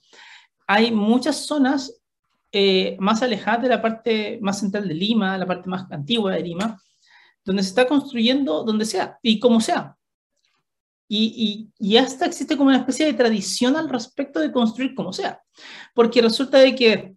hay 0.66 0.92
muchas 0.92 1.46
zonas 1.46 2.00
eh, 2.52 2.96
más 3.00 3.22
alejadas 3.22 3.62
de 3.62 3.68
la 3.68 3.82
parte 3.82 4.38
más 4.40 4.60
central 4.60 4.86
de 4.86 4.94
Lima, 4.94 5.36
la 5.36 5.46
parte 5.46 5.68
más 5.68 5.90
antigua 5.90 6.32
de 6.32 6.40
Lima, 6.40 6.80
donde 7.44 7.62
se 7.62 7.70
está 7.70 7.86
construyendo 7.86 8.62
donde 8.62 8.84
sea 8.84 9.18
y 9.22 9.38
como 9.38 9.60
sea. 9.60 9.96
Y, 11.06 11.70
y, 11.78 11.86
y, 11.86 11.96
hasta 11.98 12.24
existe 12.24 12.56
como 12.56 12.70
una 12.70 12.78
especie 12.78 13.04
de 13.04 13.12
tradición 13.12 13.76
al 13.76 13.90
respecto 13.90 14.40
de 14.40 14.50
construir 14.50 14.94
como 14.94 15.12
sea. 15.12 15.42
Porque 15.94 16.22
resulta 16.22 16.58
de 16.58 16.74
que 16.74 17.14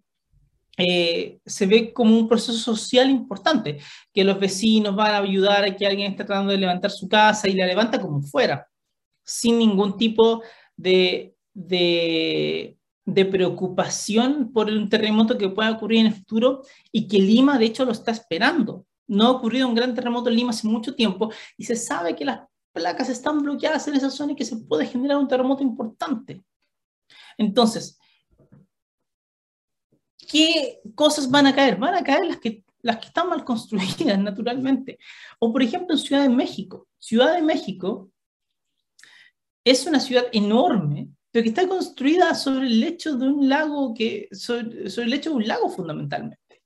eh, 0.78 1.40
se 1.44 1.66
ve 1.66 1.92
como 1.92 2.16
un 2.16 2.28
proceso 2.28 2.58
social 2.58 3.10
importante, 3.10 3.78
que 4.12 4.24
los 4.24 4.38
vecinos 4.38 4.94
van 4.94 5.14
a 5.14 5.18
ayudar 5.18 5.64
a 5.64 5.76
que 5.76 5.86
alguien 5.86 6.12
esté 6.12 6.24
tratando 6.24 6.52
de 6.52 6.58
levantar 6.58 6.92
su 6.92 7.08
casa 7.08 7.48
y 7.48 7.54
la 7.54 7.66
levanta 7.66 8.00
como 8.00 8.22
fuera. 8.22 8.66
sin 9.24 9.58
ningún 9.58 9.96
tipo 9.98 10.42
de, 10.76 11.34
de, 11.52 12.78
de 13.04 13.24
preocupación 13.26 14.52
por 14.52 14.68
un 14.68 14.88
terremoto 14.88 15.36
que 15.36 15.48
pueda 15.48 15.72
ocurrir 15.72 16.00
en 16.00 16.06
el 16.06 16.14
futuro 16.14 16.62
y 16.92 17.08
que 17.08 17.18
Lima, 17.18 17.58
de 17.58 17.66
hecho, 17.66 17.84
lo 17.84 17.92
está 17.92 18.12
esperando. 18.12 18.86
No 19.08 19.24
ha 19.26 19.30
ocurrido 19.32 19.68
un 19.68 19.74
gran 19.74 19.94
terremoto 19.94 20.30
en 20.30 20.36
Lima 20.36 20.50
hace 20.50 20.68
mucho 20.68 20.94
tiempo 20.94 21.32
y 21.56 21.64
se 21.64 21.76
sabe 21.76 22.14
que 22.14 22.24
las 22.24 22.40
placas 22.72 23.08
están 23.08 23.42
bloqueadas 23.42 23.88
en 23.88 23.96
esa 23.96 24.10
zona 24.10 24.32
y 24.32 24.36
que 24.36 24.44
se 24.44 24.56
puede 24.56 24.86
generar 24.86 25.18
un 25.18 25.28
terremoto 25.28 25.62
importante. 25.62 26.42
Entonces, 27.36 27.98
¿qué 30.26 30.80
cosas 30.94 31.30
van 31.30 31.46
a 31.46 31.54
caer? 31.54 31.76
Van 31.76 31.94
a 31.94 32.02
caer 32.02 32.26
las 32.26 32.38
que, 32.38 32.64
las 32.82 32.98
que 32.98 33.06
están 33.06 33.28
mal 33.28 33.44
construidas, 33.44 34.18
naturalmente. 34.18 34.98
O, 35.38 35.52
por 35.52 35.62
ejemplo, 35.62 35.94
en 35.94 36.00
Ciudad 36.00 36.22
de 36.22 36.28
México. 36.28 36.88
Ciudad 36.98 37.34
de 37.34 37.42
México 37.42 38.10
es 39.64 39.86
una 39.86 40.00
ciudad 40.00 40.24
enorme 40.32 41.10
pero 41.30 41.42
que 41.42 41.48
está 41.50 41.68
construida 41.68 42.34
sobre 42.34 42.66
el 42.66 42.80
lecho 42.80 43.16
de 43.16 43.28
un 43.28 43.48
lago, 43.48 43.92
que, 43.94 44.28
sobre, 44.32 44.86
el 44.86 45.10
lecho 45.10 45.30
de 45.30 45.36
un 45.36 45.46
lago 45.46 45.68
fundamentalmente. 45.68 46.62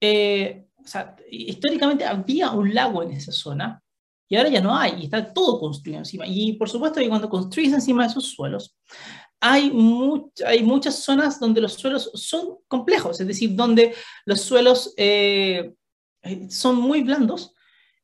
Eh, 0.00 0.66
o 0.76 0.86
sea, 0.86 1.16
históricamente 1.30 2.04
había 2.04 2.50
un 2.50 2.74
lago 2.74 3.02
en 3.02 3.12
esa 3.12 3.32
zona 3.32 3.82
y 4.28 4.36
ahora 4.36 4.50
ya 4.50 4.60
no 4.60 4.76
hay, 4.76 5.00
y 5.00 5.04
está 5.04 5.32
todo 5.32 5.58
construido 5.58 6.00
encima. 6.00 6.26
Y 6.26 6.52
por 6.54 6.68
supuesto 6.68 7.00
que 7.00 7.08
cuando 7.08 7.30
construyes 7.30 7.72
encima 7.72 8.02
de 8.02 8.10
esos 8.10 8.26
suelos, 8.26 8.76
hay, 9.40 9.72
hay 10.46 10.62
muchas 10.62 10.96
zonas 10.96 11.38
donde 11.38 11.60
los 11.60 11.74
suelos 11.74 12.10
son 12.14 12.58
complejos, 12.68 13.20
es 13.20 13.26
decir, 13.26 13.54
donde 13.54 13.94
los 14.24 14.40
suelos 14.40 14.94
eh, 14.96 15.74
son 16.48 16.76
muy 16.76 17.02
blandos 17.02 17.54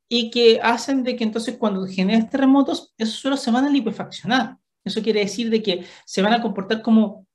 y 0.08 0.30
que 0.30 0.60
hacen 0.62 1.02
de 1.02 1.16
que 1.16 1.24
entonces 1.24 1.56
cuando 1.56 1.86
generes 1.86 2.28
terremotos, 2.28 2.92
esos 2.98 3.14
suelos 3.14 3.40
se 3.40 3.50
van 3.50 3.64
a 3.64 3.70
liquefaccionar. 3.70 4.58
Eso 4.84 5.02
quiere 5.02 5.20
decir 5.20 5.48
de 5.48 5.62
que 5.62 5.86
se 6.04 6.22
van 6.22 6.34
a 6.34 6.42
comportar 6.42 6.82
como, 6.82 7.26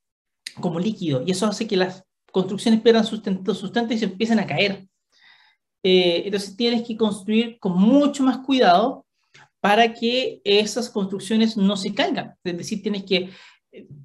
como 0.60 0.80
líquido 0.80 1.24
y 1.26 1.32
eso 1.32 1.48
hace 1.48 1.66
que 1.66 1.78
las 1.78 2.04
construcciones 2.32 2.82
pierdan 2.82 3.06
sustento, 3.06 3.56
sustento 3.56 3.94
y 3.94 3.98
se 3.98 4.06
empiecen 4.06 4.40
a 4.40 4.46
caer. 4.46 4.88
Eh, 5.82 6.24
entonces 6.26 6.56
tienes 6.56 6.86
que 6.86 6.98
construir 6.98 7.58
con 7.60 7.74
mucho 7.78 8.24
más 8.24 8.40
cuidado 8.40 9.06
para 9.60 9.94
que 9.94 10.42
esas 10.44 10.90
construcciones 10.90 11.58
no 11.58 11.76
se 11.78 11.94
caigan. 11.94 12.36
Es 12.44 12.58
decir, 12.58 12.82
tienes 12.82 13.04
que 13.04 13.30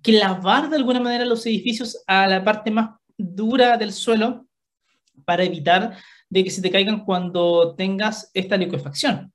clavar 0.02 0.68
de 0.68 0.76
alguna 0.76 1.00
manera 1.00 1.24
los 1.24 1.46
edificios 1.46 2.02
a 2.06 2.26
la 2.26 2.44
parte 2.44 2.70
más 2.70 2.90
dura 3.16 3.76
del 3.76 3.92
suelo 3.92 4.46
para 5.24 5.44
evitar 5.44 5.96
de 6.28 6.44
que 6.44 6.50
se 6.50 6.62
te 6.62 6.70
caigan 6.70 7.04
cuando 7.04 7.74
tengas 7.76 8.30
esta 8.34 8.56
liquefacción. 8.56 9.32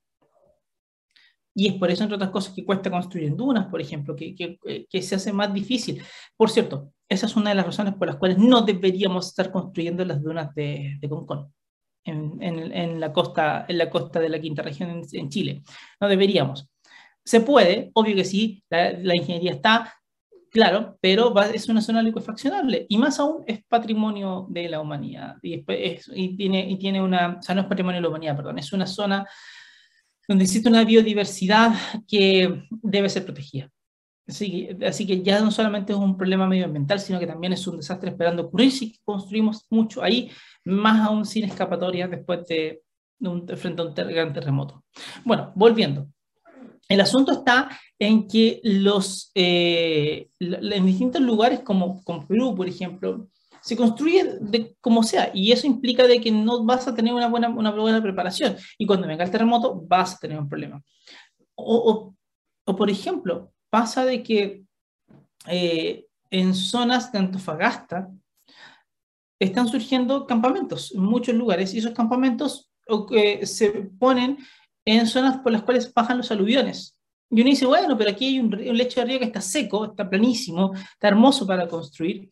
Y 1.54 1.68
es 1.68 1.74
por 1.74 1.90
eso, 1.90 2.04
entre 2.04 2.16
otras 2.16 2.30
cosas, 2.30 2.54
que 2.54 2.64
cuesta 2.64 2.92
construir 2.92 3.28
en 3.28 3.36
dunas, 3.36 3.66
por 3.66 3.82
ejemplo, 3.82 4.16
que, 4.16 4.36
que, 4.36 4.60
que, 4.88 5.02
se 5.02 5.16
hace 5.16 5.34
más 5.34 5.52
difícil. 5.52 6.04
Por 6.36 6.52
cierto, 6.52 6.94
esa 7.10 7.26
es 7.26 7.36
una 7.36 7.50
de 7.50 7.56
las 7.56 7.66
razones 7.66 7.96
por 7.96 8.08
las 8.08 8.18
cuales 8.18 8.38
no 8.38 8.62
deberíamos 8.62 9.28
estar 9.30 9.52
construyendo 9.52 10.06
las 10.06 10.22
dunas 10.22 10.54
de, 10.54 10.98
de 11.00 11.10
Concón. 11.10 11.52
En, 12.04 12.38
en, 12.42 12.72
en, 12.72 13.00
la 13.00 13.12
costa, 13.12 13.66
en 13.68 13.80
la 13.80 13.90
costa 13.90 14.20
de 14.20 14.30
la 14.30 14.40
quinta 14.40 14.62
región 14.62 15.02
en, 15.12 15.30
Chile. 15.30 15.64
No 16.00 16.08
deberíamos. 16.08 16.70
Se 17.26 17.42
puede, 17.42 17.90
obvio 17.94 18.16
que 18.16 18.24
sí, 18.24 18.64
la, 18.70 18.92
la 18.92 19.16
ingeniería 19.16 19.52
está, 19.52 19.94
claro, 20.52 20.98
pero 21.02 21.34
es 21.42 21.70
una 21.70 21.82
zona 21.82 22.02
liquefaccionable 22.02 22.86
y 22.90 22.98
más 22.98 23.20
aún 23.20 23.44
es 23.48 23.64
patrimonio 23.66 24.48
de 24.50 24.70
la 24.70 24.80
humanidad. 24.80 25.36
Y, 25.42 25.64
es, 25.68 26.10
y, 26.14 26.36
tiene, 26.36 26.70
y 26.70 26.78
tiene 26.78 27.02
una, 27.02 27.38
o 27.40 27.42
sea, 27.42 27.56
no 27.56 27.62
es 27.62 27.68
patrimonio 27.68 27.98
de 27.98 28.04
la 28.04 28.10
humanidad, 28.10 28.36
perdón, 28.36 28.60
es 28.60 28.74
una 28.74 28.88
zona 28.88 29.26
donde 30.28 30.44
existe 30.44 30.68
una 30.70 30.84
biodiversidad 30.84 31.74
que 32.08 32.64
debe 32.70 33.10
ser 33.10 33.24
protegida. 33.24 33.70
Así 34.28 34.52
que, 34.52 34.86
así 34.86 35.08
que 35.08 35.24
ya 35.24 35.40
no 35.40 35.52
solamente 35.52 35.94
es 35.94 36.00
un 36.00 36.18
problema 36.18 36.48
medioambiental, 36.48 37.00
sino 37.00 37.18
que 37.18 37.28
también 37.28 37.54
es 37.54 37.66
un 37.66 37.78
desastre 37.78 38.10
esperando 38.10 38.44
ocurrir 38.44 38.72
si 38.72 39.00
construimos 39.06 39.66
mucho 39.70 40.04
ahí, 40.04 40.30
más 40.66 41.08
aún 41.08 41.26
sin 41.26 41.46
escapatoria 41.46 42.10
después 42.10 42.46
de, 42.48 42.82
un, 43.22 43.48
frente 43.48 43.82
a 43.82 43.86
un 43.86 43.94
gran 43.94 44.34
terremoto. 44.34 44.84
Bueno, 45.24 45.54
volviendo. 45.56 46.10
El 46.88 47.02
asunto 47.02 47.32
está 47.32 47.70
en 48.00 48.28
que 48.28 48.62
los, 48.64 49.32
eh, 49.36 50.30
en 50.40 50.86
distintos 50.86 51.22
lugares 51.22 51.60
como, 51.62 52.04
como 52.04 52.26
Perú, 52.26 52.56
por 52.56 52.68
ejemplo, 52.68 53.28
se 53.62 53.76
construye 53.76 54.38
de 54.40 54.78
como 54.80 55.04
sea, 55.04 55.32
y 55.34 55.52
eso 55.52 55.68
implica 55.68 56.08
de 56.08 56.22
que 56.22 56.32
no 56.32 56.64
vas 56.64 56.88
a 56.88 56.96
tener 56.96 57.14
una 57.14 57.28
buena, 57.28 57.50
una 57.50 57.72
buena 57.72 58.02
preparación, 58.02 58.56
y 58.78 58.86
cuando 58.86 59.08
venga 59.08 59.26
el 59.26 59.32
terremoto 59.32 59.82
vas 59.86 60.16
a 60.16 60.20
tener 60.20 60.40
un 60.40 60.48
problema. 60.48 60.82
O, 61.56 62.14
o, 62.66 62.76
por 62.76 62.90
ejemplo, 62.90 63.52
pasa 63.70 64.06
de 64.06 64.24
que 64.24 64.64
eh, 65.48 66.06
en 66.30 66.56
zonas 66.56 67.12
de 67.12 67.20
Antofagasta 67.20 68.10
están 69.40 69.68
surgiendo 69.68 70.26
campamentos 70.26 70.94
en 70.94 71.02
muchos 71.02 71.36
lugares, 71.36 71.74
y 71.74 71.80
esos 71.80 71.94
campamentos 71.94 72.72
eh, 73.12 73.46
se 73.46 73.72
ponen 74.00 74.38
en 74.96 75.06
zonas 75.06 75.40
por 75.40 75.52
las 75.52 75.64
cuales 75.64 75.94
bajan 75.94 76.18
los 76.18 76.32
aluviones. 76.32 76.98
Y 77.30 77.42
uno 77.42 77.50
dice, 77.50 77.66
bueno, 77.66 77.98
pero 77.98 78.10
aquí 78.10 78.28
hay 78.28 78.40
un, 78.40 78.54
un 78.54 78.78
lecho 78.78 79.02
de 79.02 79.06
río 79.06 79.20
que 79.20 79.26
está 79.26 79.42
seco, 79.42 79.86
está 79.86 80.10
planísimo, 80.10 80.74
está 80.74 81.10
hermoso 81.10 81.46
para 81.46 81.68
construir, 81.68 82.32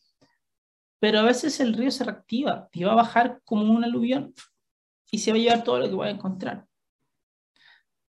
pero 0.99 1.19
a 1.19 1.23
veces 1.23 1.59
el 1.59 1.73
río 1.73 1.91
se 1.91 2.05
reactiva 2.05 2.69
y 2.71 2.85
va 2.85 2.93
a 2.93 2.95
bajar 2.95 3.41
como 3.43 3.73
un 3.73 3.83
aluvión 3.83 4.33
y 5.11 5.19
se 5.19 5.31
va 5.31 5.37
a 5.37 5.41
llevar 5.41 5.63
todo 5.63 5.79
lo 5.79 5.89
que 5.89 5.95
va 5.95 6.05
a 6.05 6.11
encontrar. 6.11 6.65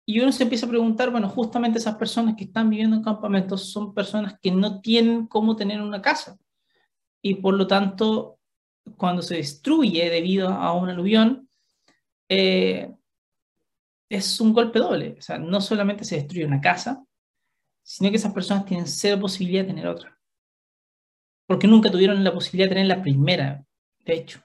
Y 0.05 0.19
uno 0.19 0.33
se 0.33 0.43
empieza 0.43 0.65
a 0.65 0.69
preguntar, 0.69 1.09
bueno, 1.09 1.29
justamente 1.29 1.79
esas 1.79 1.95
personas 1.95 2.35
que 2.35 2.43
están 2.43 2.69
viviendo 2.69 2.97
en 2.97 3.03
campamentos 3.03 3.71
son 3.71 3.93
personas 3.93 4.37
que 4.41 4.51
no 4.51 4.81
tienen 4.81 5.27
cómo 5.27 5.55
tener 5.55 5.81
una 5.81 6.01
casa. 6.01 6.37
Y 7.21 7.35
por 7.35 7.53
lo 7.53 7.65
tanto, 7.65 8.39
cuando 8.97 9.21
se 9.21 9.37
destruye 9.37 10.09
debido 10.09 10.49
a 10.49 10.73
un 10.73 10.89
aluvión, 10.89 11.47
eh, 12.27 12.92
es 14.15 14.39
un 14.39 14.53
golpe 14.53 14.79
doble. 14.79 15.15
O 15.17 15.21
sea, 15.21 15.37
no 15.37 15.61
solamente 15.61 16.03
se 16.03 16.15
destruye 16.15 16.45
una 16.45 16.61
casa, 16.61 17.03
sino 17.83 18.09
que 18.09 18.17
esas 18.17 18.33
personas 18.33 18.65
tienen 18.65 18.87
cero 18.87 19.19
posibilidad 19.19 19.63
de 19.63 19.67
tener 19.67 19.87
otra 19.87 20.17
porque 21.45 21.67
nunca 21.67 21.91
tuvieron 21.91 22.23
la 22.23 22.33
posibilidad 22.33 22.69
de 22.69 22.75
tener 22.75 22.87
la 22.87 23.01
primera, 23.01 23.63
de 24.05 24.13
hecho. 24.13 24.39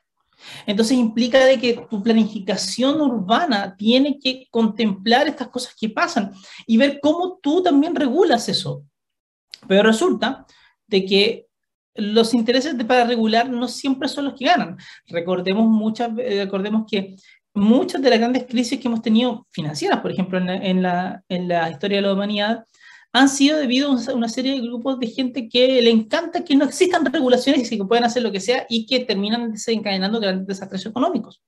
Entonces 0.66 0.96
implica 0.96 1.44
de 1.44 1.58
que 1.58 1.86
tu 1.90 2.02
planificación 2.02 3.00
urbana 3.00 3.74
tiene 3.76 4.18
que 4.18 4.46
contemplar 4.50 5.26
estas 5.26 5.48
cosas 5.48 5.74
que 5.78 5.88
pasan 5.88 6.32
y 6.66 6.76
ver 6.76 7.00
cómo 7.00 7.38
tú 7.42 7.62
también 7.62 7.94
regulas 7.94 8.48
eso. 8.48 8.84
Pero 9.66 9.82
resulta 9.82 10.46
de 10.86 11.04
que 11.04 11.46
los 11.94 12.34
intereses 12.34 12.78
de, 12.78 12.84
para 12.84 13.04
regular 13.04 13.50
no 13.50 13.66
siempre 13.66 14.08
son 14.08 14.26
los 14.26 14.34
que 14.34 14.44
ganan. 14.44 14.76
Recordemos, 15.06 15.66
muchas, 15.66 16.14
recordemos 16.14 16.84
que 16.88 17.16
muchas 17.58 18.00
de 18.02 18.10
las 18.10 18.18
grandes 18.18 18.46
crisis 18.46 18.80
que 18.80 18.88
hemos 18.88 19.02
tenido 19.02 19.46
financieras, 19.50 20.00
por 20.00 20.10
ejemplo, 20.10 20.38
en 20.38 20.48
en 20.48 20.82
la, 20.82 21.22
en 21.28 21.48
la 21.48 21.70
historia 21.70 21.98
de 21.98 22.02
la 22.02 22.12
humanidad, 22.12 22.64
han 23.12 23.28
sido 23.28 23.58
debido 23.58 23.90
a 23.92 24.14
una 24.14 24.28
serie 24.28 24.52
de 24.52 24.60
grupos 24.60 24.98
de 24.98 25.06
gente 25.06 25.48
que 25.48 25.80
le 25.80 25.90
encanta 25.90 26.44
que 26.44 26.54
no 26.54 26.64
existan 26.64 27.04
regulaciones 27.04 27.70
y 27.70 27.78
que 27.78 27.84
puedan 27.84 28.04
hacer 28.04 28.22
lo 28.22 28.30
que 28.30 28.40
sea 28.40 28.66
y 28.68 28.86
que 28.86 29.00
terminan 29.00 29.52
desencadenando 29.52 30.20
grandes 30.20 30.46
desastres 30.46 30.86
económicos. 30.86 31.42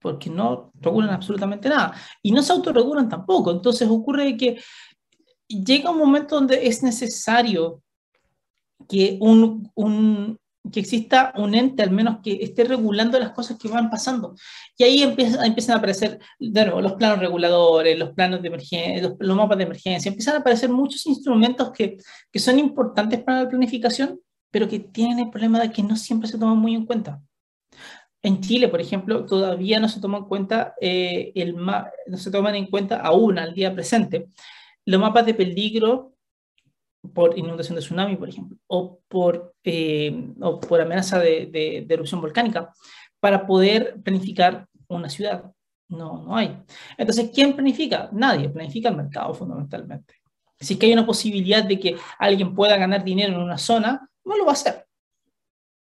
Porque 0.00 0.30
no 0.30 0.72
regulan 0.80 1.10
absolutamente 1.10 1.68
nada. 1.68 1.94
Y 2.22 2.32
no 2.32 2.42
se 2.42 2.52
autorregulan 2.52 3.08
tampoco. 3.08 3.52
Entonces 3.52 3.88
ocurre 3.88 4.36
que 4.36 4.60
llega 5.46 5.90
un 5.90 5.98
momento 5.98 6.34
donde 6.34 6.66
es 6.66 6.82
necesario 6.82 7.82
que 8.88 9.18
un, 9.20 9.70
un, 9.74 10.38
que 10.70 10.80
exista 10.80 11.32
un 11.36 11.54
ente 11.54 11.82
al 11.82 11.90
menos 11.90 12.18
que 12.22 12.34
esté 12.42 12.64
regulando 12.64 13.18
las 13.18 13.32
cosas 13.32 13.58
que 13.58 13.68
van 13.68 13.90
pasando. 13.90 14.34
Y 14.76 14.84
ahí 14.84 15.02
empiezan, 15.02 15.74
a 15.74 15.78
aparecer, 15.78 16.20
de 16.38 16.64
nuevo, 16.64 16.80
los 16.80 16.92
planos 16.92 17.18
reguladores, 17.18 17.98
los 17.98 18.10
planos 18.10 18.42
de 18.42 18.48
emergencia, 18.48 19.14
los, 19.18 19.36
mapas 19.36 19.58
de 19.58 19.64
emergencia, 19.64 20.08
empiezan 20.08 20.36
a 20.36 20.38
aparecer 20.38 20.70
muchos 20.70 21.04
instrumentos 21.06 21.72
que, 21.72 21.96
que 22.30 22.38
son 22.38 22.58
importantes 22.58 23.22
para 23.22 23.44
la 23.44 23.48
planificación, 23.48 24.20
pero 24.50 24.68
que 24.68 24.78
tienen 24.78 25.18
el 25.18 25.30
problema 25.30 25.58
de 25.58 25.72
que 25.72 25.82
no 25.82 25.96
siempre 25.96 26.28
se 26.28 26.38
toman 26.38 26.58
muy 26.58 26.74
en 26.74 26.86
cuenta. 26.86 27.20
En 28.22 28.40
Chile, 28.40 28.68
por 28.68 28.80
ejemplo, 28.80 29.26
todavía 29.26 29.80
no 29.80 29.88
se 29.88 30.00
toman 30.00 30.22
en 30.22 30.28
cuenta, 30.28 30.74
eh, 30.80 31.32
el 31.34 31.56
no 31.56 32.16
se 32.16 32.30
toman 32.30 32.54
en 32.54 32.66
cuenta 32.66 33.00
aún 33.00 33.38
al 33.38 33.52
día 33.52 33.74
presente 33.74 34.28
los 34.84 35.00
mapas 35.00 35.26
de 35.26 35.34
peligro 35.34 36.11
por 37.14 37.38
inundación 37.38 37.76
de 37.76 37.82
tsunami, 37.82 38.16
por 38.16 38.28
ejemplo, 38.28 38.56
o 38.66 39.00
por, 39.08 39.54
eh, 39.64 40.32
o 40.40 40.60
por 40.60 40.80
amenaza 40.80 41.18
de, 41.18 41.46
de, 41.46 41.86
erupción 41.92 42.20
volcánica, 42.20 42.72
para 43.20 43.46
poder 43.46 44.00
planificar 44.02 44.66
una 44.88 45.08
ciudad. 45.08 45.52
No, 45.88 46.22
no 46.22 46.36
hay. 46.36 46.56
Entonces, 46.96 47.30
¿quién 47.34 47.54
planifica? 47.54 48.08
Nadie, 48.12 48.48
planifica 48.48 48.88
el 48.88 48.96
mercado 48.96 49.34
fundamentalmente. 49.34 50.14
Si 50.58 50.74
es 50.74 50.78
que 50.80 50.86
hay 50.86 50.92
una 50.92 51.06
posibilidad 51.06 51.64
de 51.64 51.78
que 51.78 51.96
alguien 52.18 52.54
pueda 52.54 52.76
ganar 52.76 53.04
dinero 53.04 53.34
en 53.34 53.40
una 53.40 53.58
zona, 53.58 54.08
no 54.24 54.36
lo 54.36 54.44
va 54.44 54.52
a 54.52 54.54
hacer. 54.54 54.86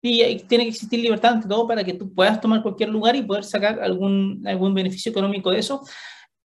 Y 0.01 0.39
tiene 0.43 0.65
que 0.65 0.69
existir 0.69 0.99
libertad 0.99 1.33
ante 1.33 1.47
todo 1.47 1.67
para 1.67 1.83
que 1.83 1.93
tú 1.93 2.13
puedas 2.13 2.39
tomar 2.39 2.61
cualquier 2.61 2.89
lugar 2.89 3.15
y 3.15 3.23
poder 3.23 3.43
sacar 3.43 3.79
algún, 3.81 4.43
algún 4.45 4.73
beneficio 4.73 5.11
económico 5.11 5.51
de 5.51 5.59
eso, 5.59 5.83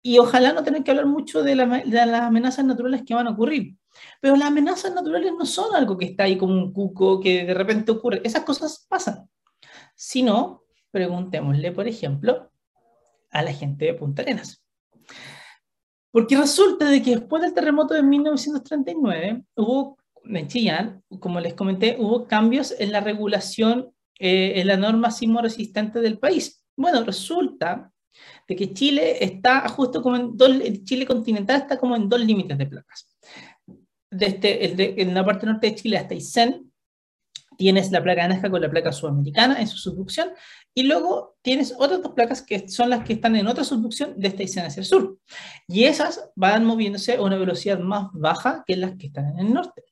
y 0.03 0.19
ojalá 0.19 0.53
no 0.53 0.65
tener 0.65 0.83
que 0.83 0.91
hablar 0.91 1.07
mucho 1.07 1.43
de, 1.43 1.55
de, 1.55 2.07
las 2.07 2.23
amenazas 2.23 2.65
naturales 2.65 3.03
que 3.07 3.15
van 3.15 3.29
a 3.29 3.31
ocurrir. 3.31 3.77
Pero 4.21 4.37
las 4.37 4.49
amenazas 4.49 4.95
naturales 4.95 5.33
no 5.39 5.47
son 5.47 5.75
algo 5.75 5.97
que 5.97 6.07
está 6.07 6.25
ahí 6.25 6.37
como 6.37 6.55
un 6.55 6.73
cuco 6.73 7.21
que 7.21 7.45
de 7.45 7.55
repente 7.55 7.93
ocurre. 7.93 8.21
Esas 8.25 8.45
cosas 8.45 8.87
pasan. 8.89 9.29
Si 9.95 10.23
no, 10.23 10.65
preguntémosle, 10.91 11.73
por 11.73 11.89
ejemplo, 11.89 12.51
a 13.31 13.43
la 13.43 13.53
gente 13.53 13.87
de 13.87 13.95
Punta 13.95 14.23
Arenas. 14.23 14.63
Porque 16.11 16.37
resulta 16.37 16.91
de 16.91 17.03
que 17.03 17.17
después 17.17 17.43
del 17.43 17.55
terremoto 17.55 17.95
de 17.95 18.03
1939 18.03 19.45
hubo 19.57 19.99
en 20.25 20.47
Chillán, 20.47 21.03
como 21.19 21.41
les 21.41 21.55
comenté, 21.55 21.97
hubo 21.99 22.27
cambios 22.27 22.75
en 22.79 22.93
la 22.93 23.01
regulación, 23.01 23.93
eh, 24.19 24.61
en 24.61 24.67
la 24.67 24.77
norma 24.77 25.11
sismo 25.11 25.41
resistente 25.41 26.01
del 26.01 26.19
país. 26.19 26.65
Bueno, 26.77 27.03
resulta 27.03 27.91
de 28.47 28.57
que 28.57 28.73
Chile 28.73 29.25
está 29.25 29.67
justo 29.69 30.03
como 30.03 30.17
en 30.17 30.37
dos, 30.37 30.51
Chile 30.85 31.07
continental 31.07 31.63
está 31.63 31.79
como 31.79 31.97
en 31.97 32.09
dos 32.09 32.21
límites 32.21 32.59
de 32.59 32.67
placas. 32.67 33.09
Desde 34.13 34.65
el 34.65 34.77
de, 34.77 34.95
en 34.99 35.15
la 35.15 35.25
parte 35.25 35.47
norte 35.47 35.69
de 35.69 35.75
Chile 35.75 35.97
hasta 35.97 36.15
Isen 36.15 36.71
tienes 37.57 37.91
la 37.91 38.03
placa 38.03 38.29
Nazca 38.29 38.51
con 38.51 38.61
la 38.61 38.71
placa 38.71 38.93
sudamericana 38.93 39.61
en 39.61 39.67
su 39.67 39.77
subducción, 39.79 40.31
y 40.75 40.85
luego 40.85 41.37
tienes 41.43 41.75
otras 41.79 42.03
dos 42.03 42.13
placas 42.13 42.43
que 42.43 42.69
son 42.69 42.91
las 42.91 43.05
que 43.05 43.15
están 43.15 43.37
en 43.37 43.47
otra 43.47 43.65
subducción 43.65 44.15
de 44.17 44.35
Isen 44.39 44.67
hacia 44.67 44.81
el 44.81 44.87
sur. 44.87 45.19
Y 45.69 45.85
esas 45.85 46.31
van 46.35 46.65
moviéndose 46.65 47.17
a 47.17 47.23
una 47.23 47.37
velocidad 47.37 47.79
más 47.79 48.09
baja 48.13 48.65
que 48.67 48.77
las 48.77 48.97
que 48.97 49.07
están 49.07 49.29
en 49.31 49.47
el 49.47 49.55
norte. 49.55 49.83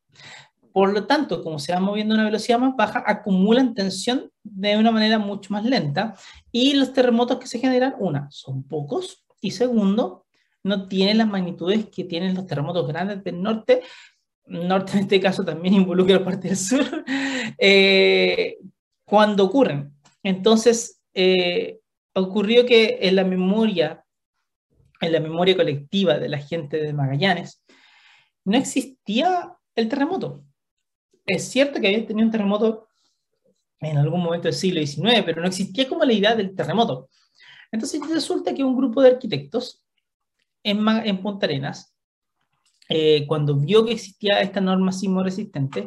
Por 0.72 0.92
lo 0.92 1.06
tanto, 1.06 1.42
como 1.42 1.58
se 1.58 1.72
va 1.72 1.80
moviendo 1.80 2.14
a 2.14 2.18
una 2.18 2.24
velocidad 2.24 2.58
más 2.58 2.76
baja, 2.76 3.02
acumulan 3.06 3.74
tensión 3.74 4.30
de 4.42 4.76
una 4.76 4.90
manera 4.90 5.18
mucho 5.18 5.52
más 5.52 5.64
lenta 5.64 6.14
y 6.52 6.74
los 6.74 6.92
terremotos 6.92 7.38
que 7.38 7.46
se 7.46 7.58
generan, 7.58 7.94
una, 7.98 8.28
son 8.30 8.62
pocos 8.62 9.24
y 9.40 9.50
segundo, 9.50 10.26
no 10.62 10.88
tienen 10.88 11.18
las 11.18 11.28
magnitudes 11.28 11.86
que 11.86 12.04
tienen 12.04 12.34
los 12.34 12.46
terremotos 12.46 12.86
grandes 12.86 13.22
del 13.24 13.42
norte. 13.42 13.82
Norte 14.46 14.92
en 14.94 14.98
este 15.00 15.20
caso 15.20 15.44
también 15.44 15.74
involucra 15.74 16.18
la 16.18 16.24
parte 16.24 16.48
del 16.48 16.56
sur, 16.56 17.04
eh, 17.58 18.58
cuando 19.04 19.44
ocurren. 19.44 19.92
Entonces, 20.22 21.00
eh, 21.14 21.80
ocurrió 22.14 22.66
que 22.66 22.98
en 23.02 23.16
la 23.16 23.24
memoria, 23.24 24.04
en 25.00 25.12
la 25.12 25.20
memoria 25.20 25.56
colectiva 25.56 26.18
de 26.18 26.28
la 26.28 26.38
gente 26.38 26.76
de 26.78 26.92
Magallanes, 26.92 27.62
no 28.44 28.56
existía 28.56 29.56
el 29.74 29.88
terremoto 29.88 30.44
es 31.26 31.48
cierto 31.48 31.80
que 31.80 31.86
había 31.86 32.06
tenido 32.06 32.26
un 32.26 32.32
terremoto 32.32 32.88
en 33.80 33.96
algún 33.96 34.22
momento 34.22 34.48
del 34.48 34.54
siglo 34.54 34.84
XIX, 34.84 35.22
pero 35.24 35.40
no 35.40 35.48
existía 35.48 35.88
como 35.88 36.04
la 36.04 36.12
idea 36.12 36.34
del 36.34 36.54
terremoto. 36.54 37.08
Entonces 37.72 38.00
resulta 38.10 38.52
que 38.52 38.64
un 38.64 38.76
grupo 38.76 39.00
de 39.00 39.10
arquitectos 39.10 39.82
en, 40.62 40.86
en 40.88 41.22
Punta 41.22 41.46
Arenas, 41.46 41.94
eh, 42.88 43.24
cuando 43.26 43.54
vio 43.54 43.84
que 43.84 43.92
existía 43.92 44.40
esta 44.40 44.60
norma 44.60 44.92
sismo 44.92 45.22
resistente, 45.22 45.86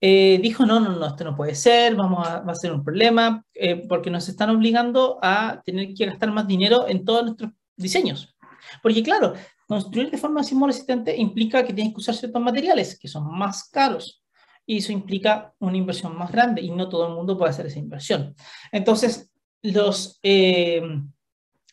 eh, 0.00 0.40
dijo, 0.42 0.66
no, 0.66 0.80
no, 0.80 0.96
no, 0.96 1.06
esto 1.06 1.24
no 1.24 1.36
puede 1.36 1.54
ser, 1.54 1.94
vamos 1.94 2.26
a, 2.26 2.40
va 2.40 2.52
a 2.52 2.56
ser 2.56 2.72
un 2.72 2.82
problema, 2.82 3.44
eh, 3.54 3.86
porque 3.86 4.10
nos 4.10 4.28
están 4.28 4.50
obligando 4.50 5.18
a 5.22 5.62
tener 5.64 5.94
que 5.94 6.06
gastar 6.06 6.32
más 6.32 6.48
dinero 6.48 6.88
en 6.88 7.04
todos 7.04 7.24
nuestros 7.24 7.52
diseños. 7.76 8.34
Porque 8.82 9.02
claro, 9.02 9.34
construir 9.68 10.10
de 10.10 10.18
forma 10.18 10.42
sismo 10.42 10.66
resistente 10.66 11.14
implica 11.16 11.64
que 11.64 11.72
tienes 11.72 11.92
que 11.92 12.00
usar 12.00 12.14
ciertos 12.14 12.42
materiales 12.42 12.98
que 12.98 13.08
son 13.08 13.30
más 13.30 13.68
caros 13.68 14.24
y 14.64 14.78
eso 14.78 14.90
implica 14.90 15.52
una 15.58 15.76
inversión 15.76 16.16
más 16.16 16.32
grande 16.32 16.62
y 16.62 16.70
no 16.70 16.88
todo 16.88 17.08
el 17.08 17.14
mundo 17.14 17.36
puede 17.36 17.50
hacer 17.50 17.66
esa 17.66 17.78
inversión. 17.78 18.34
Entonces, 18.72 19.30
los, 19.62 20.18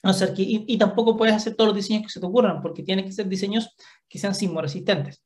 eh, 0.04 0.34
y, 0.38 0.78
tampoco 0.78 1.18
puedes 1.18 1.36
hacer 1.36 1.56
todos 1.56 1.70
los 1.70 1.76
diseños 1.76 2.04
que 2.04 2.10
se 2.10 2.20
te 2.20 2.26
ocurran 2.26 2.62
porque 2.62 2.84
tienes 2.84 3.06
que 3.06 3.12
ser 3.12 3.28
diseños 3.28 3.76
que 4.08 4.20
sean 4.20 4.34
sismo 4.34 4.62
resistentes. 4.62 5.24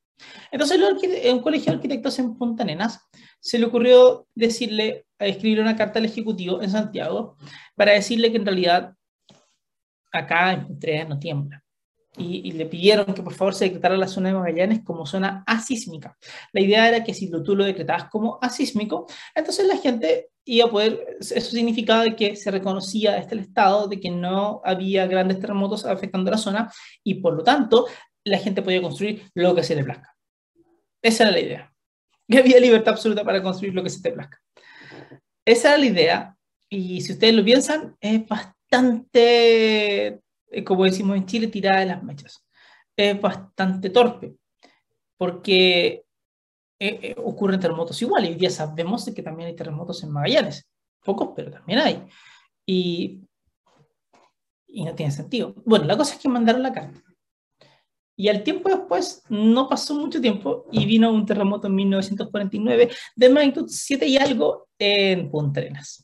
Entonces, 0.51 0.79
en 1.01 1.36
un 1.36 1.41
colegio 1.41 1.71
de 1.71 1.77
arquitectos 1.77 2.17
en 2.19 2.36
Punta 2.36 2.63
Nenas 2.63 2.99
se 3.39 3.59
le 3.59 3.65
ocurrió 3.65 4.27
decirle, 4.33 5.05
escribir 5.19 5.59
una 5.59 5.75
carta 5.75 5.99
al 5.99 6.05
Ejecutivo 6.05 6.62
en 6.62 6.69
Santiago 6.69 7.36
para 7.75 7.91
decirle 7.91 8.31
que 8.31 8.38
en 8.38 8.45
realidad 8.45 8.93
acá 10.12 10.53
en 10.53 10.67
Punta 10.67 11.05
no 11.07 11.19
tiembla 11.19 11.62
y, 12.17 12.52
le 12.52 12.65
pidieron 12.67 13.13
que 13.13 13.23
por 13.23 13.34
favor 13.34 13.56
se 13.56 13.65
decretara 13.65 13.97
la 13.97 14.08
zona 14.08 14.30
de 14.30 14.36
Magallanes 14.36 14.84
como 14.84 15.06
zona 15.06 15.43
asísmica. 15.47 16.15
La 16.52 16.62
idea 16.62 16.88
era 16.88 17.04
que 17.04 17.13
si 17.13 17.30
tú 17.30 17.56
lo 17.56 17.65
decretabas 17.65 18.10
como 18.10 18.38
asísmico, 18.41 19.08
entonces 19.34 19.67
la 19.67 19.78
gente 19.78 20.30
iba 20.45 20.67
a 20.67 20.69
poder, 20.69 21.17
eso 21.19 21.52
significaba 21.52 22.15
que 22.15 22.36
se 22.36 22.52
reconocía 22.52 23.17
este 23.17 23.36
el 23.36 23.41
Estado 23.41 23.88
de 23.88 23.99
que 23.99 24.12
no 24.12 24.62
había 24.63 25.08
grandes 25.08 25.39
terremotos 25.39 25.86
afectando 25.86 26.30
la 26.30 26.38
zona 26.38 26.71
y 27.04 27.15
por 27.15 27.34
lo 27.34 27.43
tanto 27.43 27.88
la 28.26 28.38
gente 28.38 28.62
podía 28.62 28.82
construir 28.82 29.30
lo 29.34 29.56
que 29.56 29.63
se 29.63 29.76
le 29.76 29.84
plazca. 29.84 30.15
Esa 31.02 31.23
era 31.23 31.34
la 31.34 31.39
idea. 31.39 31.73
Que 32.30 32.38
había 32.39 32.60
libertad 32.60 32.93
absoluta 32.93 33.23
para 33.23 33.43
construir 33.43 33.73
lo 33.73 33.84
que 33.84 33.89
se 33.89 34.02
te 34.02 34.12
plazca. 34.12 34.39
Esa 35.45 35.69
era 35.69 35.78
la 35.78 35.86
idea 35.86 36.38
y 36.69 37.02
si 37.02 37.13
ustedes 37.13 37.34
lo 37.34 37.43
piensan, 37.43 37.97
es 37.99 38.26
bastante 38.28 40.22
eh, 40.54 40.63
como 40.63 40.86
decimos 40.86 41.18
en 41.18 41.26
Chile, 41.26 41.48
tirada 41.48 41.80
de 41.80 41.88
las 41.88 42.04
mechas. 42.04 42.46
Es 42.96 43.20
bastante 43.20 43.89
torpe, 43.89 44.36
porque 45.18 46.06
eh, 46.80 47.00
eh, 47.02 47.16
ocurren 47.18 47.60
terremotos 47.60 48.02
igual, 48.02 48.26
y 48.26 48.30
hoy 48.30 48.36
día 48.36 48.50
sabemos 48.50 49.06
que 49.13 49.24
también 49.24 49.50
hay 49.50 49.56
terremotos 49.56 50.04
en 50.04 50.12
Magallanes, 50.12 50.70
pocos, 51.04 51.30
pero 51.36 51.52
también 51.52 51.80
hay. 51.80 52.04
Y, 52.66 53.22
y 54.68 54.84
no 54.84 54.94
tiene 54.96 55.12
sentido. 55.12 55.56
Bueno, 55.66 55.86
la 55.86 55.98
cosa 55.98 56.16
es 56.16 56.22
que 56.22 56.30
mandaron 56.30 56.62
la 56.63 56.72
carta. 56.72 57.02
Y 58.16 58.28
al 58.28 58.44
tiempo 58.44 58.70
después, 58.70 59.24
no 59.30 59.68
pasó 59.68 59.96
mucho 59.96 60.22
tiempo, 60.22 60.68
y 60.72 60.86
vino 60.86 61.12
un 61.12 61.26
terremoto 61.26 61.68
en 61.68 61.76
1949 61.76 62.89
de 63.16 63.30
magnitud 63.30 63.66
7 63.68 64.06
y 64.06 64.18
algo 64.18 64.68
en 64.78 65.32
Punta 65.32 65.62
Arenas 65.62 66.03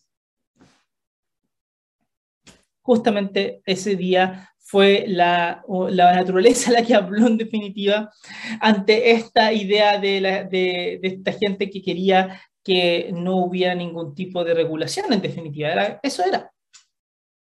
justamente 2.90 3.62
ese 3.68 3.96
día 3.96 4.50
fue 4.58 5.06
la, 5.08 5.64
la, 5.92 6.16
naturaleza 6.16 6.72
la 6.72 6.82
que 6.82 6.96
habló 6.96 7.28
en 7.28 7.38
definitiva 7.38 8.12
ante 8.60 9.12
esta 9.12 9.54
idea 9.54 10.00
de, 10.00 10.20
la, 10.20 10.44
de, 10.44 11.00
esta 11.04 11.34
gente 11.34 11.70
que 11.70 11.84
quería 11.84 12.42
que 12.64 13.12
no 13.14 13.36
hubiera 13.46 13.76
ningún 13.76 14.16
tipo 14.16 14.44
de 14.44 14.56
regulación, 14.56 15.14
en 15.14 15.22
definitiva. 15.22 16.00
Eso 16.02 16.24
era. 16.26 16.52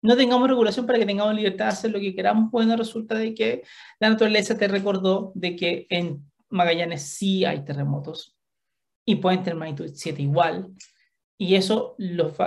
No 0.02 0.14
tengamos 0.14 0.46
regulación 0.46 0.84
para 0.84 0.98
que 0.98 1.06
tengamos 1.06 1.34
libertad 1.34 1.64
de 1.64 1.70
hacer 1.70 1.90
lo 1.90 2.00
que 2.00 2.14
queramos. 2.14 2.50
Bueno, 2.50 2.76
resulta 2.76 3.14
de 3.14 3.32
que 3.32 3.62
la 3.98 4.10
naturaleza 4.10 4.58
te 4.58 4.68
recordó 4.68 5.32
de 5.34 5.56
que 5.56 5.86
en 5.88 6.22
Magallanes 6.50 7.16
sí 7.16 7.46
hay 7.46 7.64
terremotos 7.64 8.36
y 9.06 9.16
pueden 9.16 9.42
tener 9.42 9.56
magnitud 9.58 9.90
7 9.90 10.20
igual 10.20 10.70
y 11.40 11.54
eso, 11.54 11.96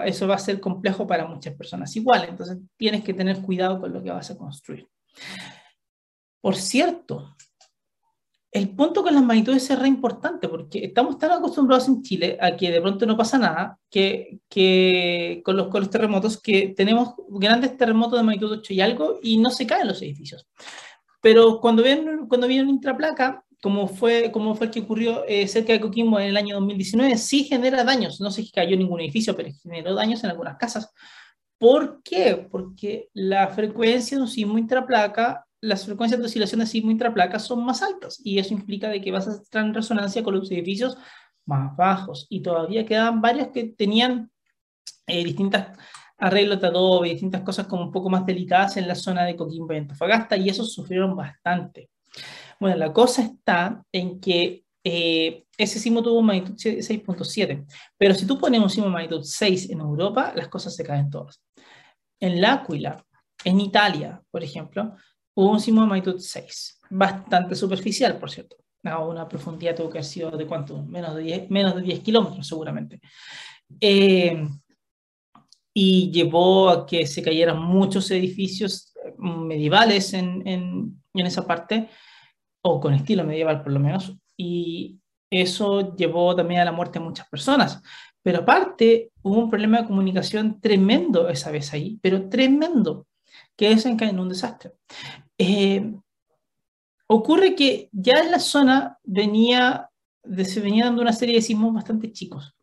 eso 0.05 0.27
va 0.27 0.35
a 0.35 0.39
ser 0.39 0.59
complejo 0.59 1.07
para 1.07 1.25
muchas 1.25 1.55
personas 1.55 1.95
igual, 1.95 2.27
entonces 2.29 2.59
tienes 2.77 3.03
que 3.03 3.15
tener 3.15 3.41
cuidado 3.41 3.81
con 3.81 3.91
lo 3.91 4.03
que 4.03 4.11
vas 4.11 4.29
a 4.29 4.37
construir. 4.37 4.87
Por 6.39 6.55
cierto, 6.55 7.35
el 8.51 8.69
punto 8.69 9.01
con 9.01 9.15
las 9.15 9.23
magnitudes 9.23 9.67
es 9.67 9.79
re 9.79 9.87
importante 9.87 10.47
porque 10.47 10.85
estamos 10.85 11.17
tan 11.17 11.31
acostumbrados 11.31 11.87
en 11.87 12.03
Chile 12.03 12.37
a 12.39 12.55
que 12.55 12.69
de 12.69 12.81
pronto 12.81 13.07
no 13.07 13.17
pasa 13.17 13.39
nada 13.39 13.79
que, 13.89 14.37
que 14.47 15.41
con, 15.43 15.57
los, 15.57 15.69
con 15.69 15.81
los 15.81 15.89
terremotos 15.89 16.39
que 16.39 16.75
tenemos 16.77 17.15
grandes 17.29 17.75
terremotos 17.75 18.19
de 18.19 18.23
magnitud 18.23 18.59
8 18.59 18.73
y 18.73 18.81
algo 18.81 19.19
y 19.23 19.39
no 19.39 19.49
se 19.49 19.65
caen 19.65 19.87
los 19.87 20.03
edificios. 20.03 20.47
Pero 21.19 21.59
cuando 21.59 21.81
viene, 21.81 22.27
cuando 22.27 22.45
viene 22.45 22.61
una 22.61 22.73
intraplaca, 22.73 23.42
como 23.63 23.87
fue, 23.87 24.29
como 24.29 24.55
fue 24.55 24.65
el 24.65 24.73
que 24.73 24.81
ocurrió 24.81 25.23
eh, 25.25 25.47
cerca 25.47 25.71
de 25.71 25.79
Coquimbo 25.79 26.19
en 26.19 26.27
el 26.27 26.35
año 26.35 26.55
2019, 26.55 27.17
sí 27.17 27.45
genera 27.45 27.85
daños. 27.85 28.19
No 28.19 28.29
se 28.29 28.51
cayó 28.51 28.75
ningún 28.75 28.99
edificio, 28.99 29.37
pero 29.37 29.49
generó 29.63 29.95
daños 29.95 30.21
en 30.25 30.31
algunas 30.31 30.57
casas. 30.57 30.91
¿Por 31.57 32.03
qué? 32.03 32.45
Porque 32.51 33.07
la 33.13 33.47
frecuencia 33.47 34.17
de 34.17 34.23
un 34.23 34.27
sismo 34.27 34.57
intraplaca, 34.57 35.45
las 35.61 35.85
frecuencias 35.85 36.19
de 36.19 36.25
oscilación 36.25 36.59
de 36.59 36.65
sismo 36.65 36.91
intraplaca 36.91 37.39
son 37.39 37.63
más 37.63 37.81
altas 37.81 38.19
y 38.21 38.37
eso 38.37 38.53
implica 38.53 38.89
de 38.89 38.99
que 38.99 39.11
vas 39.11 39.29
a 39.29 39.41
estar 39.41 39.63
en 39.63 39.73
resonancia 39.73 40.23
con 40.23 40.35
los 40.35 40.51
edificios 40.51 40.97
más 41.45 41.73
bajos. 41.77 42.27
Y 42.29 42.41
todavía 42.41 42.85
quedan 42.85 43.21
varios 43.21 43.47
que 43.53 43.63
tenían 43.63 44.29
eh, 45.07 45.23
distintas 45.23 45.77
arreglos 46.17 46.59
de 46.59 46.67
adobe, 46.67 47.11
distintas 47.11 47.43
cosas 47.43 47.65
como 47.67 47.83
un 47.83 47.93
poco 47.93 48.09
más 48.09 48.25
delicadas 48.25 48.75
en 48.75 48.89
la 48.89 48.95
zona 48.95 49.23
de 49.23 49.37
Coquimbo 49.37 49.71
y 49.71 49.77
Antofagasta 49.77 50.35
y 50.35 50.49
esos 50.49 50.73
sufrieron 50.73 51.15
bastante. 51.15 51.89
Bueno, 52.63 52.77
la 52.77 52.93
cosa 52.93 53.23
está 53.23 53.83
en 53.91 54.21
que 54.21 54.63
eh, 54.85 55.43
ese 55.57 55.79
sismo 55.79 56.01
tuvo 56.01 56.21
magnitud 56.21 56.53
6.7, 56.55 57.65
pero 57.97 58.13
si 58.13 58.25
tú 58.25 58.39
pones 58.39 58.61
un 58.61 58.69
sismo 58.69 58.89
magnitud 58.89 59.21
6 59.21 59.69
en 59.71 59.81
Europa, 59.81 60.31
las 60.33 60.47
cosas 60.47 60.73
se 60.73 60.85
caen 60.85 61.09
todas. 61.09 61.43
En 62.21 62.39
L'Aquila, 62.39 63.03
en 63.43 63.59
Italia, 63.59 64.23
por 64.31 64.45
ejemplo, 64.45 64.95
hubo 65.35 65.51
un 65.51 65.59
sismo 65.59 65.81
de 65.81 65.87
magnitud 65.87 66.17
6, 66.17 66.79
bastante 66.89 67.53
superficial, 67.53 68.17
por 68.17 68.31
cierto. 68.31 68.55
A 68.85 68.99
una 69.03 69.27
profundidad 69.27 69.75
tuvo 69.75 69.89
que 69.89 69.97
haber 69.97 70.05
sido 70.05 70.31
de 70.31 70.47
cuánto, 70.47 70.83
menos 70.83 71.15
de 71.17 71.23
10, 71.23 71.49
menos 71.49 71.75
de 71.75 71.81
10 71.81 71.99
kilómetros 71.99 72.47
seguramente. 72.47 73.01
Eh, 73.81 74.41
y 75.73 76.11
llevó 76.11 76.69
a 76.69 76.85
que 76.85 77.05
se 77.07 77.21
cayeran 77.21 77.61
muchos 77.61 78.09
edificios 78.11 78.93
medievales 79.17 80.13
en, 80.13 80.47
en, 80.47 81.03
en 81.13 81.25
esa 81.25 81.45
parte, 81.45 81.89
o 82.63 82.79
con 82.79 82.93
estilo 82.93 83.23
medieval 83.23 83.61
por 83.61 83.71
lo 83.71 83.79
menos, 83.79 84.13
y 84.37 84.99
eso 85.29 85.95
llevó 85.95 86.35
también 86.35 86.61
a 86.61 86.65
la 86.65 86.71
muerte 86.71 86.99
de 86.99 87.05
muchas 87.05 87.27
personas. 87.27 87.81
Pero 88.21 88.39
aparte, 88.39 89.11
hubo 89.21 89.39
un 89.39 89.49
problema 89.49 89.81
de 89.81 89.87
comunicación 89.87 90.61
tremendo 90.61 91.27
esa 91.29 91.51
vez 91.51 91.73
ahí, 91.73 91.99
pero 92.01 92.29
tremendo, 92.29 93.07
que 93.55 93.69
desencadenó 93.69 94.21
un 94.21 94.29
desastre. 94.29 94.73
Eh, 95.37 95.93
ocurre 97.07 97.55
que 97.55 97.89
ya 97.91 98.21
en 98.21 98.31
la 98.31 98.39
zona 98.39 98.97
venía, 99.03 99.89
se 100.45 100.59
venía 100.61 100.85
dando 100.85 101.01
una 101.01 101.13
serie 101.13 101.35
de 101.35 101.41
sismos 101.41 101.73
bastante 101.73 102.11
chicos, 102.11 102.55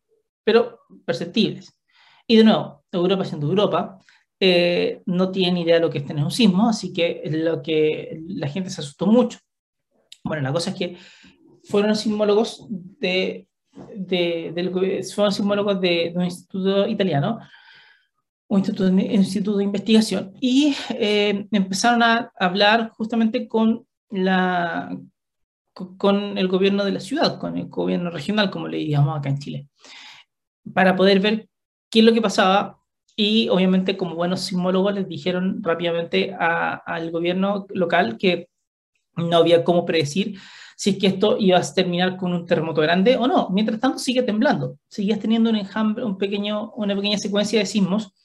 pero 0.43 0.79
perceptibles. 1.05 1.77
Y 2.25 2.37
de 2.37 2.43
nuevo, 2.43 2.83
Europa 2.91 3.25
siendo 3.25 3.47
Europa, 3.47 3.99
eh, 4.39 5.03
no 5.05 5.31
tiene 5.31 5.51
ni 5.51 5.61
idea 5.61 5.75
de 5.75 5.81
lo 5.81 5.89
que 5.91 5.99
es 5.99 6.05
tener 6.05 6.23
un 6.23 6.31
sismo, 6.31 6.69
así 6.69 6.91
que 6.91 7.21
lo 7.25 7.61
que 7.61 8.21
la 8.27 8.47
gente 8.47 8.71
se 8.71 8.81
asustó 8.81 9.05
mucho. 9.05 9.37
Bueno, 10.23 10.43
la 10.43 10.53
cosa 10.53 10.71
es 10.71 10.75
que 10.75 10.97
fueron 11.63 11.95
sismólogos 11.95 12.65
de 12.69 13.47
de, 13.95 15.03
fueron 15.13 15.31
sismólogos 15.31 15.79
de, 15.79 16.11
un 16.15 16.23
instituto 16.23 16.87
italiano, 16.87 17.39
un 18.47 18.59
instituto, 18.59 18.89
instituto 18.89 19.57
de 19.57 19.63
investigación, 19.63 20.33
y 20.39 20.75
eh, 20.89 21.47
empezaron 21.51 22.03
a 22.03 22.31
hablar 22.39 22.89
justamente 22.91 23.47
con, 23.47 23.85
la, 24.09 24.97
con 25.73 26.37
el 26.37 26.47
gobierno 26.47 26.83
de 26.83 26.91
la 26.91 26.99
ciudad, 26.99 27.39
con 27.39 27.57
el 27.57 27.67
gobierno 27.67 28.09
regional, 28.09 28.49
como 28.49 28.67
le 28.67 28.87
llamamos 28.87 29.19
acá 29.19 29.29
en 29.29 29.39
Chile, 29.39 29.69
para 30.73 30.95
poder 30.95 31.19
ver 31.19 31.47
qué 31.89 31.99
es 31.99 32.05
lo 32.05 32.13
que 32.13 32.21
pasaba. 32.21 32.77
Y 33.13 33.49
obviamente, 33.49 33.97
como 33.97 34.15
buenos 34.15 34.41
sismólogos, 34.41 34.95
les 34.95 35.07
dijeron 35.07 35.61
rápidamente 35.61 36.33
al 36.33 37.11
gobierno 37.11 37.67
local 37.69 38.17
que 38.17 38.47
no 39.21 39.37
había 39.37 39.63
cómo 39.63 39.85
predecir 39.85 40.39
si 40.81 40.89
es 40.89 40.97
que 40.97 41.05
esto 41.05 41.37
iba 41.37 41.59
a 41.59 41.73
terminar 41.73 42.17
con 42.17 42.33
un 42.33 42.47
terremoto 42.47 42.81
grande 42.81 43.15
o 43.15 43.27
no. 43.27 43.49
Mientras 43.51 43.79
tanto, 43.79 43.99
sigue 43.99 44.23
temblando. 44.23 44.79
Sigues 44.87 45.19
teniendo 45.19 45.51
un 45.51 45.55
enjambre, 45.55 46.03
un 46.03 46.17
pequeño, 46.17 46.71
una 46.75 46.95
pequeña 46.95 47.19
secuencia 47.19 47.59
de 47.59 47.67
sismos 47.67 48.15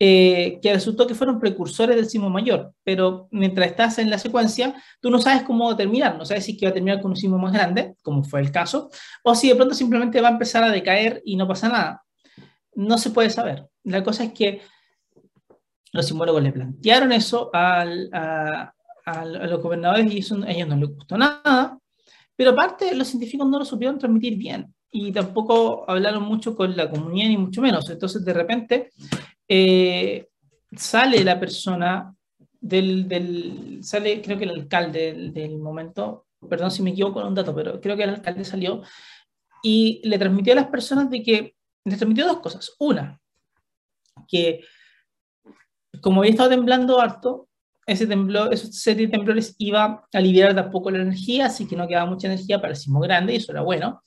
eh, 0.00 0.58
que 0.60 0.74
resultó 0.74 1.06
que 1.06 1.14
fueron 1.14 1.38
precursores 1.38 1.94
del 1.94 2.06
sismo 2.06 2.28
mayor. 2.30 2.74
Pero 2.82 3.28
mientras 3.30 3.68
estás 3.68 4.00
en 4.00 4.10
la 4.10 4.18
secuencia, 4.18 4.74
tú 5.00 5.08
no 5.08 5.20
sabes 5.20 5.44
cómo 5.44 5.76
terminar. 5.76 6.18
No 6.18 6.24
sabes 6.24 6.44
si 6.44 6.56
que 6.56 6.66
va 6.66 6.70
a 6.70 6.74
terminar 6.74 7.00
con 7.00 7.12
un 7.12 7.16
sismo 7.16 7.38
más 7.38 7.52
grande, 7.52 7.94
como 8.02 8.24
fue 8.24 8.40
el 8.40 8.50
caso, 8.50 8.90
o 9.22 9.36
si 9.36 9.48
de 9.48 9.54
pronto 9.54 9.72
simplemente 9.72 10.20
va 10.20 10.30
a 10.30 10.32
empezar 10.32 10.64
a 10.64 10.72
decaer 10.72 11.22
y 11.24 11.36
no 11.36 11.46
pasa 11.46 11.68
nada. 11.68 12.04
No 12.74 12.98
se 12.98 13.10
puede 13.10 13.30
saber. 13.30 13.68
La 13.84 14.02
cosa 14.02 14.24
es 14.24 14.32
que 14.32 14.62
los 15.92 16.06
sismólogos 16.06 16.42
le 16.42 16.50
plantearon 16.50 17.12
eso 17.12 17.50
al, 17.52 18.10
a, 19.04 19.24
los 19.24 19.62
gobernadores 19.62 20.12
y 20.12 20.18
eso 20.18 20.42
a 20.42 20.50
ellos 20.50 20.68
no 20.68 20.76
les 20.76 20.90
gustó 20.90 21.16
nada. 21.16 21.78
Pero 22.36 22.50
aparte, 22.50 22.94
los 22.94 23.08
científicos 23.08 23.48
no 23.48 23.58
lo 23.58 23.64
supieron 23.64 23.98
transmitir 23.98 24.36
bien 24.36 24.74
y 24.90 25.12
tampoco 25.12 25.88
hablaron 25.88 26.22
mucho 26.22 26.54
con 26.54 26.76
la 26.76 26.88
comunidad, 26.88 27.28
ni 27.28 27.36
mucho 27.36 27.60
menos. 27.60 27.88
Entonces, 27.90 28.24
de 28.24 28.32
repente, 28.32 28.92
eh, 29.48 30.28
sale 30.76 31.22
la 31.24 31.38
persona 31.38 32.14
del, 32.60 33.08
del, 33.08 33.80
sale, 33.82 34.22
creo 34.22 34.38
que 34.38 34.44
el 34.44 34.50
alcalde 34.50 35.30
del, 35.32 35.58
momento, 35.58 36.26
perdón 36.48 36.70
si 36.70 36.82
me 36.82 36.90
equivoco 36.90 37.14
con 37.14 37.26
un 37.26 37.34
dato, 37.34 37.54
pero 37.54 37.80
creo 37.80 37.96
que 37.96 38.04
el 38.04 38.10
alcalde 38.10 38.44
salió 38.44 38.82
y 39.62 40.00
le 40.04 40.18
transmitió 40.18 40.52
a 40.52 40.56
las 40.56 40.68
personas 40.68 41.10
de 41.10 41.22
que, 41.22 41.54
le 41.84 41.96
transmitió 41.96 42.26
dos 42.26 42.40
cosas. 42.40 42.74
Una, 42.78 43.20
que 44.26 44.64
como 46.00 46.20
había 46.20 46.30
estado 46.30 46.50
temblando 46.50 47.00
harto, 47.00 47.48
ese 47.86 48.06
temblor, 48.06 48.52
esa 48.52 48.66
serie 48.72 49.06
de 49.06 49.12
temblores 49.12 49.54
iba 49.58 50.06
a 50.12 50.20
liberar 50.20 50.54
de 50.54 50.60
a 50.60 50.70
poco 50.70 50.90
la 50.90 51.02
energía, 51.02 51.46
así 51.46 51.66
que 51.66 51.76
no 51.76 51.86
quedaba 51.86 52.06
mucha 52.06 52.26
energía 52.26 52.60
para 52.60 52.72
el 52.72 52.76
sismo 52.76 53.00
grande, 53.00 53.34
y 53.34 53.36
eso 53.36 53.52
era 53.52 53.62
bueno, 53.62 54.02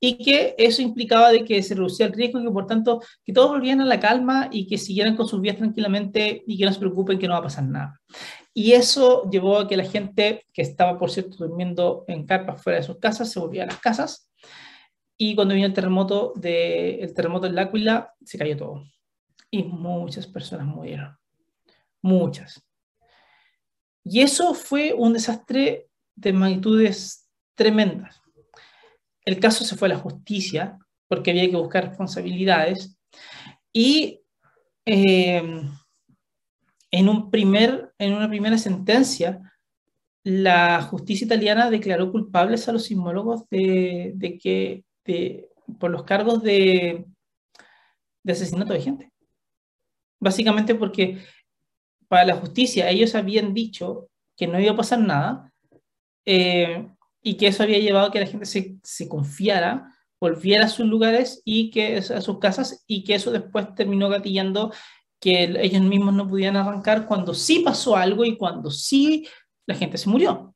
y 0.00 0.18
que 0.18 0.54
eso 0.58 0.82
implicaba 0.82 1.30
de 1.30 1.44
que 1.44 1.62
se 1.62 1.74
reducía 1.74 2.06
el 2.06 2.12
riesgo 2.12 2.40
y 2.40 2.44
que 2.44 2.50
por 2.50 2.66
tanto 2.66 3.00
que 3.24 3.32
todos 3.32 3.50
volvieran 3.50 3.80
a 3.82 3.84
la 3.84 4.00
calma 4.00 4.48
y 4.50 4.66
que 4.66 4.76
siguieran 4.76 5.16
con 5.16 5.28
sus 5.28 5.40
vidas 5.40 5.58
tranquilamente 5.58 6.42
y 6.46 6.58
que 6.58 6.64
no 6.64 6.72
se 6.72 6.80
preocupen 6.80 7.18
que 7.18 7.28
no 7.28 7.34
va 7.34 7.40
a 7.40 7.44
pasar 7.44 7.64
nada. 7.64 8.00
Y 8.52 8.72
eso 8.72 9.30
llevó 9.30 9.58
a 9.58 9.68
que 9.68 9.76
la 9.76 9.84
gente 9.84 10.44
que 10.52 10.62
estaba, 10.62 10.98
por 10.98 11.10
cierto, 11.10 11.36
durmiendo 11.38 12.04
en 12.08 12.26
carpas 12.26 12.62
fuera 12.62 12.80
de 12.80 12.84
sus 12.84 12.98
casas, 12.98 13.30
se 13.30 13.38
volvía 13.38 13.62
a 13.62 13.66
las 13.66 13.78
casas, 13.78 14.28
y 15.16 15.36
cuando 15.36 15.54
vino 15.54 15.68
el 15.68 15.72
terremoto, 15.72 16.32
de, 16.34 16.96
el 16.96 17.14
terremoto 17.14 17.46
en 17.46 17.54
L'Aquila, 17.54 18.12
se 18.24 18.38
cayó 18.38 18.56
todo. 18.56 18.82
Y 19.52 19.62
muchas 19.62 20.26
personas 20.26 20.66
murieron. 20.66 21.16
Muchas. 22.00 22.60
Y 24.04 24.20
eso 24.20 24.54
fue 24.54 24.92
un 24.92 25.12
desastre 25.12 25.88
de 26.16 26.32
magnitudes 26.32 27.28
tremendas. 27.54 28.20
El 29.24 29.38
caso 29.38 29.64
se 29.64 29.76
fue 29.76 29.86
a 29.88 29.94
la 29.94 29.98
justicia 29.98 30.78
porque 31.08 31.30
había 31.30 31.48
que 31.48 31.56
buscar 31.56 31.88
responsabilidades 31.88 32.96
y 33.72 34.20
eh, 34.84 35.42
en, 36.90 37.08
un 37.08 37.30
primer, 37.30 37.92
en 37.98 38.14
una 38.14 38.28
primera 38.28 38.58
sentencia 38.58 39.40
la 40.24 40.82
justicia 40.82 41.24
italiana 41.24 41.70
declaró 41.70 42.12
culpables 42.12 42.68
a 42.68 42.72
los 42.72 42.84
sismólogos 42.84 43.48
de, 43.50 44.38
que 44.40 44.84
por 45.78 45.90
los 45.90 46.04
cargos 46.04 46.42
de, 46.42 47.04
de 48.22 48.32
asesinato 48.32 48.72
de 48.72 48.80
gente. 48.80 49.12
Básicamente 50.20 50.74
porque 50.74 51.18
para 52.12 52.26
la 52.26 52.36
justicia 52.36 52.90
ellos 52.90 53.14
habían 53.14 53.54
dicho 53.54 54.10
que 54.36 54.46
no 54.46 54.60
iba 54.60 54.72
a 54.72 54.76
pasar 54.76 54.98
nada 54.98 55.50
eh, 56.26 56.86
y 57.22 57.38
que 57.38 57.46
eso 57.46 57.62
había 57.62 57.78
llevado 57.78 58.08
a 58.08 58.12
que 58.12 58.20
la 58.20 58.26
gente 58.26 58.44
se, 58.44 58.76
se, 58.82 59.08
confiara, 59.08 59.90
volviera 60.20 60.66
a 60.66 60.68
sus 60.68 60.84
lugares 60.84 61.40
y 61.46 61.70
que 61.70 61.96
a 61.96 62.20
sus 62.20 62.38
casas 62.38 62.84
y 62.86 63.02
que 63.02 63.14
eso 63.14 63.30
después 63.30 63.74
terminó 63.74 64.10
gatillando 64.10 64.74
que 65.18 65.44
ellos 65.58 65.80
mismos 65.80 66.12
no 66.12 66.28
podían 66.28 66.54
arrancar 66.54 67.06
cuando 67.06 67.32
sí 67.32 67.60
pasó 67.60 67.96
algo 67.96 68.26
y 68.26 68.36
cuando 68.36 68.70
sí 68.70 69.26
la 69.66 69.74
gente 69.74 69.96
se 69.96 70.10
murió. 70.10 70.54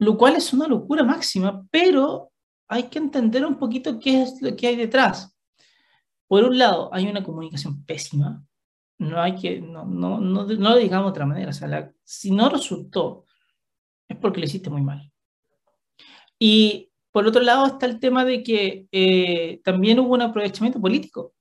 Lo 0.00 0.18
cual 0.18 0.34
es 0.34 0.52
una 0.52 0.66
locura 0.66 1.04
máxima, 1.04 1.64
pero 1.70 2.32
hay 2.66 2.88
que 2.88 2.98
entender 2.98 3.46
un 3.46 3.54
poquito 3.54 4.00
qué 4.00 4.22
es 4.22 4.42
lo 4.42 4.56
que 4.56 4.66
hay 4.66 4.74
detrás. 4.74 5.32
Por 6.26 6.42
un 6.42 6.58
lado, 6.58 6.92
hay 6.92 7.06
una 7.06 7.22
comunicación 7.22 7.84
pésima, 7.84 8.44
no 8.98 9.20
hay 9.20 9.34
que, 9.34 9.60
no, 9.60 9.84
no, 9.84 10.20
no, 10.20 10.44
no 10.44 10.70
lo 10.70 10.76
digamos 10.76 11.06
de 11.06 11.10
otra 11.10 11.26
manera. 11.26 11.50
O 11.50 11.52
sea, 11.52 11.92
si 12.04 12.30
no 12.30 12.48
resultó, 12.48 13.24
es 14.08 14.16
porque 14.16 14.40
lo 14.40 14.46
hiciste 14.46 14.70
muy 14.70 14.82
mal. 14.82 15.10
Y 16.38 16.90
por 17.12 17.26
otro 17.26 17.42
lado 17.42 17.66
está 17.66 17.86
el 17.86 17.98
tema 17.98 18.24
de 18.24 18.42
que 18.42 18.86
eh, 18.92 19.60
también 19.64 19.98
hubo 20.00 20.14
un 20.14 20.22
aprovechamiento 20.22 20.80
político. 20.80 21.34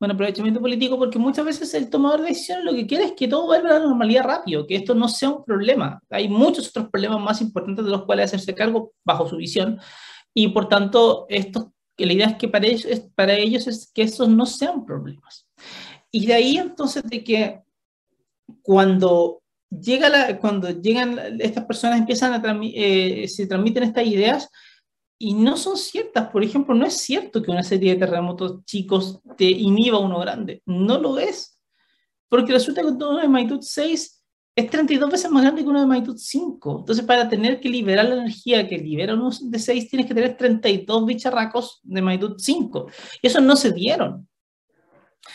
Un 0.00 0.10
aprovechamiento 0.10 0.60
político 0.60 0.98
porque 0.98 1.18
muchas 1.18 1.44
veces 1.44 1.72
el 1.74 1.88
tomador 1.88 2.22
de 2.22 2.28
decisiones 2.28 2.64
lo 2.64 2.72
que 2.72 2.86
quiere 2.86 3.04
es 3.04 3.12
que 3.12 3.28
todo 3.28 3.46
vuelva 3.46 3.70
a 3.70 3.78
la 3.78 3.86
normalidad 3.86 4.24
rápido, 4.24 4.66
que 4.66 4.74
esto 4.74 4.94
no 4.94 5.08
sea 5.08 5.30
un 5.30 5.44
problema. 5.44 6.02
Hay 6.10 6.28
muchos 6.28 6.68
otros 6.68 6.88
problemas 6.90 7.20
más 7.20 7.40
importantes 7.40 7.84
de 7.84 7.90
los 7.90 8.04
cuales 8.04 8.26
hacerse 8.26 8.54
cargo 8.54 8.92
bajo 9.04 9.28
su 9.28 9.36
visión. 9.36 9.78
Y 10.34 10.48
por 10.48 10.68
tanto, 10.68 11.26
esto, 11.28 11.72
la 11.96 12.12
idea 12.12 12.26
es 12.26 12.36
que 12.36 12.48
para 12.48 12.66
ellos, 12.66 13.00
para 13.14 13.34
ellos 13.34 13.66
es 13.68 13.90
que 13.94 14.02
esos 14.02 14.28
no 14.28 14.44
sean 14.44 14.84
problemas. 14.84 15.46
Y 16.12 16.26
de 16.26 16.34
ahí 16.34 16.58
entonces 16.58 17.02
de 17.04 17.24
que 17.24 17.62
cuando, 18.62 19.42
llega 19.70 20.08
la, 20.08 20.38
cuando 20.38 20.70
llegan 20.70 21.18
estas 21.40 21.64
personas 21.64 21.98
empiezan 21.98 22.34
a 22.34 22.60
eh, 22.62 23.26
se 23.26 23.46
transmiten 23.46 23.84
estas 23.84 24.06
ideas 24.06 24.48
y 25.18 25.34
no 25.34 25.56
son 25.56 25.76
ciertas. 25.76 26.28
Por 26.30 26.44
ejemplo, 26.44 26.74
no 26.74 26.84
es 26.84 26.98
cierto 26.98 27.42
que 27.42 27.50
una 27.50 27.62
serie 27.62 27.94
de 27.94 28.00
terremotos 28.00 28.64
chicos 28.64 29.20
te 29.36 29.44
inhiba 29.44 29.98
uno 29.98 30.18
grande. 30.18 30.62
No 30.66 30.98
lo 30.98 31.18
es. 31.18 31.58
Porque 32.28 32.52
resulta 32.52 32.82
que 32.82 32.88
uno 32.88 33.18
de 33.18 33.28
magnitud 33.28 33.60
6 33.60 34.24
es 34.54 34.70
32 34.70 35.10
veces 35.10 35.30
más 35.30 35.42
grande 35.42 35.62
que 35.62 35.68
uno 35.68 35.80
de 35.80 35.86
magnitud 35.86 36.16
5. 36.16 36.78
Entonces, 36.80 37.04
para 37.04 37.28
tener 37.28 37.60
que 37.60 37.68
liberar 37.68 38.06
la 38.06 38.16
energía 38.16 38.68
que 38.68 38.78
libera 38.78 39.14
uno 39.14 39.30
de 39.40 39.58
6, 39.58 39.88
tienes 39.88 40.06
que 40.06 40.14
tener 40.14 40.36
32 40.36 41.06
bicharracos 41.06 41.80
de 41.82 42.02
magnitud 42.02 42.34
5. 42.38 42.86
Y 43.22 43.26
eso 43.26 43.40
no 43.40 43.56
se 43.56 43.72
dieron. 43.72 44.28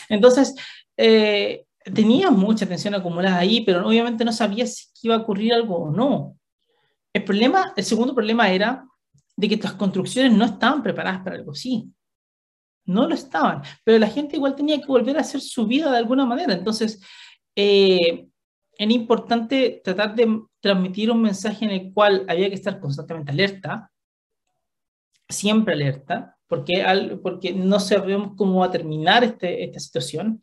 Entonces, 0.09 0.55
eh, 0.97 1.65
tenía 1.93 2.31
mucha 2.31 2.65
tensión 2.65 2.95
acumulada 2.95 3.39
ahí, 3.39 3.61
pero 3.61 3.87
obviamente 3.87 4.25
no 4.25 4.33
sabía 4.33 4.65
si 4.67 4.87
iba 5.03 5.15
a 5.15 5.19
ocurrir 5.19 5.53
algo 5.53 5.77
o 5.77 5.91
no. 5.91 6.37
El 7.13 7.23
problema, 7.23 7.73
el 7.75 7.83
segundo 7.83 8.13
problema 8.13 8.49
era 8.51 8.85
de 9.35 9.47
que 9.47 9.55
estas 9.55 9.73
construcciones 9.73 10.33
no 10.33 10.45
estaban 10.45 10.83
preparadas 10.83 11.21
para 11.23 11.35
algo 11.35 11.51
así. 11.51 11.91
No 12.85 13.07
lo 13.07 13.15
estaban, 13.15 13.61
pero 13.83 13.99
la 13.99 14.07
gente 14.07 14.37
igual 14.37 14.55
tenía 14.55 14.79
que 14.79 14.87
volver 14.87 15.17
a 15.17 15.21
hacer 15.21 15.41
su 15.41 15.67
vida 15.67 15.91
de 15.91 15.97
alguna 15.97 16.25
manera. 16.25 16.53
Entonces, 16.53 17.01
eh, 17.55 18.27
era 18.77 18.93
importante 18.93 19.81
tratar 19.83 20.15
de 20.15 20.41
transmitir 20.59 21.11
un 21.11 21.21
mensaje 21.21 21.65
en 21.65 21.71
el 21.71 21.93
cual 21.93 22.25
había 22.27 22.49
que 22.49 22.55
estar 22.55 22.79
constantemente 22.79 23.31
alerta, 23.31 23.91
siempre 25.27 25.73
alerta, 25.73 26.36
porque, 26.47 27.19
porque 27.21 27.53
no 27.53 27.79
sabemos 27.79 28.33
cómo 28.35 28.59
va 28.59 28.67
a 28.67 28.71
terminar 28.71 29.23
este, 29.23 29.63
esta 29.63 29.79
situación. 29.79 30.41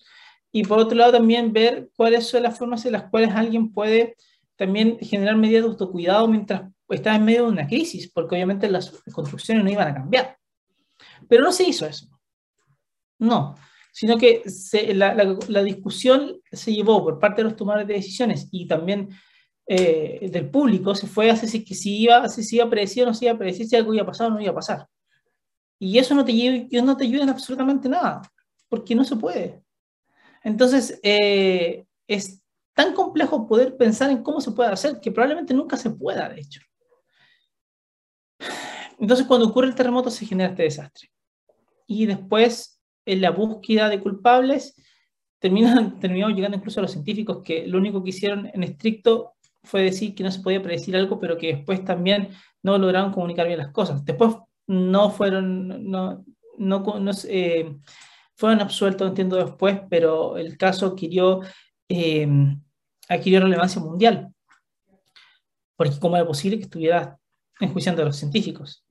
y 0.52 0.62
por 0.64 0.78
otro 0.78 0.96
lado 0.96 1.12
también 1.12 1.52
ver 1.52 1.90
cuáles 1.96 2.26
son 2.28 2.44
las 2.44 2.56
formas 2.56 2.84
en 2.86 2.92
las 2.92 3.10
cuales 3.10 3.30
alguien 3.34 3.72
puede 3.72 4.16
también 4.56 4.98
generar 5.00 5.36
medidas 5.36 5.64
de 5.64 5.70
autocuidado 5.70 6.28
mientras 6.28 6.70
está 6.88 7.14
en 7.14 7.24
medio 7.24 7.44
de 7.44 7.52
una 7.52 7.66
crisis, 7.66 8.10
porque 8.10 8.36
obviamente 8.36 8.70
las 8.70 8.90
construcciones 9.12 9.64
no 9.64 9.70
iban 9.70 9.88
a 9.88 9.94
cambiar. 9.94 10.38
Pero 11.28 11.42
no 11.42 11.52
se 11.52 11.64
hizo 11.64 11.86
eso. 11.86 12.06
No, 13.18 13.56
sino 13.92 14.18
que 14.18 14.42
la, 14.94 15.14
la, 15.48 15.62
discusión 15.62 16.40
se 16.50 16.74
llevó 16.74 17.02
por 17.02 17.18
parte 17.18 17.42
de 17.42 17.44
los 17.44 17.56
tomadores 17.56 17.86
de 17.86 17.94
decisiones 17.94 18.48
y 18.50 18.66
también 18.66 19.10
eh, 19.66 20.28
del 20.30 20.50
público, 20.50 20.94
se 20.94 21.06
fue 21.06 21.30
a 21.30 21.36
si, 21.36 21.64
que 21.64 21.74
si 21.74 22.02
iba, 22.02 22.28
si 22.28 22.42
se 22.42 22.56
iba 22.56 22.64
a 22.64 22.70
predecir 22.70 23.04
o 23.04 23.06
no 23.06 23.14
se 23.14 23.26
iba 23.26 23.34
a 23.34 23.38
predecir, 23.38 23.66
si 23.66 23.76
algo 23.76 23.94
iba 23.94 24.02
a 24.02 24.06
pasar 24.06 24.26
o 24.26 24.34
no 24.34 24.40
iba 24.40 24.50
a 24.50 24.56
pasar. 24.56 24.88
Y 25.78 25.98
eso 25.98 26.14
no 26.14 26.24
te, 26.24 26.68
no 26.82 26.96
te 26.96 27.04
ayuda 27.04 27.24
en 27.24 27.30
absolutamente 27.30 27.88
nada, 27.88 28.22
porque 28.68 28.94
no 28.94 29.04
se 29.04 29.16
puede. 29.16 29.62
Entonces, 30.42 31.00
eh, 31.02 31.84
es 32.06 32.42
tan 32.74 32.92
complejo 32.94 33.46
poder 33.46 33.76
pensar 33.76 34.10
en 34.10 34.22
cómo 34.22 34.40
se 34.40 34.52
puede 34.52 34.70
hacer 34.70 35.00
que 35.00 35.12
probablemente 35.12 35.54
nunca 35.54 35.76
se 35.76 35.90
pueda, 35.90 36.28
de 36.28 36.40
hecho. 36.40 36.60
Entonces, 38.98 39.26
cuando 39.26 39.48
ocurre 39.48 39.68
el 39.68 39.74
terremoto 39.74 40.10
se 40.10 40.26
genera 40.26 40.50
este 40.50 40.64
desastre. 40.64 41.10
Y 41.86 42.06
después, 42.06 42.80
en 43.04 43.20
la 43.20 43.30
búsqueda 43.30 43.88
de 43.88 44.00
culpables, 44.00 44.74
terminan, 45.38 45.98
terminamos 46.00 46.36
llegando 46.36 46.56
incluso 46.56 46.80
a 46.80 46.82
los 46.82 46.92
científicos 46.92 47.42
que 47.44 47.66
lo 47.66 47.78
único 47.78 48.02
que 48.02 48.10
hicieron 48.10 48.50
en 48.52 48.62
estricto 48.62 49.34
fue 49.62 49.82
decir 49.82 50.14
que 50.14 50.22
no 50.22 50.30
se 50.30 50.40
podía 50.40 50.62
predecir 50.62 50.96
algo, 50.96 51.18
pero 51.18 51.38
que 51.38 51.56
después 51.56 51.84
también 51.84 52.30
no 52.62 52.76
lograron 52.78 53.12
comunicar 53.12 53.46
bien 53.46 53.58
las 53.58 53.72
cosas. 53.72 54.04
Después 54.04 54.36
no 54.66 55.10
fueron, 55.10 55.90
no, 55.90 56.24
no, 56.58 57.10
eh, 57.28 57.76
fueron 58.34 58.60
absueltos, 58.60 59.08
entiendo 59.08 59.36
después, 59.36 59.80
pero 59.88 60.36
el 60.36 60.56
caso 60.56 60.86
adquirió, 60.86 61.40
eh, 61.88 62.28
adquirió 63.08 63.40
relevancia 63.40 63.80
mundial. 63.80 64.28
Porque 65.76 65.98
cómo 65.98 66.16
era 66.16 66.26
posible 66.26 66.56
que 66.56 66.64
estuviera 66.64 67.18
enjuiciando 67.60 68.02
a 68.02 68.06
los 68.06 68.16
científicos. 68.16 68.84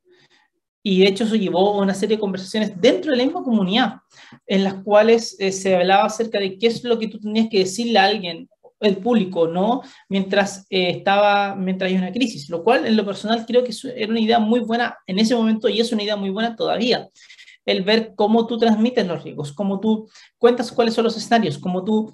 Y 0.85 0.99
de 0.99 1.07
hecho 1.07 1.23
eso 1.23 1.35
llevó 1.35 1.73
a 1.73 1.81
una 1.81 1.93
serie 1.93 2.17
de 2.17 2.21
conversaciones 2.21 2.79
dentro 2.79 3.11
de 3.11 3.17
la 3.17 3.23
misma 3.23 3.43
comunidad, 3.43 3.95
en 4.45 4.65
las 4.65 4.75
cuales 4.83 5.37
eh, 5.39 5.53
se 5.53 5.77
hablaba 5.77 6.05
acerca 6.05 6.39
de 6.39 6.57
qué 6.57 6.67
es 6.67 6.83
lo 6.83 6.99
que 6.99 7.07
tú 7.07 7.19
tenías 7.19 7.47
que 7.49 7.59
decirle 7.59 7.99
a 7.99 8.05
alguien, 8.05 8.49
el 8.83 8.97
público, 8.97 9.47
¿no? 9.47 9.81
Mientras 10.09 10.67
eh, 10.69 10.89
estaba, 10.89 11.55
mientras 11.55 11.89
hay 11.89 11.97
una 11.97 12.11
crisis, 12.11 12.49
lo 12.49 12.63
cual 12.63 12.85
en 12.85 12.97
lo 12.97 13.05
personal 13.05 13.45
creo 13.45 13.63
que 13.63 13.73
era 13.95 14.11
una 14.11 14.19
idea 14.19 14.39
muy 14.39 14.59
buena 14.59 14.97
en 15.07 15.19
ese 15.19 15.35
momento 15.35 15.69
y 15.69 15.79
es 15.79 15.91
una 15.91 16.03
idea 16.03 16.15
muy 16.15 16.29
buena 16.29 16.55
todavía. 16.55 17.09
El 17.65 17.83
ver 17.83 18.13
cómo 18.15 18.45
tú 18.45 18.57
transmites 18.57 19.07
los 19.07 19.23
riesgos, 19.23 19.53
cómo 19.53 19.79
tú 19.79 20.09
cuentas 20.37 20.71
cuáles 20.71 20.93
son 20.93 21.05
los 21.05 21.15
escenarios, 21.15 21.57
cómo 21.57 21.83
tú 21.83 22.13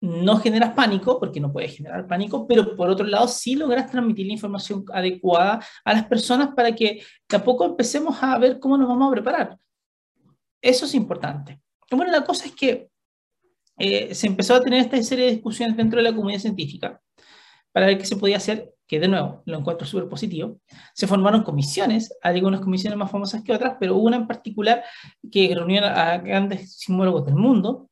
no 0.00 0.36
generas 0.38 0.74
pánico, 0.74 1.18
porque 1.18 1.40
no 1.40 1.52
puedes 1.52 1.76
generar 1.76 2.06
pánico, 2.06 2.46
pero 2.46 2.76
por 2.76 2.88
otro 2.88 3.06
lado 3.06 3.26
sí 3.28 3.54
logras 3.54 3.90
transmitir 3.90 4.26
la 4.26 4.32
información 4.32 4.84
adecuada 4.92 5.60
a 5.84 5.92
las 5.92 6.06
personas 6.06 6.50
para 6.54 6.74
que 6.74 7.02
tampoco 7.26 7.64
empecemos 7.64 8.20
a 8.22 8.38
ver 8.38 8.58
cómo 8.58 8.76
nos 8.76 8.88
vamos 8.88 9.08
a 9.08 9.12
preparar. 9.12 9.58
Eso 10.60 10.86
es 10.86 10.94
importante. 10.94 11.60
Bueno, 11.90 12.12
la 12.12 12.24
cosa 12.24 12.46
es 12.46 12.54
que 12.54 12.87
eh, 13.78 14.14
se 14.14 14.26
empezó 14.26 14.54
a 14.54 14.60
tener 14.60 14.80
esta 14.80 15.00
serie 15.02 15.26
de 15.26 15.32
discusiones 15.32 15.76
dentro 15.76 15.98
de 15.98 16.10
la 16.10 16.14
comunidad 16.14 16.40
científica 16.40 17.00
para 17.72 17.86
ver 17.86 17.98
qué 17.98 18.06
se 18.06 18.16
podía 18.16 18.38
hacer, 18.38 18.74
que 18.86 18.98
de 18.98 19.08
nuevo 19.08 19.42
lo 19.46 19.58
encuentro 19.58 19.86
súper 19.86 20.08
positivo. 20.08 20.60
Se 20.94 21.06
formaron 21.06 21.42
comisiones, 21.42 22.16
algunas 22.22 22.60
comisiones 22.60 22.98
más 22.98 23.10
famosas 23.10 23.42
que 23.42 23.52
otras, 23.52 23.76
pero 23.78 23.96
una 23.96 24.16
en 24.16 24.26
particular 24.26 24.82
que 25.30 25.54
reunió 25.54 25.84
a 25.84 26.18
grandes 26.18 26.76
simólogos 26.76 27.26
del 27.26 27.36
mundo 27.36 27.88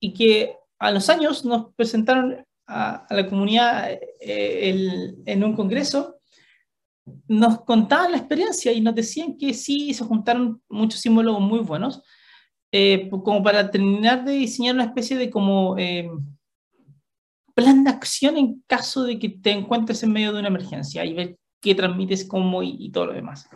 y 0.00 0.14
que 0.14 0.56
a 0.78 0.90
los 0.90 1.08
años 1.10 1.44
nos 1.44 1.74
presentaron 1.74 2.44
a, 2.66 3.06
la 3.10 3.28
comunidad 3.28 3.90
eh, 4.20 5.14
en 5.26 5.44
un 5.44 5.54
congreso, 5.54 6.20
nos 7.28 7.64
contaban 7.64 8.12
la 8.12 8.18
experiencia 8.18 8.72
y 8.72 8.80
nos 8.80 8.94
decían 8.94 9.36
que 9.36 9.52
sí, 9.52 9.92
se 9.92 10.04
juntaron 10.04 10.62
muchos 10.68 11.00
simólogos 11.00 11.40
muy 11.40 11.60
buenos, 11.60 12.02
eh, 12.76 13.08
como 13.08 13.40
para 13.40 13.70
terminar 13.70 14.24
de 14.24 14.32
diseñar 14.32 14.74
una 14.74 14.86
especie 14.86 15.16
de 15.16 15.30
como 15.30 15.78
eh, 15.78 16.10
plan 17.54 17.84
de 17.84 17.90
acción 17.90 18.36
en 18.36 18.64
caso 18.66 19.04
de 19.04 19.16
que 19.16 19.28
te 19.28 19.52
encuentres 19.52 20.02
en 20.02 20.10
medio 20.10 20.32
de 20.32 20.40
una 20.40 20.48
emergencia 20.48 21.04
y 21.04 21.12
ver 21.12 21.38
qué 21.60 21.76
transmites, 21.76 22.24
cómo 22.24 22.64
y 22.64 22.90
todo 22.90 23.06
lo 23.06 23.12
demás. 23.12 23.48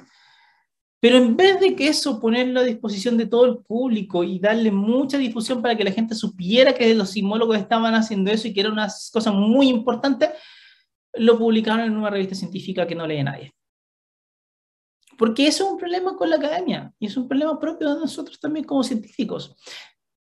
Pero 1.01 1.17
en 1.17 1.37
vez 1.37 1.59
de 1.59 1.75
que 1.75 1.89
eso 1.89 2.21
ponerlo 2.21 2.61
a 2.61 2.63
disposición 2.63 3.17
de 3.17 3.27
todo 3.27 3.47
el 3.47 3.59
público 3.59 4.23
y 4.23 4.39
darle 4.39 4.71
mucha 4.71 5.19
difusión 5.19 5.63
para 5.63 5.77
que 5.77 5.83
la 5.83 5.91
gente 5.91 6.15
supiera 6.15 6.73
que 6.73 6.95
los 6.95 7.11
sismólogos 7.11 7.59
estaban 7.59 7.97
haciendo 7.97 8.31
eso 8.31 8.47
y 8.47 8.55
que 8.55 8.61
era 8.61 8.71
una 8.71 8.87
cosa 9.13 9.33
muy 9.33 9.69
importante, 9.69 10.31
lo 11.15 11.37
publicaron 11.37 11.81
en 11.81 11.97
una 11.97 12.11
revista 12.11 12.37
científica 12.37 12.87
que 12.87 12.95
no 12.95 13.05
lee 13.05 13.25
nadie. 13.25 13.53
Porque 15.19 15.47
eso 15.47 15.65
es 15.65 15.71
un 15.73 15.79
problema 15.79 16.17
con 16.17 16.31
la 16.31 16.37
academia 16.37 16.95
y 16.99 17.07
es 17.07 17.17
un 17.19 17.29
problema 17.29 17.59
propio 17.59 17.93
de 17.95 18.01
nosotros 18.01 18.41
también 18.41 18.65
como 18.65 18.83
científicos 18.83 19.57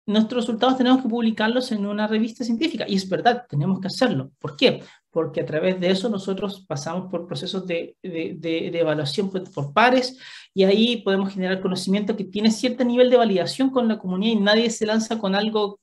nuestros 0.06 0.44
resultados 0.44 0.78
tenemos 0.78 1.02
que 1.02 1.10
publicarlos 1.10 1.72
en 1.72 1.86
una 1.86 2.08
revista 2.08 2.44
científica. 2.44 2.86
Y 2.88 2.96
es 2.96 3.08
verdad, 3.08 3.46
tenemos 3.48 3.80
que 3.80 3.88
hacerlo. 3.88 4.32
¿Por 4.40 4.58
qué? 4.58 4.84
Porque 5.10 5.42
a 5.42 5.46
través 5.46 5.80
de 5.80 5.92
eso 5.92 6.10
nosotros 6.10 6.66
pasamos 6.68 7.10
por 7.10 7.28
procesos 7.28 7.66
de, 7.66 7.96
de, 8.02 8.68
evaluación 8.80 9.30
por, 9.30 9.74
pares 9.74 10.18
y 10.54 10.64
ahí 10.64 10.98
podemos 10.98 11.34
generar 11.34 11.62
conocimiento 11.62 12.18
que 12.18 12.26
tiene 12.26 12.52
cierto 12.52 12.84
nivel 12.84 13.10
de 13.10 13.18
validación 13.18 13.70
con 13.70 13.88
la 13.88 13.98
comunidad 13.98 14.34
y 14.34 14.42
nadie 14.42 14.70
se 14.70 14.86
lanza 14.86 15.18
con 15.20 15.36
algo 15.36 15.80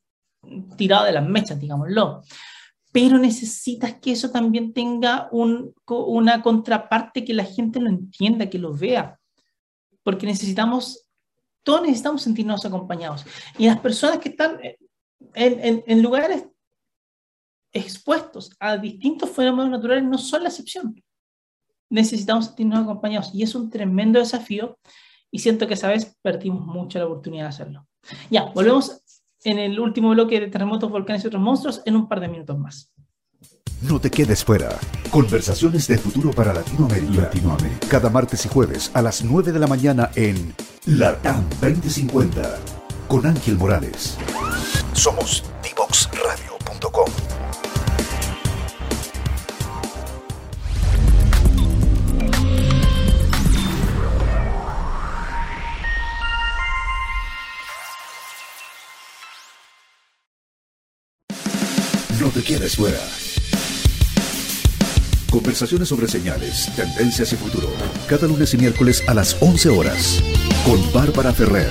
tirado 0.76 1.04
de 1.04 1.12
las 1.12 1.26
mechas, 1.26 1.58
digámoslo. 1.58 2.22
Pero 2.92 3.18
necesitas 3.18 3.94
que 4.00 4.12
eso 4.12 4.30
también 4.30 4.72
tenga 4.72 5.28
un, 5.30 5.74
una 5.86 6.42
contraparte 6.42 7.24
que 7.24 7.34
la 7.34 7.44
gente 7.44 7.80
lo 7.80 7.88
entienda, 7.88 8.50
que 8.50 8.58
lo 8.58 8.74
vea. 8.74 9.18
Porque 10.02 10.26
necesitamos 10.26 11.10
todos 11.62 11.82
necesitamos 11.82 12.22
sentirnos 12.22 12.64
acompañados. 12.64 13.24
Y 13.58 13.66
las 13.66 13.78
personas 13.80 14.18
que 14.18 14.30
están 14.30 14.58
en, 15.34 16.02
lugares 16.02 16.46
expuestos 17.72 18.50
a 18.58 18.76
distintos 18.76 19.30
fenómenos 19.30 19.70
naturales 19.70 20.04
no 20.04 20.18
son 20.18 20.42
la 20.42 20.48
excepción. 20.48 21.00
Necesitamos 21.88 22.46
sentirnos 22.46 22.82
acompañados 22.82 23.30
y 23.34 23.42
es 23.42 23.54
un 23.54 23.70
tremendo 23.70 24.18
desafío 24.18 24.78
y 25.30 25.38
siento 25.38 25.66
que 25.66 25.74
esa 25.74 25.88
vez 25.88 26.16
perdimos 26.22 26.66
mucho 26.66 26.98
la 26.98 27.06
oportunidad 27.06 27.44
de 27.44 27.48
hacerlo. 27.48 27.86
Ya, 28.30 28.46
volvemos 28.46 29.02
en 29.44 29.58
el 29.58 29.78
último 29.80 30.10
bloque 30.10 30.40
de 30.40 30.48
terremotos, 30.48 30.90
volcanes 30.90 31.24
y 31.24 31.26
otros 31.26 31.42
monstruos 31.42 31.82
en 31.84 31.96
un 31.96 32.08
par 32.08 32.20
de 32.20 32.28
minutos 32.28 32.58
más. 32.58 32.92
No 33.82 33.98
te 33.98 34.10
quedes 34.10 34.44
fuera. 34.44 34.78
Conversaciones 35.10 35.88
de 35.88 35.96
futuro 35.96 36.30
para 36.32 36.52
Latinoamérica. 36.52 37.22
Latinoamérica. 37.22 37.88
Cada 37.88 38.10
martes 38.10 38.44
y 38.44 38.48
jueves 38.48 38.90
a 38.92 39.00
las 39.00 39.24
9 39.24 39.52
de 39.52 39.58
la 39.58 39.66
mañana 39.66 40.10
en 40.16 40.54
Latam 40.84 41.48
2050 41.62 42.58
con 43.08 43.26
Ángel 43.26 43.56
Morales. 43.56 44.18
Somos 44.92 45.44
divoxradio.com. 45.62 46.59
Fuera. 62.68 63.00
Conversaciones 65.30 65.88
sobre 65.88 66.08
señales, 66.08 66.70
tendencias 66.76 67.32
y 67.32 67.36
futuro. 67.36 67.68
Cada 68.06 68.26
lunes 68.26 68.52
y 68.52 68.58
miércoles 68.58 69.02
a 69.06 69.14
las 69.14 69.36
11 69.40 69.70
horas. 69.70 70.22
Con 70.64 70.92
Bárbara 70.92 71.32
Ferrer. 71.32 71.70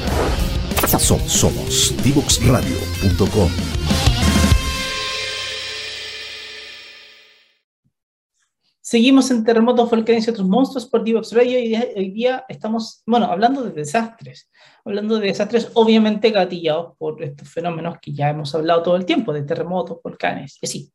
Somos 1.28 1.94
divoxradio.com. 2.04 4.09
Seguimos 8.90 9.30
en 9.30 9.44
Terremotos, 9.44 9.88
Volcanes 9.88 10.26
y 10.26 10.32
otros 10.32 10.48
monstruos 10.48 10.88
por 10.88 11.04
Divox 11.04 11.32
Radio 11.34 11.60
y 11.60 11.76
hoy 11.76 12.10
día 12.10 12.44
estamos, 12.50 13.04
bueno, 13.06 13.28
hablando 13.28 13.62
de 13.62 13.70
desastres. 13.70 14.50
Hablando 14.84 15.20
de 15.20 15.28
desastres 15.28 15.70
obviamente 15.76 16.32
gatillados 16.32 16.98
por 16.98 17.22
estos 17.22 17.48
fenómenos 17.48 18.00
que 18.02 18.14
ya 18.14 18.32
hemos 18.32 18.56
hablado 18.56 18.82
todo 18.82 18.96
el 18.96 19.06
tiempo, 19.06 19.32
de 19.32 19.44
terremotos, 19.44 20.00
volcanes 20.04 20.58
y 20.60 20.66
así. 20.66 20.92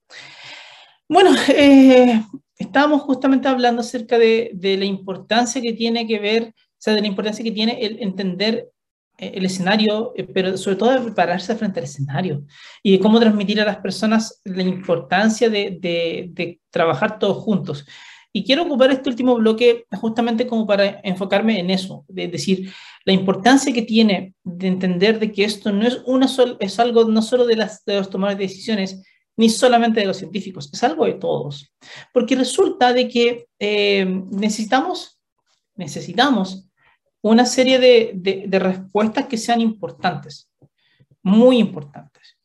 Bueno, 1.08 1.30
eh, 1.56 2.20
estábamos 2.58 3.02
justamente 3.02 3.46
hablando 3.46 3.82
acerca 3.82 4.18
de, 4.18 4.50
la 4.60 4.84
importancia 4.84 5.62
que 5.62 5.72
tiene 5.72 6.04
que 6.04 6.18
ver, 6.18 6.48
o 6.48 6.76
sea, 6.76 6.94
de 6.94 7.00
la 7.00 7.06
importancia 7.06 7.44
que 7.44 7.52
tiene 7.52 7.78
el 7.80 8.02
entender 8.02 8.70
el 9.18 9.44
escenario, 9.44 10.12
eh, 10.16 10.24
pero 10.24 10.56
sobre 10.56 10.76
todo 10.76 10.92
de 10.92 11.00
prepararse 11.00 11.54
frente 11.54 11.80
al 11.80 11.84
escenario 11.84 12.44
y 12.82 12.92
de 12.92 13.00
cómo 13.00 13.20
transmitir 13.20 13.60
a 13.60 13.64
las 13.64 13.78
personas 13.78 14.40
la 14.44 14.62
importancia 14.62 15.48
de, 15.48 15.78
de, 15.80 16.60
trabajar 16.70 17.18
todos 17.18 17.42
juntos. 17.42 17.86
Y 18.32 18.44
quiero 18.44 18.64
ocupar 18.64 18.90
este 18.90 19.08
último 19.08 19.36
bloque 19.36 19.86
justamente 19.92 20.46
como 20.46 20.66
para 20.66 21.00
enfocarme 21.04 21.60
en 21.60 21.70
eso, 21.70 22.04
de 22.08 22.26
decir, 22.26 22.72
la 23.04 23.12
importancia 23.12 23.72
que 23.72 23.82
tiene 23.82 24.34
de 24.42 24.66
entender 24.66 25.20
de 25.20 25.30
que 25.30 25.44
esto 25.44 25.70
no 25.70 25.86
es, 25.86 26.02
una 26.06 26.26
es 26.58 26.80
algo 26.80 27.04
no 27.04 27.22
solo 27.22 27.46
de, 27.46 27.54
las, 27.54 27.84
de 27.84 27.98
los 27.98 28.10
tomadores 28.10 28.38
de 28.38 28.44
decisiones, 28.44 29.02
ni 29.36 29.48
solamente 29.48 30.00
de 30.00 30.06
los 30.06 30.16
científicos, 30.16 30.68
es 30.72 30.82
algo 30.82 31.04
de 31.04 31.14
todos. 31.14 31.72
Porque 32.12 32.34
resulta 32.34 32.92
de 32.92 33.08
que 33.08 33.46
eh, 33.60 34.04
necesitamos, 34.30 35.20
necesitamos 35.76 36.66
una 37.30 37.46
serie 37.46 37.78
de, 37.78 38.44
de, 38.46 38.58
respuestas 38.58 39.26
que 39.26 39.38
sean 39.38 39.60
importantes, 39.60 40.50
muy 41.22 41.58
importantes. 41.58 42.36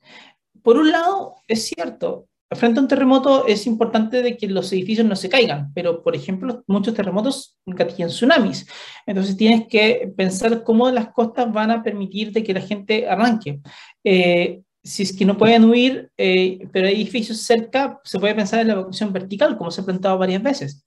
Por 0.63 0.77
un 0.77 0.89
lado, 0.89 1.35
es 1.47 1.65
cierto, 1.65 2.27
frente 2.49 2.79
a 2.79 2.83
un 2.83 2.87
terremoto 2.87 3.45
es 3.45 3.67
importante 3.67 4.21
de 4.21 4.37
que 4.37 4.47
los 4.47 4.71
edificios 4.71 5.05
no 5.05 5.17
se 5.17 5.27
caigan, 5.27 5.73
pero 5.73 6.01
por 6.01 6.15
ejemplo 6.15 6.63
muchos 6.65 6.93
terremotos 6.93 7.57
gatillan 7.65 8.09
tsunamis. 8.09 8.67
Entonces 9.05 9.35
tienes 9.35 9.67
que 9.67 10.11
pensar 10.15 10.63
cómo 10.63 10.89
las 10.91 11.09
costas 11.09 11.51
van 11.51 11.71
a 11.71 11.83
permitir 11.83 12.31
de 12.31 12.41
que 12.41 12.53
la 12.53 12.61
gente 12.61 13.07
arranque. 13.07 13.59
Eh, 14.03 14.61
si 14.81 15.03
es 15.03 15.15
que 15.15 15.25
no 15.25 15.37
pueden 15.37 15.65
huir, 15.65 16.09
eh, 16.17 16.67
pero 16.71 16.87
hay 16.87 16.95
edificios 16.95 17.41
cerca, 17.41 17.99
se 18.05 18.17
puede 18.17 18.33
pensar 18.33 18.61
en 18.61 18.67
la 18.67 18.73
evacuación 18.73 19.11
vertical, 19.11 19.57
como 19.57 19.71
se 19.71 19.81
ha 19.81 19.85
planteado 19.85 20.17
varias 20.17 20.41
veces. 20.41 20.85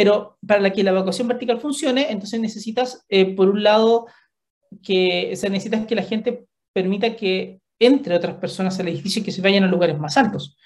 Pero 0.00 0.38
para 0.46 0.72
que 0.72 0.82
la 0.82 0.92
evacuación 0.92 1.28
vertical 1.28 1.60
funcione, 1.60 2.10
entonces 2.10 2.40
necesitas, 2.40 3.04
eh, 3.10 3.34
por 3.34 3.50
un 3.50 3.62
lado, 3.62 4.06
que 4.82 5.36
se 5.36 5.50
necesita 5.50 5.86
que 5.86 5.94
la 5.94 6.04
gente 6.04 6.46
permita 6.72 7.14
que 7.14 7.60
entre 7.78 8.14
otras 8.14 8.36
personas 8.36 8.80
al 8.80 8.88
edificio 8.88 9.20
y 9.20 9.24
que 9.26 9.30
se 9.30 9.42
vayan 9.42 9.64
a 9.64 9.66
lugares 9.66 9.98
más 9.98 10.16
altos. 10.16 10.56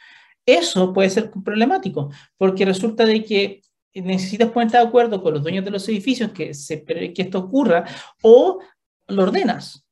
Eso 0.47 0.93
puede 0.93 1.11
ser 1.11 1.33
problemático, 1.45 2.13
porque 2.37 2.65
resulta 2.65 3.05
de 3.05 3.25
que 3.25 3.63
necesitas 3.93 4.53
ponerte 4.53 4.77
de 4.77 4.85
acuerdo 4.85 5.21
con 5.21 5.35
los 5.35 5.43
dueños 5.43 5.65
de 5.65 5.73
los 5.73 5.89
edificios 5.89 6.31
que, 6.31 6.55
se, 6.55 6.85
que 6.85 7.23
esto 7.23 7.41
ocurra 7.41 7.87
o 8.23 8.61
lo 9.09 9.23
ordenas. 9.25 9.84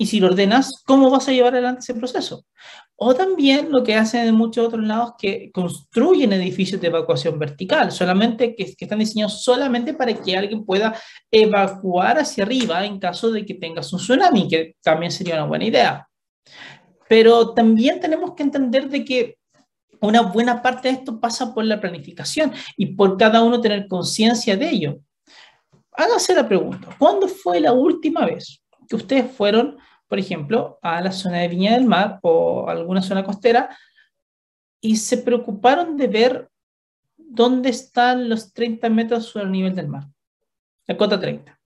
Y 0.00 0.06
si 0.06 0.20
lo 0.20 0.28
ordenas, 0.28 0.82
¿cómo 0.86 1.10
vas 1.10 1.26
a 1.26 1.32
llevar 1.32 1.54
adelante 1.54 1.80
ese 1.80 1.94
proceso? 1.94 2.46
O 2.94 3.14
también 3.14 3.70
lo 3.72 3.82
que 3.82 3.96
hacen 3.96 4.28
en 4.28 4.34
muchos 4.34 4.68
otros 4.68 4.86
lados 4.86 5.14
que 5.18 5.50
construyen 5.52 6.32
edificios 6.32 6.80
de 6.80 6.86
evacuación 6.86 7.36
vertical, 7.36 7.90
solamente 7.90 8.54
que, 8.54 8.76
que, 8.76 8.84
están 8.84 9.00
diseñados 9.00 9.42
solamente 9.42 9.94
para 9.94 10.14
que 10.14 10.36
alguien 10.36 10.64
pueda 10.64 10.94
evacuar 11.32 12.18
hacia 12.20 12.44
arriba 12.44 12.86
en 12.86 13.00
caso 13.00 13.32
de 13.32 13.44
que 13.44 13.54
tengas 13.54 13.92
un 13.92 13.98
tsunami, 13.98 14.46
que 14.46 14.76
también 14.82 15.10
sería 15.10 15.34
una 15.34 15.46
buena 15.46 15.64
idea. 15.64 16.08
Pero 17.08 17.52
también 17.54 17.98
tenemos 17.98 18.34
que 18.34 18.44
entender 18.44 18.88
de 18.88 19.04
que 19.04 19.38
una 20.00 20.22
buena 20.22 20.62
parte 20.62 20.88
de 20.88 20.94
esto 20.94 21.18
pasa 21.18 21.52
por 21.52 21.64
la 21.64 21.80
planificación 21.80 22.52
y 22.76 22.86
por 22.86 23.16
cada 23.16 23.42
uno 23.42 23.60
tener 23.60 23.88
conciencia 23.88 24.56
de 24.56 24.70
ello. 24.70 24.98
Hágase 25.92 26.34
la 26.36 26.46
pregunta, 26.46 26.94
¿cuándo 26.98 27.26
fue 27.26 27.58
la 27.58 27.72
última 27.72 28.24
vez 28.24 28.62
que 28.88 28.96
ustedes 28.96 29.30
fueron, 29.30 29.76
por 30.08 30.18
ejemplo, 30.18 30.78
a 30.82 31.00
la 31.00 31.12
zona 31.12 31.38
de 31.38 31.48
Viña 31.48 31.72
del 31.72 31.84
Mar 31.84 32.18
o 32.22 32.68
alguna 32.68 33.02
zona 33.02 33.24
costera 33.24 33.76
y 34.80 34.96
se 34.96 35.18
preocuparon 35.18 35.96
de 35.96 36.06
ver 36.06 36.48
dónde 37.16 37.68
están 37.68 38.28
los 38.28 38.52
30 38.52 38.88
metros 38.88 39.26
sobre 39.26 39.44
el 39.44 39.52
nivel 39.52 39.74
del 39.74 39.88
mar? 39.88 40.04
La 40.86 40.96
cota 40.96 41.20
30. 41.20 41.56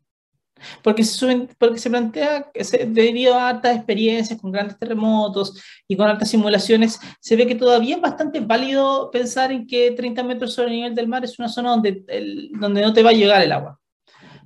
Porque 0.82 1.03
se, 1.03 1.49
porque 1.59 1.78
se 1.78 1.90
plantea 1.90 2.51
que 2.53 2.62
debido 2.86 3.34
a 3.34 3.49
altas 3.49 3.76
experiencias 3.76 4.40
con 4.40 4.53
grandes 4.53 4.78
terremotos 4.78 5.61
y 5.88 5.97
con 5.97 6.09
altas 6.09 6.30
simulaciones, 6.30 7.01
se 7.20 7.36
ve 7.36 7.47
que 7.47 7.55
todavía 7.55 7.97
es 7.97 8.01
bastante 8.01 8.40
válido 8.40 9.11
pensar 9.11 9.51
en 9.51 9.66
que 9.66 9.90
30 9.93 10.22
metros 10.22 10.55
sobre 10.55 10.68
el 10.68 10.76
nivel 10.76 10.95
del 10.95 11.09
mar 11.09 11.24
es 11.24 11.38
una 11.38 11.49
zona 11.49 11.70
donde, 11.70 12.05
donde 12.53 12.82
no 12.82 12.93
te 12.93 13.03
va 13.03 13.11
a 13.11 13.14
llegar 13.14 13.43
el 13.43 13.53
agua. 13.53 13.80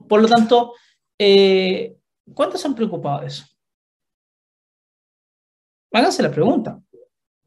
Por 0.08 0.22
lo 0.22 0.28
tanto, 0.28 0.72
eh, 1.18 1.96
¿cuántos 2.32 2.60
se 2.62 2.68
han 2.68 2.74
preocupado 2.74 3.20
de 3.20 3.26
eso? 3.26 3.44
Háganse 5.96 6.22
la 6.22 6.30
pregunta, 6.30 6.78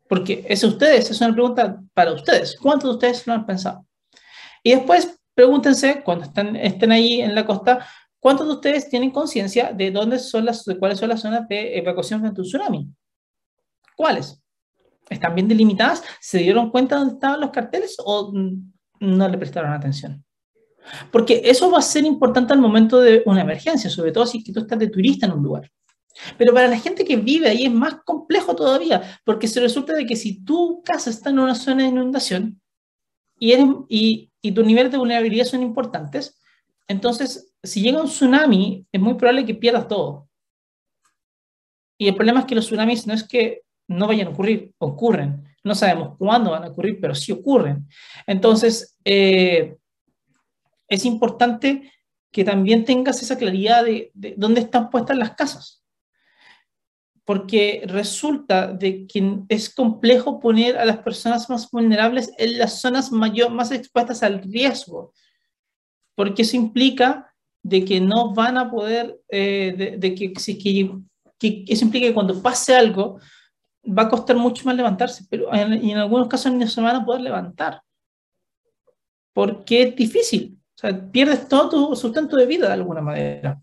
porque 0.08 0.46
es 0.48 0.64
ustedes, 0.64 1.10
es 1.12 1.22
una 1.22 1.34
pregunta 1.34 1.82
para 1.94 2.14
ustedes. 2.14 2.58
¿Cuántos 2.60 2.90
de 2.90 2.94
ustedes 2.96 3.28
lo 3.28 3.34
han 3.34 3.46
pensado? 3.46 3.86
Y 4.64 4.72
después 4.72 5.20
pregúntense, 5.36 6.02
cuando 6.04 6.26
estén, 6.26 6.56
estén 6.56 6.92
ahí 6.92 7.22
en 7.22 7.36
la 7.36 7.46
costa, 7.46 7.86
¿Cuántos 8.20 8.48
de 8.48 8.54
ustedes 8.54 8.90
tienen 8.90 9.12
conciencia 9.12 9.72
de 9.72 9.92
dónde 9.92 10.20
son 10.20 10.44
las, 10.46 10.66
de 10.66 10.78
cuáles 10.78 11.00
son 11.00 11.10
las 11.10 11.22
zonas 11.22 11.48
de 11.48 11.78
evacuación 11.78 12.20
frente 12.20 12.42
a 12.42 12.44
un 12.44 12.48
tsunami? 12.48 12.90
¿Cuáles? 13.96 14.42
¿Están 15.10 15.36
bien 15.36 15.48
delimitadas? 15.48 16.04
¿Se 16.20 16.40
dieron 16.40 16.70
cuenta 16.70 16.96
de 16.96 17.00
dónde 17.00 17.14
estaban 17.14 17.40
los 17.40 17.52
carteles 17.52 17.96
o 18.04 18.34
no 19.00 19.30
le 19.30 19.38
prestaron 19.38 19.72
atención? 19.72 20.24
Porque 21.12 21.42
eso 21.46 21.72
va 21.72 21.80
a 21.80 21.82
ser 21.82 22.04
importante 22.04 22.52
al 22.52 22.60
momento 22.60 23.00
de 23.00 23.24
una 23.26 23.42
emergencia, 23.42 23.90
sobre 23.90 24.12
todo 24.12 24.26
si 24.26 24.44
tú 24.44 24.60
estás 24.60 24.80
de 24.80 24.90
turista 24.90 25.26
en 25.26 25.34
un 25.34 25.44
lugar. 25.44 25.72
Pero 26.38 26.54
para 26.54 26.68
la 26.68 26.80
gente 26.80 27.06
que 27.06 27.16
vive 27.16 27.50
ahí 27.50 27.66
es 27.66 27.72
más 27.72 27.96
complejo 28.06 28.56
todavía, 28.56 29.20
porque 29.26 29.48
se 29.48 29.60
resulta 29.60 29.94
de 29.94 30.06
que 30.06 30.16
si 30.16 30.44
tu 30.44 30.82
casa 30.84 31.10
está 31.10 31.30
en 31.30 31.40
una 31.40 31.56
zona 31.56 31.84
de 31.84 31.90
inundación 31.90 32.62
y, 33.38 33.54
eres, 33.54 33.68
y, 33.88 34.32
tus 34.52 34.66
niveles 34.66 34.92
de 34.92 34.98
vulnerabilidad 34.98 35.46
son 35.46 35.62
importantes, 35.62 36.40
entonces, 36.88 37.54
si 37.62 37.82
llega 37.82 38.02
un 38.02 38.08
tsunami, 38.08 38.86
es 38.92 39.02
muy 39.02 39.14
probable 39.14 39.46
que 39.46 39.54
pierdas 39.54 39.88
todo. 39.88 40.28
Y 41.98 42.08
el 42.08 42.16
problema 42.16 42.40
es 42.40 42.46
que 42.46 42.56
los 42.56 42.66
tsunamis 42.66 43.06
no 43.06 43.14
es 43.14 43.24
que 43.24 43.62
no 43.88 44.08
vayan 44.08 44.28
a 44.28 44.32
ocurrir, 44.32 44.74
ocurren. 44.78 45.44
No 45.64 45.76
sabemos 45.76 46.18
cuándo 46.18 46.52
van 46.52 46.64
a 46.64 46.68
ocurrir, 46.70 47.00
pero 47.00 47.14
sí 47.14 47.32
ocurren. 47.32 47.88
Entonces, 48.26 48.98
eh, 49.04 49.78
es 50.88 51.06
importante 51.06 51.92
que 52.32 52.44
también 52.44 52.86
tengas 52.86 53.22
esa 53.22 53.38
claridad 53.38 53.84
de, 53.84 54.12
dónde 54.38 54.62
están 54.62 54.90
puestas 54.90 55.18
las 55.18 55.32
casas. 55.36 55.79
Porque 57.30 57.84
resulta 57.86 58.74
de 58.74 59.06
que 59.06 59.22
es 59.50 59.70
complejo 59.70 60.40
poner 60.40 60.80
a 60.80 60.86
las 60.86 60.98
personas 60.98 61.48
más 61.48 61.70
vulnerables 61.70 62.32
en 62.40 62.58
las 62.58 62.82
zonas 62.82 63.12
mayor, 63.12 63.52
más 63.52 63.72
expuestas 63.72 64.24
al 64.24 64.42
riesgo 64.42 65.14
porque 66.20 66.42
eso 66.42 66.58
implica 66.58 67.34
de 67.64 67.86
que 67.86 68.02
no 68.02 68.34
van 68.34 68.58
a 68.58 68.70
poder, 68.70 69.22
eh, 69.30 69.96
de, 69.98 70.14
que, 70.16 70.34
que, 70.34 70.92
que, 71.40 71.64
eso 71.66 71.86
implica 71.86 72.08
que 72.08 72.14
cuando 72.14 72.42
pase 72.42 72.76
algo 72.76 73.22
va 73.86 74.02
a 74.02 74.10
costar 74.10 74.36
mucho 74.36 74.66
más 74.66 74.76
levantarse, 74.76 75.24
pero 75.30 75.54
en, 75.54 75.72
en 75.72 75.98
algunos 75.98 76.28
casos 76.28 76.52
no 76.52 76.68
se 76.68 76.82
van 76.82 76.98
a 76.98 77.06
poder 77.06 77.22
levantar, 77.22 77.82
porque 79.34 79.84
es 79.84 79.96
difícil, 79.96 80.60
o 80.76 80.78
sea, 80.78 81.10
pierdes 81.10 81.48
todo 81.48 81.70
tu 81.70 81.96
sustento 81.96 82.36
de 82.36 82.46
vida 82.46 82.68
de 82.68 82.74
alguna 82.74 83.00
manera. 83.00 83.58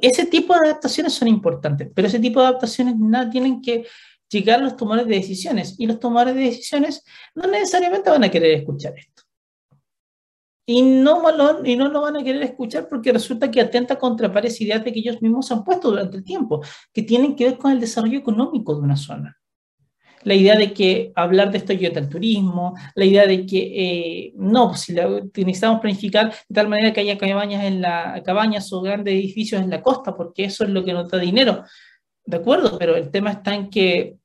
Ese 0.00 0.26
tipo 0.26 0.54
de 0.54 0.68
adaptaciones 0.68 1.12
son 1.12 1.28
importantes, 1.28 1.90
pero 1.94 2.08
ese 2.08 2.18
tipo 2.18 2.40
de 2.40 2.46
adaptaciones 2.46 2.96
nada 2.96 3.30
tienen 3.30 3.60
que 3.62 3.86
llegar 4.28 4.60
los 4.60 4.76
tomadores 4.76 5.06
de 5.06 5.16
decisiones, 5.16 5.76
y 5.78 5.86
los 5.86 6.00
tomadores 6.00 6.34
de 6.34 6.42
decisiones 6.42 7.04
no 7.34 7.46
necesariamente 7.46 8.10
van 8.10 8.24
a 8.24 8.30
querer 8.30 8.52
escuchar 8.52 8.94
esto 8.98 9.24
y 10.66 10.82
no, 10.82 11.30
lo, 11.30 11.64
y 11.64 11.76
no 11.76 11.88
lo 11.88 12.00
van 12.00 12.16
a 12.16 12.24
querer 12.24 12.42
escuchar 12.42 12.88
porque 12.88 13.12
resulta 13.12 13.50
que 13.50 13.60
atenta 13.60 13.98
contra 13.98 14.28
varias 14.28 14.60
ideas 14.60 14.82
de 14.82 14.92
que 14.92 15.00
ellos 15.00 15.20
mismos 15.20 15.50
han 15.52 15.62
puesto 15.62 15.90
durante 15.90 16.16
el 16.16 16.24
tiempo, 16.24 16.62
que 16.92 17.02
tienen 17.02 17.36
que 17.36 17.44
ver 17.44 17.58
con 17.58 17.72
el 17.72 17.80
desarrollo 17.80 18.18
económico 18.18 18.74
de 18.74 18.80
una 18.80 18.96
zona. 18.96 19.38
La 20.24 20.34
idea 20.34 20.56
de 20.56 20.72
que 20.72 21.12
hablar 21.14 21.50
de 21.50 21.58
esto 21.58 21.72
ayuda 21.72 22.00
al 22.00 22.08
turismo, 22.08 22.74
la 22.94 23.04
idea 23.04 23.26
de 23.26 23.46
que 23.46 23.58
eh, 23.58 24.32
no, 24.36 24.68
pues 24.68 24.80
si 24.80 24.92
la, 24.92 25.08
necesitamos 25.08 25.80
planificar 25.80 26.30
de 26.48 26.54
tal 26.54 26.68
manera 26.68 26.92
que 26.92 27.00
haya 27.00 27.18
cabañas, 27.18 27.64
en 27.64 27.80
la, 27.80 28.22
cabañas 28.24 28.72
o 28.72 28.80
grandes 28.80 29.14
edificios 29.14 29.62
en 29.62 29.70
la 29.70 29.82
costa, 29.82 30.16
porque 30.16 30.44
eso 30.44 30.64
es 30.64 30.70
lo 30.70 30.84
que 30.84 30.92
nos 30.92 31.10
da 31.10 31.18
dinero. 31.18 31.64
De 32.24 32.38
acuerdo, 32.38 32.78
pero 32.78 32.96
el 32.96 33.10
tema 33.10 33.30
está 33.30 33.54
en 33.54 33.70
que 33.70 34.16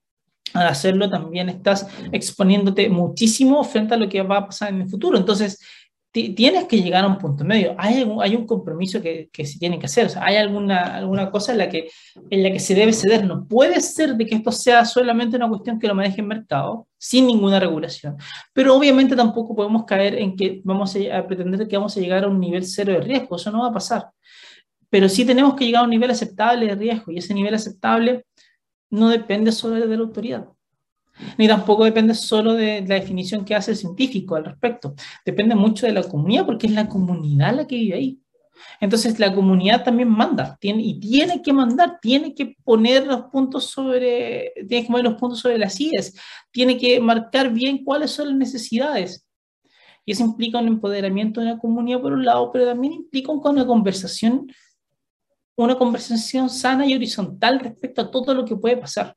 al 0.54 0.68
hacerlo 0.68 1.10
también 1.10 1.50
estás 1.50 1.88
exponiéndote 2.12 2.90
muchísimo 2.90 3.64
frente 3.64 3.94
a 3.94 3.98
lo 3.98 4.10
que 4.10 4.22
va 4.24 4.38
a 4.38 4.46
pasar 4.48 4.70
en 4.70 4.82
el 4.82 4.90
futuro. 4.90 5.18
Entonces, 5.18 5.60
tienes 6.12 6.66
que 6.66 6.82
llegar 6.82 7.04
a 7.04 7.08
un 7.08 7.18
punto 7.18 7.44
medio. 7.44 7.76
Hay, 7.78 8.04
hay 8.22 8.36
un 8.36 8.46
compromiso 8.48 9.02
que, 9.02 9.30
que, 9.32 9.46
se 9.46 9.60
tiene 9.60 9.78
que 9.78 9.86
hacer. 9.86 10.08
O 10.08 10.10
sea, 10.10 10.26
hay 10.26 10.38
alguna, 10.38 10.96
alguna 10.96 11.30
cosa 11.30 11.52
en 11.52 11.60
la, 11.60 11.70
que, 11.70 11.90
en 12.30 12.44
la 12.44 12.52
que 12.52 12.60
se 12.60 12.74
debe 12.74 12.94
ceder. 12.94 13.26
No 13.26 13.48
puede 13.48 13.80
ser 13.82 14.16
de 14.16 14.26
que 14.26 14.36
esto 14.36 14.52
sea 14.52 14.86
solamente 14.86 15.38
una 15.38 15.48
cuestión 15.48 15.80
que 15.80 15.88
lo 15.88 15.96
maneje 15.96 16.22
el 16.22 16.28
mercado 16.28 16.88
sin 16.98 17.28
ninguna 17.28 17.60
regulación. 17.60 18.18
Pero 18.54 18.76
obviamente 18.76 19.16
tampoco 19.16 19.56
podemos 19.56 19.86
caer 19.86 20.16
en 20.16 20.36
que 20.36 20.62
vamos 20.64 20.96
a, 20.96 21.28
pretender 21.28 21.68
que 21.68 21.78
vamos 21.78 21.96
a 21.96 22.00
llegar 22.00 22.24
a 22.24 22.28
un 22.28 22.40
nivel 22.40 22.66
cero 22.66 22.94
de 22.94 23.02
riesgo. 23.02 23.36
Eso 23.36 23.52
no 23.52 23.62
va 23.62 23.68
a 23.70 23.74
pasar. 23.74 24.10
Pero 24.90 25.08
sí 25.08 25.26
tenemos 25.26 25.54
que 25.54 25.66
llegar 25.66 25.82
a 25.82 25.86
un 25.86 25.92
nivel 25.92 26.10
aceptable 26.10 26.66
de 26.66 26.76
riesgo 26.76 27.12
y 27.12 27.20
ese 27.20 27.34
nivel 27.34 27.54
aceptable 27.54 28.26
no 28.90 29.10
depende 29.10 29.52
solo 29.52 29.76
de 29.76 29.96
la 29.96 30.04
autoridad 30.04 30.48
ni 31.38 31.48
tampoco 31.48 31.84
depende 31.84 32.14
solo 32.14 32.54
de 32.54 32.82
la 32.88 32.96
definición 32.96 33.46
que 33.46 33.56
hace 33.56 33.72
el 33.72 33.78
científico 33.78 34.36
al 34.36 34.46
respecto. 34.46 34.96
Depende 35.26 35.56
mucho 35.56 35.86
de 35.86 35.94
la 35.94 36.04
comunidad 36.04 36.46
porque 36.46 36.68
es 36.68 36.74
la 36.74 36.88
comunidad 36.88 37.56
la 37.56 37.68
que 37.68 37.76
vive 37.76 37.96
ahí. 37.96 38.20
Entonces 38.82 39.20
la 39.20 39.34
comunidad 39.34 39.84
también 39.84 40.10
manda 40.10 40.58
tiene, 40.60 40.84
y 40.84 41.00
tiene 41.00 41.42
que 41.42 41.54
mandar, 41.54 42.00
tiene 42.02 42.34
que 42.34 42.56
poner 42.64 43.08
los 43.08 43.24
puntos 43.32 43.66
sobre, 43.66 44.52
tiene 44.68 44.86
que 44.86 44.92
poner 44.92 45.06
los 45.06 45.16
puntos 45.16 45.40
sobre 45.40 45.58
las 45.58 45.80
IES, 45.80 46.16
tiene 46.52 46.78
que 46.78 47.00
marcar 47.00 47.52
bien 47.52 47.84
cuáles 47.84 48.12
son 48.12 48.30
las 48.30 48.38
necesidades. 48.38 49.26
Y 50.06 50.12
eso 50.12 50.24
implica 50.24 50.60
un 50.60 50.68
empoderamiento 50.68 51.40
de 51.40 51.48
la 51.48 51.58
comunidad 51.58 52.02
por 52.02 52.14
un 52.14 52.26
lado, 52.26 52.52
pero 52.52 52.66
también 52.66 52.94
implica 52.94 53.32
una 53.32 53.66
conversación 53.66 54.48
una 55.64 55.78
conversación 55.78 56.50
sana 56.50 56.86
y 56.86 56.96
horizontal 56.96 57.60
respecto 57.60 58.02
a 58.02 58.10
todo 58.10 58.34
lo 58.34 58.46
que 58.46 58.56
puede 58.56 58.78
pasar. 58.78 59.16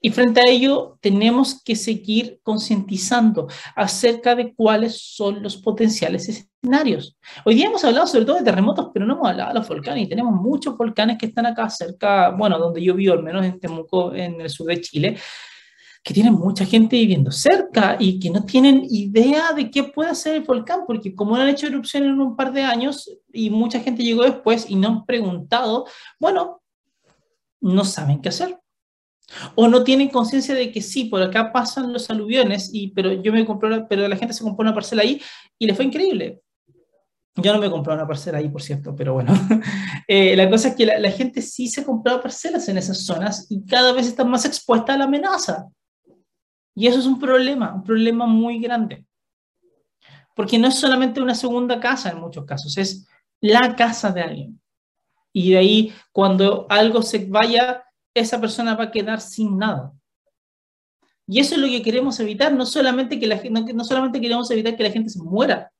Y 0.00 0.10
frente 0.10 0.40
a 0.40 0.48
ello, 0.48 0.96
tenemos 1.00 1.60
que 1.62 1.74
seguir 1.74 2.38
concientizando 2.44 3.48
acerca 3.74 4.36
de 4.36 4.54
cuáles 4.54 5.00
son 5.00 5.42
los 5.42 5.56
potenciales 5.56 6.28
escenarios. 6.28 7.16
Hoy 7.44 7.56
día 7.56 7.66
hemos 7.66 7.84
hablado 7.84 8.06
sobre 8.06 8.24
todo 8.24 8.36
de 8.36 8.44
terremotos, 8.44 8.90
pero 8.94 9.06
no 9.06 9.14
hemos 9.14 9.28
hablado 9.28 9.52
de 9.52 9.58
los 9.58 9.68
volcanes. 9.68 10.04
Y 10.04 10.08
tenemos 10.08 10.34
muchos 10.34 10.76
volcanes 10.76 11.18
que 11.18 11.26
están 11.26 11.46
acá 11.46 11.68
cerca, 11.68 12.30
bueno, 12.30 12.58
donde 12.58 12.82
yo 12.82 12.94
vivo, 12.94 13.14
al 13.14 13.24
menos 13.24 13.44
en 13.44 13.58
Temuco, 13.58 14.14
en 14.14 14.40
el 14.40 14.48
sur 14.48 14.68
de 14.68 14.80
Chile, 14.80 15.18
que 16.04 16.14
tienen 16.14 16.34
mucha 16.34 16.64
gente 16.64 16.94
viviendo 16.94 17.32
cerca 17.32 17.96
y 17.98 18.20
que 18.20 18.30
no 18.30 18.44
tienen 18.44 18.86
idea 18.88 19.52
de 19.52 19.68
qué 19.68 19.82
puede 19.82 20.10
hacer 20.10 20.36
el 20.36 20.42
volcán, 20.42 20.82
porque 20.86 21.12
como 21.12 21.36
no 21.36 21.42
han 21.42 21.48
hecho 21.48 21.66
erupción 21.66 22.04
en 22.04 22.20
un 22.20 22.36
par 22.36 22.52
de 22.52 22.62
años 22.62 23.10
y 23.32 23.50
mucha 23.50 23.80
gente 23.80 24.04
llegó 24.04 24.22
después 24.22 24.70
y 24.70 24.76
no 24.76 24.88
han 24.88 25.06
preguntado, 25.06 25.86
bueno, 26.20 26.62
no 27.60 27.84
saben 27.84 28.20
qué 28.20 28.28
hacer. 28.28 28.58
O 29.54 29.68
no 29.68 29.84
tienen 29.84 30.08
conciencia 30.08 30.54
de 30.54 30.72
que 30.72 30.80
sí, 30.80 31.04
por 31.04 31.22
acá 31.22 31.52
pasan 31.52 31.92
los 31.92 32.08
aluviones, 32.10 32.70
y, 32.72 32.88
pero 32.88 33.12
yo 33.12 33.32
me 33.32 33.44
compré, 33.44 33.84
pero 33.88 34.08
la 34.08 34.16
gente 34.16 34.34
se 34.34 34.42
compró 34.42 34.62
una 34.62 34.74
parcela 34.74 35.02
ahí 35.02 35.20
y 35.58 35.66
le 35.66 35.74
fue 35.74 35.84
increíble. 35.84 36.40
Yo 37.40 37.52
no 37.52 37.60
me 37.60 37.70
compré 37.70 37.94
una 37.94 38.06
parcela 38.06 38.38
ahí, 38.38 38.48
por 38.48 38.62
cierto, 38.62 38.94
pero 38.94 39.14
bueno. 39.14 39.32
Eh, 40.10 40.34
la 40.36 40.48
cosa 40.48 40.68
es 40.68 40.74
que 40.74 40.86
la, 40.86 41.10
gente 41.10 41.42
sí 41.42 41.68
se 41.68 41.84
compró 41.84 42.18
parcelas 42.22 42.66
en 42.70 42.78
esas 42.78 43.04
zonas 43.04 43.46
y 43.50 43.62
cada 43.66 43.92
vez 43.92 44.06
están 44.06 44.30
más 44.30 44.46
expuestas 44.46 44.94
a 44.94 44.98
la 44.98 45.04
amenaza. 45.04 45.66
Y 46.74 46.86
eso 46.86 46.98
es 46.98 47.04
un 47.04 47.18
problema, 47.18 47.74
un 47.74 47.82
problema 47.82 48.24
muy 48.24 48.58
grande. 48.58 49.04
Porque 50.34 50.58
no 50.58 50.68
es 50.68 50.76
solamente 50.76 51.20
una 51.20 51.34
segunda 51.34 51.78
casa 51.78 52.08
en 52.08 52.20
muchos 52.20 52.46
casos, 52.46 52.78
es 52.78 53.06
la 53.42 53.76
casa 53.76 54.10
de 54.10 54.22
alguien. 54.22 54.60
Y 55.30 55.50
de 55.50 55.58
ahí, 55.58 55.92
cuando 56.10 56.66
algo 56.70 57.02
se 57.02 57.26
vaya, 57.26 57.84
esa 58.14 58.40
persona 58.40 58.74
va 58.74 58.84
a 58.84 58.90
quedar 58.90 59.20
sin 59.20 59.58
nada. 59.58 59.92
Y 61.26 61.40
eso 61.40 61.54
es 61.54 61.60
lo 61.60 61.66
que 61.66 61.82
queremos 61.82 62.18
evitar, 62.20 62.52
no 62.54 62.64
solamente, 62.64 63.20
que 63.20 63.26
la, 63.26 63.40
no, 63.50 63.60
no 63.60 63.84
solamente 63.84 64.20
queremos 64.20 64.50
evitar 64.50 64.76
que 64.76 64.82
la 64.82 64.90
gente 64.90 65.10
se 65.10 65.22
muera, 65.22 65.70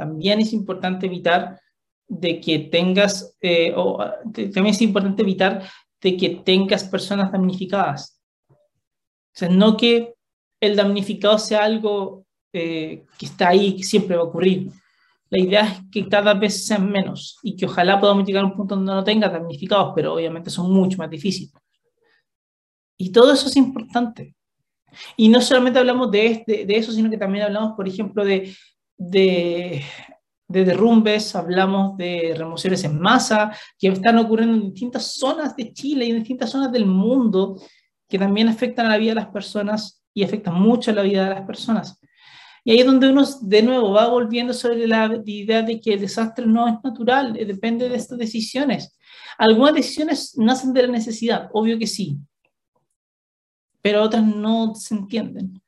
también 0.00 0.40
es 0.40 0.54
importante 0.54 1.04
evitar 1.04 1.60
de 2.08 2.40
que 2.40 2.58
tengas, 2.58 3.36
eh, 3.42 3.74
o, 3.76 4.02
también 4.32 4.68
es 4.68 4.80
importante 4.80 5.20
evitar 5.20 5.62
de 6.00 6.16
que 6.16 6.30
tengas 6.36 6.84
personas 6.84 7.30
damnificadas. 7.30 8.18
O 9.42 9.48
no 9.50 9.76
que 9.76 10.14
el 10.60 10.74
damnificado 10.74 11.38
sea 11.38 11.64
algo 11.64 12.24
eh, 12.54 13.04
que 13.18 13.26
está 13.26 13.48
ahí, 13.48 13.76
que 13.76 13.82
siempre 13.82 14.16
va 14.16 14.22
a 14.22 14.26
ocurrir, 14.26 14.70
la 15.30 15.38
idea 15.38 15.62
es 15.62 15.80
que 15.92 16.08
cada 16.08 16.34
vez 16.34 16.66
sean 16.66 16.90
menos 16.90 17.38
y 17.42 17.56
que 17.56 17.66
ojalá 17.66 18.00
podamos 18.00 18.26
llegar 18.26 18.42
a 18.42 18.46
un 18.46 18.56
punto 18.56 18.74
donde 18.74 18.92
no 18.92 19.04
tenga 19.04 19.28
damnificados, 19.28 19.92
pero 19.94 20.14
obviamente 20.14 20.50
son 20.50 20.72
mucho 20.72 20.98
más 20.98 21.08
difíciles. 21.08 21.52
Y 22.98 23.12
todo 23.12 23.32
eso 23.32 23.48
es 23.48 23.56
importante. 23.56 24.34
Y 25.16 25.28
no 25.28 25.40
solamente 25.40 25.78
hablamos 25.78 26.10
de, 26.10 26.44
de, 26.46 26.76
eso, 26.76 26.90
sino 26.90 27.08
que 27.08 27.16
también 27.16 27.44
hablamos, 27.44 27.74
por 27.76 27.86
ejemplo, 27.86 28.24
de, 28.24 28.54
de, 28.98 29.84
de 30.48 30.64
derrumbes, 30.64 31.36
hablamos 31.36 31.96
de 31.96 32.34
remociones 32.36 32.82
en 32.82 32.98
masa, 32.98 33.56
que 33.78 33.86
están 33.86 34.18
ocurriendo 34.18 34.56
en 34.56 34.72
distintas 34.72 35.14
zonas 35.14 35.54
de 35.54 35.72
Chile 35.72 36.06
y 36.06 36.10
en 36.10 36.18
distintas 36.18 36.50
zonas 36.50 36.72
del 36.72 36.86
mundo, 36.86 37.56
que 38.08 38.18
también 38.18 38.48
afectan 38.48 38.86
a 38.86 38.90
la 38.90 38.98
vida 38.98 39.12
de 39.12 39.20
las 39.20 39.28
personas 39.28 40.04
y 40.12 40.24
afectan 40.24 40.54
mucho 40.54 40.90
a 40.90 40.94
la 40.94 41.02
vida 41.02 41.28
de 41.28 41.34
las 41.36 41.46
personas. 41.46 42.00
Y 42.64 42.72
ahí 42.72 42.80
es 42.80 42.86
donde 42.86 43.08
uno 43.08 43.24
de 43.42 43.62
nuevo 43.62 43.92
va 43.92 44.08
volviendo 44.08 44.52
sobre 44.52 44.86
la 44.86 45.20
idea 45.24 45.62
de 45.62 45.80
que 45.80 45.94
el 45.94 46.00
desastre 46.00 46.46
no 46.46 46.68
es 46.68 46.74
natural, 46.84 47.36
eh, 47.36 47.44
depende 47.44 47.88
de 47.88 47.96
estas 47.96 48.18
decisiones. 48.18 48.96
Algunas 49.38 49.74
decisiones 49.74 50.36
nacen 50.36 50.72
de 50.72 50.82
la 50.82 50.92
necesidad, 50.92 51.48
obvio 51.52 51.78
que 51.78 51.86
sí, 51.86 52.18
pero 53.80 54.02
otras 54.02 54.24
no 54.24 54.74
se 54.74 54.94
entienden. 54.94 55.62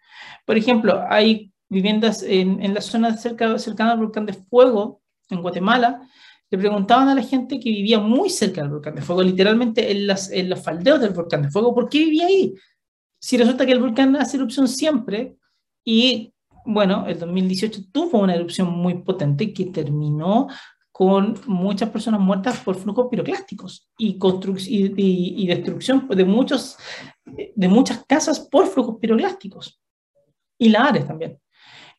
Por 0.44 0.56
ejemplo, 0.56 1.02
hay 1.08 1.52
viviendas 1.68 2.22
en, 2.22 2.62
en 2.62 2.74
la 2.74 2.82
zona 2.82 3.16
cerca, 3.16 3.58
cercana 3.58 3.92
al 3.92 3.98
volcán 3.98 4.26
de 4.26 4.34
fuego, 4.34 5.00
en 5.30 5.40
Guatemala, 5.40 6.02
le 6.52 6.58
preguntaban 6.58 7.08
a 7.08 7.14
la 7.14 7.22
gente 7.22 7.58
que 7.58 7.70
vivía 7.70 7.98
muy 7.98 8.28
cerca 8.28 8.60
del 8.60 8.70
volcán 8.70 8.94
de 8.94 9.00
fuego, 9.00 9.22
literalmente 9.22 9.90
en, 9.90 10.06
las, 10.06 10.30
en 10.30 10.50
los 10.50 10.62
faldeos 10.62 11.00
del 11.00 11.14
volcán 11.14 11.40
de 11.40 11.50
fuego, 11.50 11.74
¿por 11.74 11.88
qué 11.88 12.00
vivía 12.00 12.26
ahí? 12.26 12.54
Si 13.18 13.38
resulta 13.38 13.64
que 13.64 13.72
el 13.72 13.80
volcán 13.80 14.14
hace 14.16 14.36
erupción 14.36 14.68
siempre 14.68 15.36
y 15.82 16.34
bueno, 16.64 17.06
el 17.06 17.18
2018 17.18 17.80
tuvo 17.92 18.20
una 18.20 18.34
erupción 18.34 18.70
muy 18.70 19.02
potente 19.02 19.52
que 19.52 19.66
terminó 19.66 20.48
con 20.92 21.40
muchas 21.46 21.88
personas 21.88 22.20
muertas 22.20 22.60
por 22.60 22.76
flujos 22.76 23.08
piroclásticos 23.10 23.90
y, 23.96 24.18
y, 24.68 25.42
y, 25.42 25.46
destrucción 25.46 26.06
de, 26.08 26.24
muchos, 26.24 26.76
de 27.24 27.68
muchas 27.68 28.04
casas 28.06 28.40
por 28.40 28.66
flujos 28.66 28.98
piroclásticos 29.00 29.80
y 30.58 30.68
lares 30.68 31.06
también. 31.06 31.38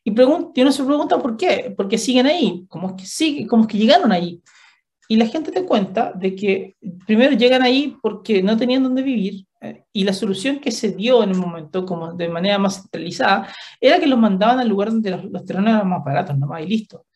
Y 0.04 0.10
uno 0.20 0.72
se 0.72 0.84
pregunta 0.84 1.18
por 1.18 1.36
qué, 1.36 1.72
por 1.76 1.88
qué 1.88 1.96
siguen 1.96 2.26
ahí, 2.26 2.66
cómo 2.68 2.90
es 2.90 2.94
que, 2.94 3.06
sigue, 3.06 3.46
cómo 3.46 3.62
es 3.62 3.68
que 3.68 3.78
llegaron 3.78 4.12
ahí. 4.12 4.42
Y 5.08 5.16
la 5.16 5.26
gente 5.26 5.50
te 5.50 5.64
cuenta 5.64 6.12
de 6.14 6.34
que 6.34 6.76
primero 7.06 7.36
llegan 7.36 7.62
ahí 7.62 7.96
porque 8.02 8.42
no 8.42 8.56
tenían 8.56 8.82
dónde 8.82 9.02
vivir, 9.02 9.46
y 9.92 10.04
la 10.04 10.12
solución 10.12 10.58
que 10.60 10.70
se 10.70 10.92
dio 10.92 11.22
en 11.22 11.30
el 11.30 11.36
momento, 11.36 11.84
como 11.84 12.12
de 12.12 12.28
manera 12.28 12.58
más 12.58 12.82
centralizada, 12.82 13.48
era 13.80 13.98
que 13.98 14.06
los 14.06 14.18
mandaban 14.18 14.58
al 14.60 14.68
lugar 14.68 14.90
donde 14.90 15.10
los, 15.10 15.44
terrenos 15.44 15.74
eran 15.74 15.88
más 15.88 16.04
baratos, 16.04 16.36
nomás 16.38 16.62
y 16.62 16.66
listo. 16.66 17.06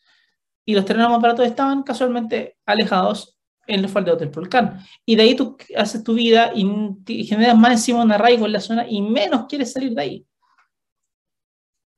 Y 0.65 0.75
los 0.75 0.85
terrenos 0.85 1.11
más 1.11 1.21
baratos 1.21 1.47
estaban 1.47 1.83
casualmente 1.83 2.57
alejados 2.67 3.39
en 3.67 3.83
los 3.83 3.91
faldeos 3.91 4.19
del 4.19 4.31
volcán. 4.31 4.81
Y 5.05 5.17
de 5.17 5.23
ahí 5.23 5.37
tú 5.37 5.57
haces 5.77 6.03
tu 6.03 6.15
vida 6.15 6.53
y, 6.55 7.25
generas 7.25 7.57
más 7.57 7.73
encima 7.73 8.03
un 8.03 8.13
arraigo 8.13 8.47
en 8.47 8.53
la 8.53 8.61
zona 8.61 8.87
y 8.89 9.01
menos 9.03 9.47
quieres 9.49 9.73
salir 9.73 9.95
de 9.95 10.03
ahí. 10.03 10.27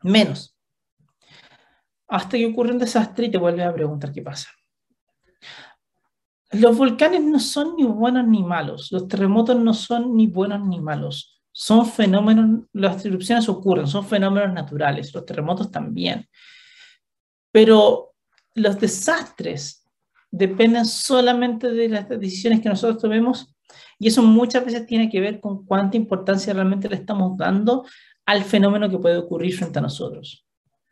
Menos. 0.03 0.57
Hasta 2.09 2.37
que 2.37 2.47
ocurre 2.47 2.73
un 2.73 2.79
desastre 2.79 3.27
y 3.27 3.31
te 3.31 3.39
vuelves 3.39 3.67
a 3.67 3.75
preguntar 3.75 4.13
qué 4.13 4.23
pasa. 4.23 4.49
Los 6.53 6.77
volcanes 6.77 7.23
no 7.23 7.39
son 7.39 7.77
ni 7.77 7.85
buenos 7.85 8.27
ni 8.27 8.43
malos, 8.43 8.91
los 8.91 9.07
terremotos 9.07 9.57
no 9.57 9.73
son 9.73 10.17
ni 10.17 10.27
buenos 10.27 10.67
ni 10.67 10.81
malos, 10.81 11.41
son 11.53 11.87
fenómenos, 11.87 12.67
las 12.73 13.05
erupciones 13.05 13.49
ocurren, 13.49 13.87
son 13.87 14.05
fenómenos 14.05 14.53
naturales, 14.53 15.15
los 15.15 15.25
terremotos 15.25 15.71
también. 15.71 16.29
Pero 17.53 18.15
los 18.55 18.81
desastres 18.81 19.85
dependen 20.31 20.87
solamente 20.87 21.71
de 21.71 21.89
las 21.89 22.09
decisiones 22.09 22.61
que 22.61 22.69
nosotros 22.69 23.01
tomemos 23.01 23.55
y 23.99 24.09
eso 24.09 24.23
muchas 24.23 24.65
veces 24.65 24.87
tiene 24.87 25.09
que 25.09 25.21
ver 25.21 25.41
con 25.41 25.65
cuánta 25.65 25.97
importancia 25.97 26.53
realmente 26.53 26.89
le 26.89 26.97
estamos 26.97 27.37
dando 27.37 27.85
al 28.27 28.45
fenómeno 28.45 28.89
que 28.89 28.99
puede 28.99 29.19
ocurrir 29.19 29.57
frente 29.57 29.79
a 29.79 29.83
nosotros. 29.83 30.47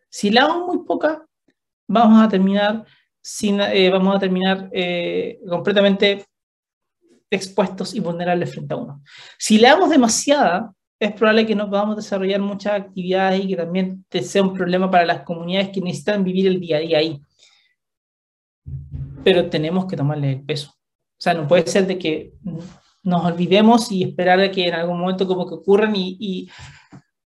Si 0.08 0.30
le 0.30 0.40
damos 0.40 0.66
muy 0.66 0.84
poca, 0.84 1.26
vamos 1.86 2.22
a 2.22 2.28
terminar 2.28 2.84
eh, 3.42 3.90
vamos 3.90 4.16
a 4.16 4.18
terminar 4.18 4.68
eh, 4.72 5.38
completamente 5.48 6.24
expuestos 7.30 7.94
y 7.94 8.00
vulnerables 8.00 8.52
frente 8.52 8.74
a 8.74 8.76
uno. 8.76 9.02
Si 9.38 9.58
le 9.58 9.68
damos 9.68 9.90
demasiada, 9.90 10.72
es 10.98 11.12
probable 11.12 11.46
que 11.46 11.54
no 11.54 11.68
podamos 11.68 11.96
desarrollar 11.96 12.40
muchas 12.40 12.72
actividades 12.72 13.44
y 13.44 13.48
que 13.48 13.56
también 13.56 14.04
sea 14.10 14.42
un 14.42 14.54
problema 14.54 14.90
para 14.90 15.04
las 15.04 15.22
comunidades 15.22 15.70
que 15.70 15.80
necesitan 15.80 16.24
vivir 16.24 16.46
el 16.46 16.60
día 16.60 16.78
a 16.78 16.80
día 16.80 16.98
ahí. 16.98 17.20
Pero 19.22 19.48
tenemos 19.48 19.86
que 19.86 19.96
tomarle 19.96 20.32
el 20.32 20.42
peso. 20.42 20.70
O 20.70 21.20
sea, 21.20 21.34
no 21.34 21.46
puede 21.46 21.66
ser 21.66 21.86
de 21.86 21.98
que 21.98 22.32
nos 23.02 23.24
olvidemos 23.24 23.92
y 23.92 24.02
esperar 24.02 24.40
a 24.40 24.50
que 24.50 24.68
en 24.68 24.74
algún 24.74 24.98
momento 24.98 25.26
como 25.26 25.46
que 25.46 25.54
ocurran 25.54 25.94
y, 25.94 26.16
y, 26.18 26.50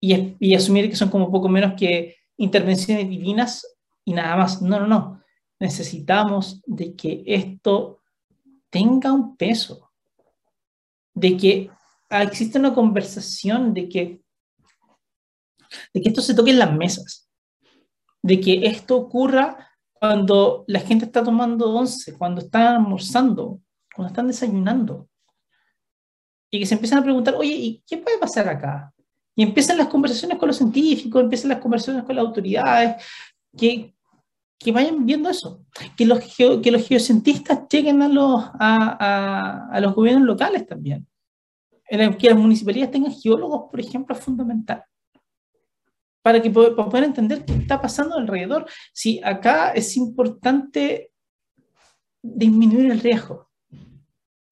y, 0.01 0.37
y 0.39 0.55
asumir 0.55 0.91
que 0.91 0.97
son 0.97 1.11
como 1.11 1.31
poco 1.31 1.49
menos 1.49 1.75
que 1.75 2.17
intervenciones 2.37 3.09
divinas 3.09 3.67
y 4.05 4.13
nada 4.13 4.37
más. 4.37 4.61
No, 4.61 4.81
no, 4.81 4.87
no 4.87 5.22
necesitamos 5.63 6.61
de 6.67 6.97
que 6.97 7.23
esto 7.25 8.03
tenga 8.69 9.13
un 9.13 9.37
peso, 9.37 9.93
de 11.15 11.37
que 11.37 11.71
exista 12.11 12.59
una 12.59 12.75
conversación, 12.75 13.73
de 13.73 13.89
que, 13.89 14.23
de 15.95 16.03
que 16.03 16.09
esto 16.09 16.21
se 16.21 16.35
toque 16.35 16.51
en 16.51 16.59
las 16.59 16.73
mesas, 16.75 17.31
de 18.23 18.41
que 18.41 18.67
esto 18.67 18.97
ocurra 18.97 19.71
cuando 19.93 20.65
la 20.67 20.81
gente 20.81 21.05
está 21.05 21.23
tomando 21.23 21.73
once, 21.73 22.19
cuando 22.19 22.41
están 22.41 22.67
almorzando, 22.75 23.61
cuando 23.95 24.09
están 24.09 24.27
desayunando. 24.27 25.09
Y 26.51 26.59
que 26.59 26.67
se 26.67 26.75
empiezan 26.75 26.99
a 26.99 27.05
preguntar, 27.05 27.37
oye, 27.37 27.55
¿y 27.55 27.85
qué 27.87 27.99
puede 27.99 28.19
pasar 28.19 28.49
acá? 28.49 28.93
Y 29.37 29.45
empiezan 29.45 29.79
las 29.79 29.87
conversaciones 29.87 30.39
con 30.39 30.49
los 30.49 30.57
científicos, 30.57 31.23
empiezan 31.23 31.51
las 31.51 31.61
conversaciones 31.61 32.03
con 32.03 32.17
las 32.17 32.27
autoridades, 32.27 33.05
que, 33.57 33.95
que 34.63 34.73
vayan 34.73 35.05
viendo 35.05 35.29
eso, 35.29 35.65
que 35.97 36.07
los, 36.07 36.21
que 36.37 36.71
los 36.71 36.87
geocientistas 36.87 37.69
lleguen 37.69 38.03
a 38.03 38.09
los, 38.09 38.45
a, 38.59 39.69
a, 39.73 39.81
los 39.81 39.95
gobiernos 39.95 40.27
locales 40.27 40.67
también. 40.67 41.07
Que 41.89 42.31
las 42.31 42.39
municipalidades 42.39 42.93
tengan 42.93 43.13
geólogos, 43.13 43.71
por 43.71 43.81
ejemplo, 43.81 44.15
es 44.15 44.23
fundamental. 44.23 44.85
Para 46.23 46.41
que 46.41 46.51
para 46.51 46.75
poder 46.75 47.05
entender 47.05 47.45
qué 47.45 47.55
está 47.55 47.81
pasando 47.81 48.17
alrededor. 48.17 48.67
Si 48.93 49.21
acá 49.23 49.73
es 49.73 49.97
importante 49.97 51.11
disminuir 52.23 52.91
el 52.91 53.01
riesgo 53.01 53.51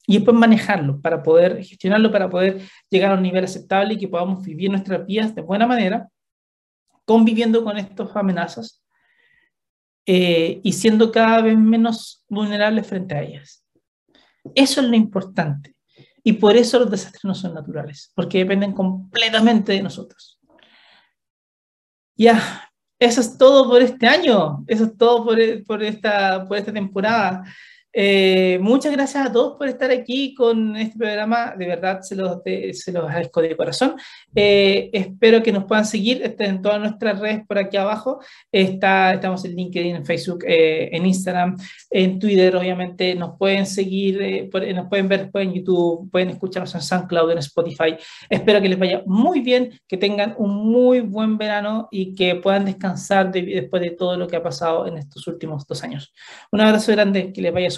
y 0.06 0.14
después 0.16 0.36
manejarlo 0.36 1.00
para 1.00 1.22
poder 1.22 1.62
gestionarlo, 1.62 2.10
para 2.10 2.28
poder 2.28 2.60
llegar 2.90 3.12
a 3.12 3.14
un 3.14 3.22
nivel 3.22 3.44
aceptable 3.44 3.94
y 3.94 3.98
que 3.98 4.08
podamos 4.08 4.44
vivir 4.44 4.70
nuestras 4.70 5.06
vidas 5.06 5.34
de 5.34 5.42
buena 5.42 5.66
manera, 5.66 6.08
conviviendo 7.04 7.62
con 7.62 7.78
estas 7.78 8.14
amenazas 8.16 8.79
eh, 10.12 10.60
y 10.64 10.72
siendo 10.72 11.12
cada 11.12 11.40
vez 11.40 11.56
menos 11.56 12.24
vulnerables 12.28 12.84
frente 12.84 13.14
a 13.14 13.22
ellas. 13.22 13.64
Eso 14.56 14.80
es 14.80 14.88
lo 14.88 14.96
importante. 14.96 15.76
Y 16.24 16.32
por 16.32 16.56
eso 16.56 16.80
los 16.80 16.90
desastres 16.90 17.22
no 17.22 17.32
son 17.32 17.54
naturales, 17.54 18.10
porque 18.16 18.38
dependen 18.38 18.72
completamente 18.72 19.70
de 19.70 19.84
nosotros. 19.84 20.40
Ya, 22.16 22.68
eso 22.98 23.20
es 23.20 23.38
todo 23.38 23.70
por 23.70 23.82
este 23.82 24.08
año, 24.08 24.64
eso 24.66 24.86
es 24.86 24.96
todo 24.96 25.24
por, 25.24 25.38
por, 25.64 25.80
esta, 25.80 26.44
por 26.48 26.58
esta 26.58 26.72
temporada. 26.72 27.44
Eh, 27.92 28.58
muchas 28.62 28.92
gracias 28.92 29.26
a 29.26 29.32
todos 29.32 29.58
por 29.58 29.68
estar 29.68 29.90
aquí 29.90 30.34
con 30.34 30.76
este 30.76 30.96
programa. 30.96 31.54
De 31.56 31.66
verdad, 31.66 32.00
se 32.02 32.14
los, 32.14 32.38
se 32.44 32.92
los 32.92 33.04
agradezco 33.04 33.42
de 33.42 33.56
corazón. 33.56 33.96
Eh, 34.34 34.90
espero 34.92 35.42
que 35.42 35.52
nos 35.52 35.64
puedan 35.64 35.84
seguir 35.84 36.36
en 36.38 36.62
todas 36.62 36.80
nuestras 36.80 37.18
redes 37.18 37.44
por 37.46 37.58
aquí 37.58 37.76
abajo. 37.76 38.20
Está, 38.52 39.14
estamos 39.14 39.44
en 39.44 39.56
LinkedIn, 39.56 39.96
en 39.96 40.06
Facebook, 40.06 40.44
eh, 40.46 40.90
en 40.92 41.06
Instagram, 41.06 41.56
en 41.90 42.18
Twitter, 42.18 42.54
obviamente. 42.54 43.14
Nos 43.14 43.36
pueden 43.36 43.66
seguir, 43.66 44.48
nos 44.74 44.88
pueden 44.88 45.08
ver 45.08 45.30
en 45.34 45.52
YouTube, 45.54 46.10
pueden 46.10 46.30
escucharnos 46.30 46.74
en 46.74 46.82
SoundCloud, 46.82 47.32
en 47.32 47.38
Spotify. 47.38 47.96
Espero 48.28 48.60
que 48.60 48.68
les 48.68 48.78
vaya 48.78 49.02
muy 49.06 49.40
bien, 49.40 49.80
que 49.88 49.96
tengan 49.96 50.34
un 50.38 50.50
muy 50.50 51.00
buen 51.00 51.38
verano 51.38 51.88
y 51.90 52.14
que 52.14 52.36
puedan 52.36 52.64
descansar 52.64 53.32
después 53.32 53.82
de 53.82 53.90
todo 53.90 54.16
lo 54.16 54.28
que 54.28 54.36
ha 54.36 54.42
pasado 54.42 54.86
en 54.86 54.98
estos 54.98 55.26
últimos 55.26 55.66
dos 55.66 55.82
años. 55.82 56.12
Un 56.52 56.60
abrazo 56.60 56.92
grande, 56.92 57.32
que 57.32 57.42
les 57.42 57.52
vaya 57.52 57.70